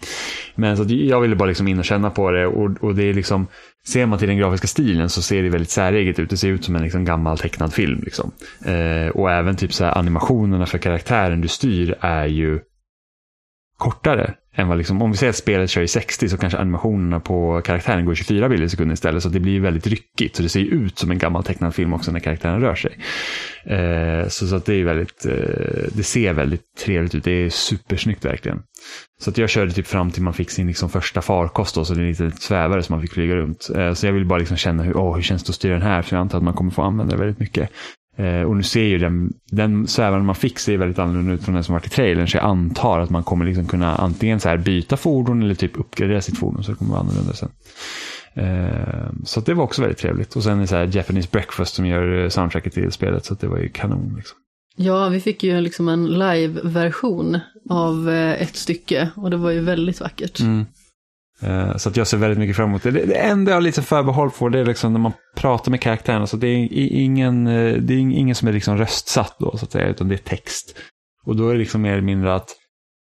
[0.56, 3.14] Men så jag ville bara liksom in och känna på det och, och det är
[3.14, 3.48] liksom,
[3.88, 6.30] ser man till den grafiska stilen så ser det väldigt säreget ut.
[6.30, 8.02] Det ser ut som en liksom gammal tecknad film.
[8.04, 8.32] Liksom.
[8.66, 12.60] Eh, och även typ så animationerna för karaktären du styr är ju
[13.84, 17.20] kortare än vad liksom, om vi säger att spelet kör i 60 så kanske animationerna
[17.20, 19.24] på karaktären går i 24 bilder i sekunden istället.
[19.24, 20.36] Så det blir väldigt ryckigt.
[20.36, 22.98] Så det ser ut som en gammal tecknad film också när karaktären rör sig.
[23.66, 27.24] Eh, så, så att det är väldigt, eh, det ser väldigt trevligt ut.
[27.24, 28.60] Det är supersnyggt verkligen.
[29.22, 31.94] Så att jag körde typ fram till man fick sin liksom första farkost då, så
[31.94, 33.70] det är lite svävare som man fick flyga runt.
[33.76, 35.82] Eh, så jag vill bara liksom känna hur, oh, hur känns det att styra den
[35.82, 37.70] här, för jag antar att man kommer få använda det väldigt mycket.
[38.16, 41.56] Eh, och nu ser ju den, den svävaren man fick ser väldigt annorlunda ut från
[41.56, 42.28] den som varit i trailern.
[42.28, 45.80] Så jag antar att man kommer liksom kunna antingen så här byta fordon eller typ
[45.80, 46.64] uppgradera sitt fordon.
[46.64, 47.50] Så det kommer vara annorlunda sen.
[48.34, 50.36] Eh, så det var också väldigt trevligt.
[50.36, 53.26] Och sen är så här Japanese Breakfast som gör soundtracket till spelet.
[53.26, 54.14] Så det var ju kanon.
[54.18, 54.38] Liksom.
[54.76, 57.40] Ja, vi fick ju liksom en live-version
[57.70, 59.10] av eh, ett stycke.
[59.16, 60.40] Och det var ju väldigt vackert.
[60.40, 60.66] Mm.
[61.46, 62.92] Eh, så att jag ser väldigt mycket fram emot det.
[62.92, 66.20] Det enda jag har lite förbehåll för det är liksom när man pratar med karaktärerna.
[66.20, 66.68] Så alltså, det är
[67.02, 70.16] ingen, eh, det är ingen som är liksom röstsatt då, så att säga, utan det
[70.16, 70.76] är text.
[71.26, 72.50] Och då är det liksom mer eller mindre att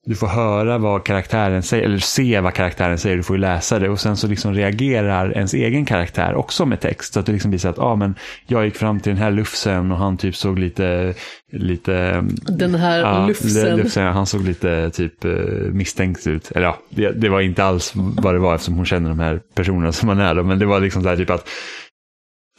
[0.05, 3.79] du får höra vad karaktären säger, eller se vad karaktären säger, du får ju läsa
[3.79, 7.13] det och sen så liksom reagerar ens egen karaktär också med text.
[7.13, 8.15] Så att det liksom blir så att, ja ah, men
[8.47, 11.13] jag gick fram till den här lufsen och han typ såg lite,
[11.51, 12.23] lite...
[12.47, 13.77] Den här ja, lufsen.
[13.77, 14.13] lufsen.
[14.13, 15.31] Han såg lite typ eh,
[15.71, 16.51] misstänkt ut.
[16.51, 19.41] Eller ja, det, det, var inte alls vad det var eftersom hon känner de här
[19.55, 21.49] personerna som man är då, men det var liksom så här typ att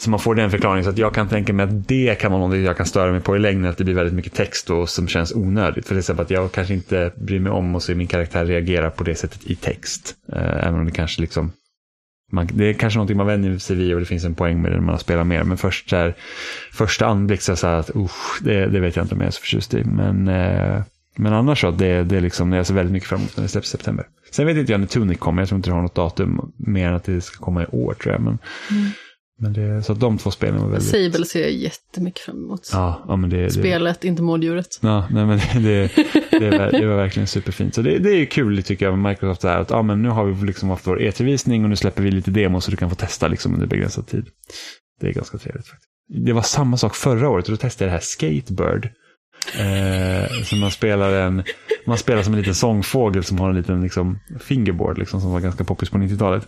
[0.00, 0.84] så man får den förklaringen.
[0.84, 3.20] Så att jag kan tänka mig att det kan vara något jag kan störa mig
[3.20, 3.70] på i längden.
[3.70, 5.84] Att det blir väldigt mycket text då som känns onödigt.
[5.84, 8.90] För till exempel att jag kanske inte bryr mig om att se min karaktär reagera
[8.90, 10.14] på det sättet i text.
[10.32, 11.52] Eh, även om det kanske liksom
[12.32, 14.72] man, det är kanske någonting man vänjer sig vid och det finns en poäng med
[14.72, 15.44] det när man spelar mer.
[15.44, 16.14] Men först så här,
[16.72, 19.28] första anblick så är så här att usch, det, det, vet jag inte om jag
[19.28, 19.84] är så förtjust i.
[19.84, 20.82] Men, eh,
[21.16, 23.48] men annars så, det, det är liksom, jag ser väldigt mycket fram emot när det
[23.48, 24.06] släpps i september.
[24.30, 26.88] Sen vet inte jag när Tunic kommer, jag tror inte det har något datum mer
[26.88, 28.22] än att det ska komma i år tror jag.
[28.22, 28.38] Men,
[28.70, 28.90] mm.
[29.38, 30.90] Men det, så att de två spelen var väldigt...
[30.90, 32.70] Sable ser jag jättemycket fram emot.
[32.72, 34.08] Ja, ja men det, Spelet, det...
[34.08, 34.78] inte mårddjuret.
[34.82, 35.90] Ja, nej, men det,
[36.30, 37.74] det, det, var, det var verkligen superfint.
[37.74, 40.24] Så det, det är kul tycker jag med Microsoft här, att ja, men nu har
[40.24, 42.96] vi liksom haft vår E3-visning och nu släpper vi lite demo så du kan få
[42.96, 44.26] testa liksom under begränsad tid.
[45.00, 45.90] Det är ganska trevligt faktiskt.
[46.24, 48.88] Det var samma sak förra året och då testade jag det här Skatebird.
[49.58, 51.42] Eh, så man spelar en,
[51.86, 55.40] Man spelar som en liten sångfågel som har en liten liksom, fingerboard liksom, som var
[55.40, 56.46] ganska poppis på 90-talet.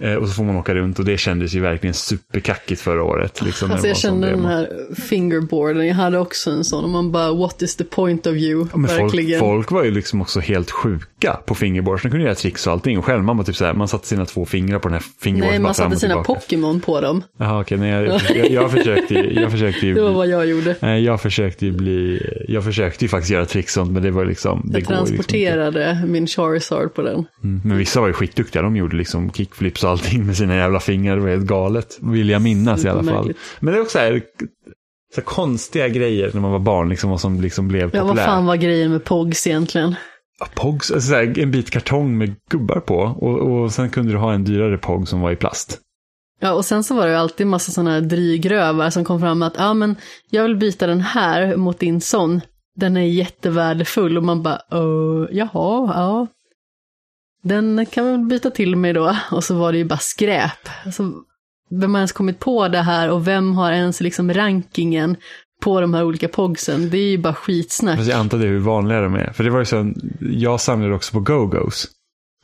[0.00, 3.42] Eh, och så får man åka runt och det kändes ju verkligen superkackigt förra året.
[3.42, 4.68] Liksom, Alltså jag kände den här
[5.08, 8.66] fingerboarden, jag hade också en sån och man bara what is the point of you?
[8.72, 9.40] Ja, men folk, Verkligen.
[9.40, 12.02] folk var ju liksom också helt sjuka på fingerboards.
[12.02, 12.98] De kunde göra tricks och allting.
[12.98, 15.04] Och själv man, var typ så här, man satte sina två fingrar på den här
[15.20, 15.52] fingerboarden.
[15.52, 16.22] Nej, man satte sina.
[16.22, 17.22] Pokémon på dem.
[17.38, 17.78] Jaha, okej.
[17.78, 20.76] nej, jag, jag, jag, försökte jag försökte ju Det var bli, vad jag gjorde.
[20.80, 24.24] nej, jag försökte ju bli, jag försökte ju faktiskt göra tricks sånt, men det var
[24.24, 27.26] liksom, det Jag ju liksom transporterade min Charizard på den.
[27.44, 30.80] Mm, men vissa var ju skitduktiga, de gjorde liksom kickflips och allting med sina jävla
[30.80, 31.98] fingrar, det var helt galet.
[32.00, 33.32] Vill jag minnas i alla fall.
[33.60, 34.22] Men det är också så här,
[35.14, 38.02] så här konstiga grejer när man var barn, liksom, vad som liksom blev Ja, vad
[38.02, 38.26] populärt.
[38.26, 39.94] fan var grejen med Pogs egentligen?
[40.54, 44.32] Pogs, alltså här, en bit kartong med gubbar på och, och sen kunde du ha
[44.32, 45.78] en dyrare Pog som var i plast.
[46.40, 49.38] Ja, och sen så var det ju alltid massa sådana här drygrövar som kom fram
[49.38, 49.96] med att ja, men
[50.30, 52.40] jag vill byta den här mot din sån.
[52.74, 56.26] Den är jättevärdefull och man bara, uh, jaha, ja.
[57.42, 59.16] Den kan vi väl byta till mig då.
[59.30, 60.68] Och så var det ju bara skräp.
[60.84, 61.12] Alltså,
[61.70, 65.16] vem har ens kommit på det här och vem har ens liksom rankingen
[65.62, 66.90] på de här olika pogsen?
[66.90, 67.96] Det är ju bara skitsnack.
[67.96, 69.32] Fast jag antar det är hur vanliga de är.
[69.32, 71.86] För det var ju så, jag samlade också på Go-Go's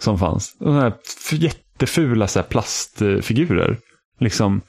[0.00, 0.56] som fanns.
[0.58, 0.92] De sådana här
[1.32, 3.78] jättefula så här plastfigurer.
[4.20, 4.60] Liksom,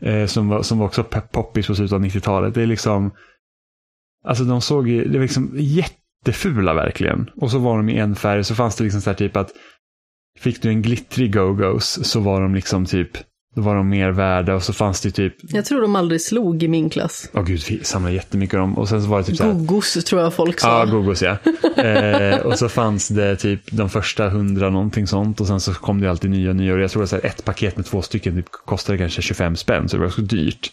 [0.00, 2.54] eh, som, var, som var också poppis på slutet av 90-talet.
[2.54, 3.10] Det är liksom,
[4.24, 7.30] alltså de såg ju, det var liksom jättefula verkligen.
[7.36, 9.50] Och så var de i en färg, så fanns det liksom så här typ att
[10.38, 13.10] fick du en glittrig Go-Go's så var de liksom typ,
[13.54, 16.62] då var de mer värda och så fanns det typ, Jag tror de aldrig slog
[16.62, 17.30] i min klass.
[17.34, 18.78] åh gud, vi samlade jättemycket av dem.
[18.78, 20.78] Och sen så var det typ så här, Gogos tror jag folk sa.
[20.78, 21.36] Ja, Gogos ja.
[21.82, 26.00] eh, och så fanns det typ de första hundra någonting sånt och sen så kom
[26.00, 28.02] det alltid nya och nya och jag tror att så här, ett paket med två
[28.02, 30.70] stycken typ kostade kanske 25 spänn så det var så dyrt.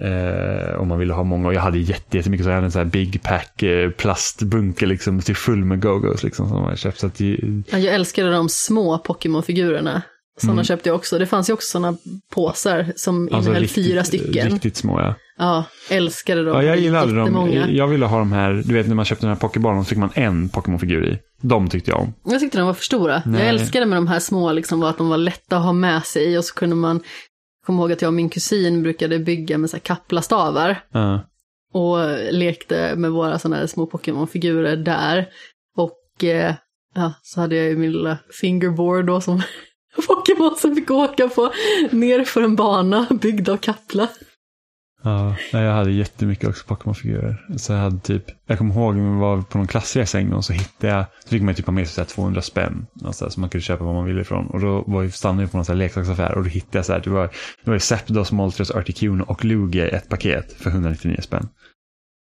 [0.00, 2.72] Eh, om man ville ha många och jag hade jätte- jättemycket så jag hade en
[2.72, 6.98] sån här big pack eh, plastbunke liksom till full med Gogos liksom som jag köpt.
[6.98, 10.02] Så att Ja, jag älskade de små Pokémon-figurerna.
[10.40, 10.64] Sådana Mm.
[10.64, 11.18] köpte jag också.
[11.18, 11.96] Det fanns ju också sådana
[12.34, 14.50] påsar som alltså, innehöll riktigt- fyra stycken.
[14.50, 15.14] Riktigt små ja.
[15.38, 16.54] Ja, älskade dem.
[16.56, 17.64] Ja, jag gillade dem.
[17.68, 19.98] Jag ville ha de här, du vet när man köpte den här Pokéballen så fick
[19.98, 21.18] man en Pokémon-figur i.
[21.40, 22.14] De tyckte jag om.
[22.24, 23.22] Jag tyckte de var för stora.
[23.26, 23.40] Nej.
[23.40, 26.04] Jag älskade med de här små, liksom, var att de var lätta att ha med
[26.04, 27.00] sig och så kunde man,
[27.64, 31.20] komma ihåg att jag och min kusin brukade bygga med så här kaplastavar Ja.
[31.72, 31.98] och
[32.32, 35.28] lekte med våra sådana här små Pokémon-figurer där.
[35.76, 36.54] Och eh,
[36.94, 39.42] ja, så hade jag ju min lilla fingerboard då som
[40.08, 41.52] Pokémon som fick åka på
[41.90, 44.08] ner för en bana byggd av Kapla.
[45.04, 47.46] Ja, nej, jag hade jättemycket också Pokémon-figurer.
[47.56, 50.42] Så jag hade typ, jag kommer ihåg när vi var på någon klassresa en gång
[50.42, 52.86] så hittade jag, så fick man typ ha med sig så här 200 spänn.
[53.04, 54.46] Alltså, så man kunde köpa vad man ville ifrån.
[54.46, 56.86] Och då var vi, stannade vi på någon så här leksaksaffär och då hittade jag
[56.86, 57.30] så här, det var,
[57.64, 61.48] det var Zapdos, Moltres, Articuno och Lugia i ett paket för 199 spänn.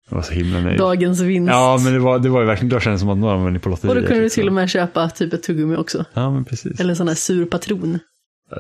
[0.08, 0.78] Det var så himla nöjd.
[0.78, 1.50] Dagens vinst.
[1.50, 3.58] Ja, men det var, det var ju verkligen, då kändes det som att någon var
[3.58, 3.96] på lotteriet.
[3.96, 4.40] och då kunde du liksom.
[4.40, 6.04] till och med köpa typ ett tuggummi också.
[6.14, 6.80] Ja, men precis.
[6.80, 7.98] Eller en sån här sur patron.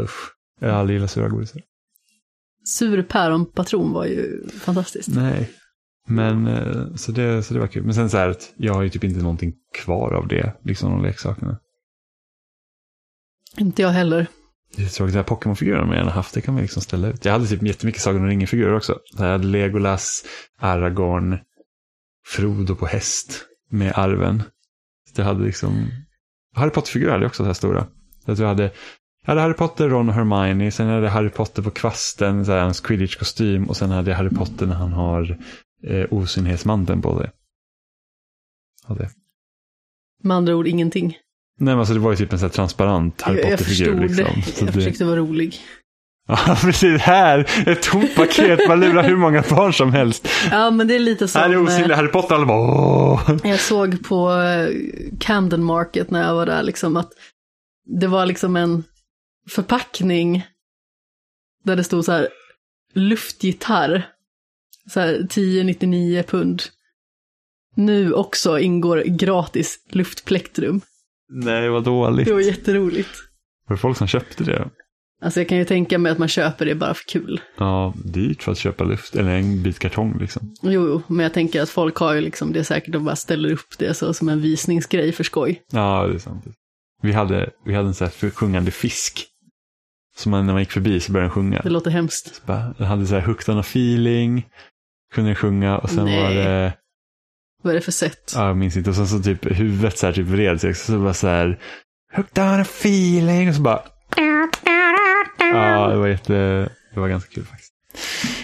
[0.00, 0.32] Usch.
[0.60, 1.62] Jag har aldrig gillat sura godisar.
[2.70, 5.08] Sur päronpatron var ju fantastiskt.
[5.08, 5.50] Nej.
[6.08, 7.84] Men eh, så det, så det var kul.
[7.84, 9.52] Men sen så här att jag har ju typ inte någonting
[9.84, 11.58] kvar av det, liksom de leksakerna.
[13.58, 14.26] Inte jag heller.
[14.76, 17.24] Det är tråkigt, de här Pokémon-figurerna man gärna haft, det kan man liksom ställa ut.
[17.24, 18.98] Jag hade typ jättemycket Sagan om ringen-figurer också.
[19.16, 20.24] Så jag hade Legolas,
[20.58, 21.38] Aragorn,
[22.26, 24.42] Frodo på häst med arven.
[25.14, 25.90] Så jag hade liksom...
[26.54, 27.86] Harry Potter-figurer hade jag också så här stora.
[28.24, 28.70] Så att jag hade,
[29.26, 30.70] jag hade Harry Potter, Ron och Hermione.
[30.70, 33.66] Sen hade jag Harry Potter på kvasten, så här, hans quidditch-kostym.
[33.68, 35.38] Och sen hade jag Harry Potter när han har
[35.86, 37.30] eh, osynlighetsmanteln på sig.
[38.84, 39.10] Hade.
[40.22, 41.06] Med andra ord ingenting.
[41.58, 44.00] Nej men alltså det var ju typ en sån här transparent Harry jag, jag Potter-figur.
[44.00, 44.24] Liksom.
[44.36, 44.42] det.
[44.42, 45.54] Så Jag det- försökte vara rolig.
[46.28, 47.00] Ja, precis.
[47.02, 48.68] Här, ett tomt paket.
[48.68, 50.28] Man lurar hur många barn som helst.
[50.50, 51.40] Ja, men det är lite som...
[51.40, 52.34] Här är osynlig eh, Harry Potter.
[52.34, 53.36] Alla bara åh.
[53.44, 54.68] Jag såg på eh,
[55.20, 57.10] Camden Market när jag var där, liksom att
[58.00, 58.84] det var liksom en
[59.50, 60.46] förpackning
[61.64, 62.28] där det stod så här
[62.94, 64.08] luftgitarr.
[64.86, 66.62] Så här 10,99 pund.
[67.74, 70.80] Nu också ingår gratis luftplektrum.
[71.28, 72.26] Nej, vad dåligt.
[72.26, 73.10] Det var jätteroligt.
[73.66, 74.70] Var det folk som köpte det?
[75.22, 77.40] Alltså jag kan ju tänka mig att man köper det bara för kul.
[77.58, 79.16] Ja, dyrt för att köpa luft.
[79.16, 80.54] Eller en bit kartong liksom.
[80.62, 83.52] Jo, jo, men jag tänker att folk har ju liksom det säkert och bara ställer
[83.52, 85.62] upp det så som en visningsgrej för skoj.
[85.72, 86.44] Ja, det är sant.
[87.02, 89.26] Vi hade, vi hade en sån här sjungande fisk.
[90.16, 91.60] Som man, när man gick förbi så började den sjunga.
[91.62, 92.42] Det låter hemskt.
[92.46, 94.46] Bara, Den hade så här hooked on a feeling.
[95.14, 96.22] Kunde sjunga och sen Nej.
[96.22, 96.72] var det,
[97.62, 98.32] Vad är det för sätt?
[98.34, 98.90] ja, jag minns inte.
[98.90, 100.74] Och sen så typ huvudet så här typ vred sig.
[100.74, 101.58] Så var så här,
[102.16, 103.48] hooked on a feeling.
[103.48, 103.82] Och så bara,
[105.38, 106.32] ja, det var jätte,
[106.94, 107.72] det var ganska kul faktiskt.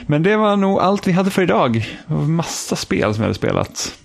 [0.06, 1.72] Men det var nog allt vi hade för idag.
[2.06, 3.98] Det var massa spel som jag hade spelat.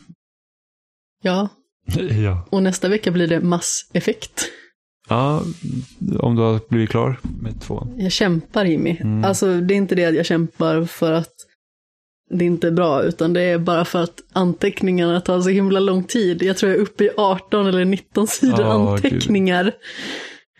[1.23, 1.49] Ja,
[2.23, 2.47] Ja.
[2.51, 4.45] Och nästa vecka blir det masseffekt.
[5.11, 5.41] Ja,
[6.19, 7.88] om du har blivit klar med två.
[7.97, 8.97] Jag kämpar Jimmy.
[8.99, 9.25] Mm.
[9.25, 11.33] Alltså det är inte det att jag kämpar för att
[12.29, 16.03] det inte är bra, utan det är bara för att anteckningarna tar så himla lång
[16.03, 16.43] tid.
[16.43, 19.71] Jag tror jag är uppe i 18 eller 19 sidor Åh, anteckningar.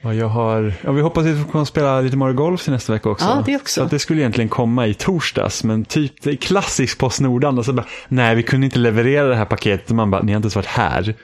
[0.04, 2.94] Ja, jag har, ja, vi hoppas att vi kunna spela lite Mario Golf till nästa
[2.94, 3.26] vecka också.
[3.26, 3.80] Ja, det också.
[3.80, 7.46] Så att det skulle egentligen komma i torsdags, men typ klassiskt Postnord.
[7.46, 9.90] Och så bara, nej, vi kunde inte leverera det här paketet.
[9.90, 11.16] Man bara, ni har inte ens varit här.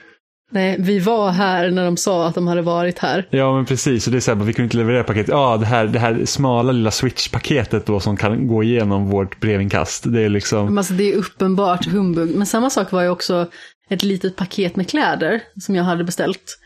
[0.50, 3.28] Nej, vi var här när de sa att de hade varit här.
[3.30, 4.06] Ja, men precis.
[4.06, 5.28] Och det är så här, vi kunde inte leverera paketet.
[5.28, 10.04] Ja, det här, det här smala lilla Switch-paketet då som kan gå igenom vårt brevinkast.
[10.12, 12.34] Det är liksom, Men Alltså, det är uppenbart humbug.
[12.36, 13.46] Men samma sak var ju också
[13.88, 16.58] ett litet paket med kläder som jag hade beställt.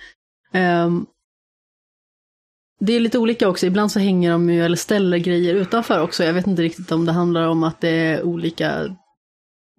[0.53, 1.07] Ehm,
[2.81, 6.25] det är lite olika också, ibland så hänger de ju eller ställer grejer utanför också.
[6.25, 8.97] Jag vet inte riktigt om det handlar om att det är olika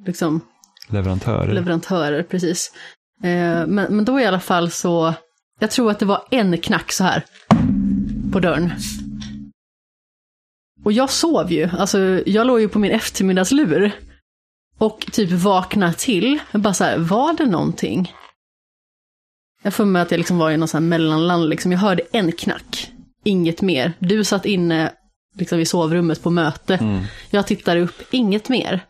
[0.05, 0.41] liksom,
[0.89, 1.53] leverantörer.
[1.53, 2.71] leverantörer, precis.
[3.23, 5.13] Eh, men, men då i alla fall så,
[5.59, 7.25] jag tror att det var en knack så här
[8.31, 8.71] på dörren.
[10.83, 13.91] Och jag sov ju, alltså jag låg ju på min eftermiddagslur.
[14.77, 18.13] Och typ vaknade till, bara så här, var det någonting?
[19.61, 21.71] Jag får med att jag liksom var i någon sån här mellanland, liksom.
[21.71, 22.91] jag hörde en knack,
[23.23, 23.93] inget mer.
[23.99, 24.93] Du satt inne
[25.35, 26.75] liksom i sovrummet på möte.
[26.75, 27.03] Mm.
[27.29, 28.85] Jag tittar upp, inget mer.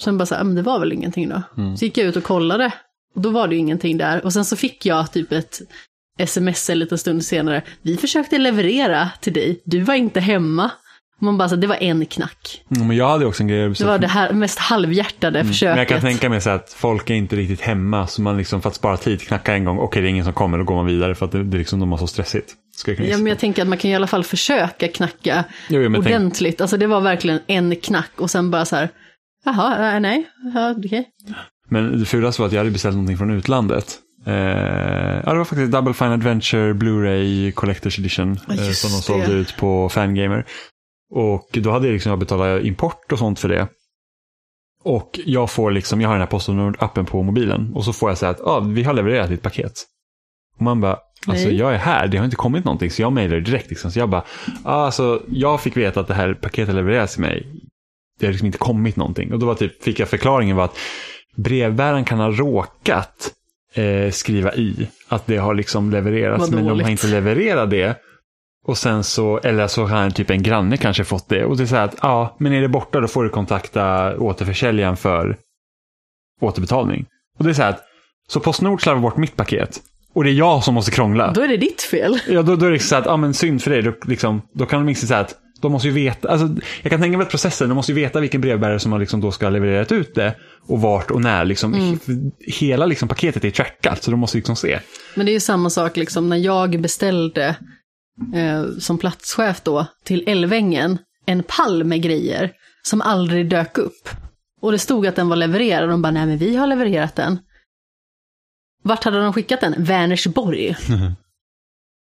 [0.00, 1.42] Sen bara så här, "Ah, men det var väl ingenting då.
[1.56, 1.76] Mm.
[1.76, 2.72] Så gick jag ut och kollade.
[3.14, 4.24] Och då var det ju ingenting där.
[4.24, 5.60] Och sen så fick jag typ ett
[6.18, 7.62] sms en liten stund senare.
[7.82, 10.70] Vi försökte leverera till dig, du var inte hemma.
[11.22, 12.62] Man bara så här, det var en knack.
[12.76, 13.68] Mm, men jag hade också en grej.
[13.68, 15.62] Det var det här mest halvhjärtade försöket.
[15.62, 15.72] Mm.
[15.72, 18.06] Men jag kan tänka mig så att folk är inte riktigt hemma.
[18.06, 19.78] Så man liksom för att spara tid knackar en gång.
[19.78, 20.58] Okej, det är ingen som kommer.
[20.58, 22.54] Då går man vidare för att det, det är liksom, de har så stressigt.
[22.76, 25.44] Ska jag kunna Ja, men jag tänker att man kan i alla fall försöka knacka
[25.68, 26.60] Jo, jo, men tänk, ordentligt.
[26.60, 28.88] Alltså det var verkligen en knack och sen bara så här,
[29.44, 31.08] jaha, nej, ja, okej.
[31.68, 33.98] men det fulaste var att jag hade beställt någonting från utlandet.
[34.26, 34.34] Eh,
[35.24, 38.32] ja, det var faktiskt Double Fine Adventure Blu-ray Collector's Edition.
[38.32, 39.02] Eh, som de det.
[39.02, 40.46] sålde ut på Fangamer.
[41.10, 43.68] Och då hade jag liksom jag betalat import och sånt för det.
[44.82, 47.72] Och jag får liksom, jag har den här Postnord-appen på mobilen.
[47.74, 49.72] Och så får jag säga att ah, vi har levererat ditt paket.
[50.56, 51.56] Och man bara, alltså Nej.
[51.56, 52.90] jag är här, det har inte kommit någonting.
[52.90, 53.70] Så jag mejlar direkt.
[53.70, 53.90] Liksom.
[53.90, 54.24] Så jag bara,
[54.64, 57.46] ah, alltså jag fick veta att det här paketet levereras till mig.
[58.20, 59.32] Det har liksom inte kommit någonting.
[59.32, 60.78] Och då var typ, fick jag förklaringen var att
[61.36, 63.32] brevbäraren kan ha råkat
[63.74, 66.50] eh, skriva i att det har liksom levererats.
[66.50, 67.98] Men de har inte levererat det.
[68.66, 71.44] Och sen så, eller så har typ en granne kanske fått det.
[71.44, 74.16] Och det är så här att, ja, men är det borta då får du kontakta
[74.18, 75.36] återförsäljaren för
[76.40, 77.06] återbetalning.
[77.38, 77.84] Och det är så här att,
[78.28, 79.80] så Postnord slarvar bort mitt paket.
[80.14, 81.32] Och det är jag som måste krångla.
[81.32, 82.18] Då är det ditt fel.
[82.28, 83.82] Ja, då, då är det så här att, ja men synd för dig.
[83.82, 87.00] Då, liksom, då kan de inte säga att, de måste ju veta, alltså, jag kan
[87.00, 89.46] tänka mig att processen, de måste ju veta vilken brevbärare som har liksom då ska
[89.46, 90.34] ha levererat ut det.
[90.66, 91.44] Och vart och när.
[91.44, 94.80] Liksom, he- Hela liksom, paketet är trackat, så de måste liksom se.
[95.14, 97.56] Men det är ju samma sak liksom när jag beställde
[98.34, 104.08] eh, som platschef då till Älvängen en pall med grejer som aldrig dök upp.
[104.60, 107.16] Och det stod att den var levererad och de bara, nej men vi har levererat
[107.16, 107.38] den.
[108.82, 109.74] Vart hade de skickat den?
[109.84, 110.76] Vänersborg.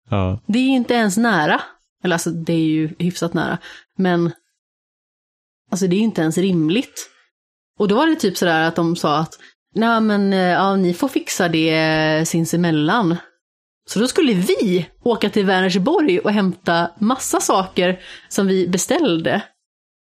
[0.09, 0.41] Ja.
[0.47, 1.61] Det är ju inte ens nära.
[2.03, 3.57] Eller alltså det är ju hyfsat nära.
[3.97, 4.31] Men
[5.71, 7.09] alltså det är ju inte ens rimligt.
[7.79, 9.39] Och då var det typ sådär att de sa att
[9.75, 13.15] nej men eh, ja, ni får fixa det sinsemellan.
[13.89, 17.99] Så då skulle vi åka till Vänersborg och hämta massa saker
[18.29, 19.43] som vi beställde.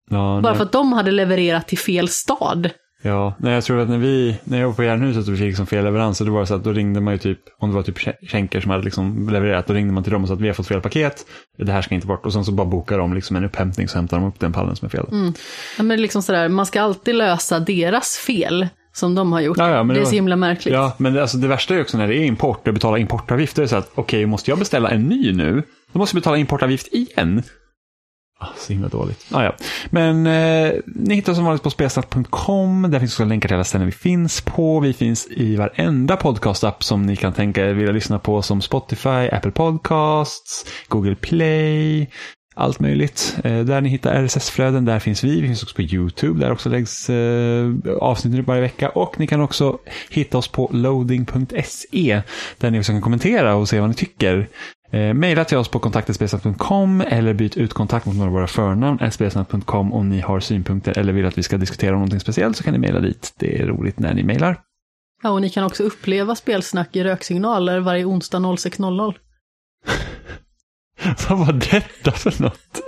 [0.09, 2.69] Ja, Bara för att de hade levererat till fel stad.
[3.05, 5.47] Ja, nej, jag tror att när, vi, när jag var på Järnhuset och vi fick
[5.47, 7.75] liksom fel leveranser, då var det så att då ringde man ju typ, om det
[7.75, 7.97] var typ
[8.29, 10.53] Schenker som hade liksom levererat, då ringde man till dem och sa att vi har
[10.53, 11.25] fått fel paket,
[11.57, 12.25] det här ska inte bort.
[12.25, 14.75] Och sen så bara bokar de liksom en upphämtning så hämtar de upp den pallen
[14.75, 15.05] som är fel.
[15.77, 19.57] Ja, men liksom sådär, man ska alltid lösa deras fel som de har gjort.
[19.57, 20.73] Ja, ja, det det är så himla märkligt.
[20.73, 23.65] Ja, men det, alltså, det värsta är också när det är import och betalar importavgifter.
[23.65, 25.63] Så att okej, måste jag beställa en ny nu?
[25.91, 27.43] Då måste jag betala importavgift igen.
[28.43, 29.25] Ah, så himla dåligt.
[29.31, 29.55] Ah, ja.
[29.89, 32.87] Men eh, ni hittar oss som vanligt på spelsnack.com.
[32.91, 34.79] Där finns också länkar till alla ställen vi finns på.
[34.79, 38.41] Vi finns i varenda podcastapp som ni kan tänka er vilja lyssna på.
[38.41, 42.09] Som Spotify, Apple Podcasts, Google Play.
[42.55, 43.37] Allt möjligt.
[43.43, 45.41] Eh, där ni hittar RSS-flöden, där finns vi.
[45.41, 48.89] Vi finns också på YouTube, där också läggs eh, avsnitt varje vecka.
[48.89, 49.77] Och ni kan också
[50.09, 52.21] hitta oss på loading.se,
[52.57, 54.47] där ni också kan kommentera och se vad ni tycker.
[54.91, 59.11] Eh, Maila till oss på kontaktespelsnack.com eller byt ut kontakt mot några av våra förnamn,
[59.11, 62.63] spelsnack.com om ni har synpunkter eller vill att vi ska diskutera om någonting speciellt så
[62.63, 63.33] kan ni mejla dit.
[63.39, 64.59] Det är roligt när ni mejlar.
[65.23, 69.13] Ja, och ni kan också uppleva spelsnack i röksignaler varje onsdag 06.00.
[71.29, 72.81] Vad var detta för något?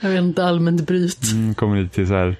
[0.00, 1.32] Jag vet inte, allmänt bryt.
[1.32, 2.36] Mm, kommer lite till så här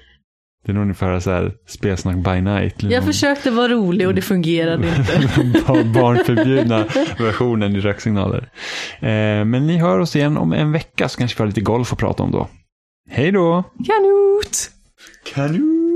[0.65, 2.83] Det är nog ungefär så här spelsnack by night.
[2.83, 5.83] Jag försökte vara rolig och det fungerade inte.
[5.93, 6.85] Barnförbjudna
[7.19, 8.49] versionen i röksignaler.
[8.99, 11.93] Eh, men ni hör oss igen om en vecka så kanske vi har lite golf
[11.93, 12.47] att prata om då.
[13.09, 13.63] Hej då!
[13.87, 14.69] Kanot!
[15.33, 15.94] Kanot!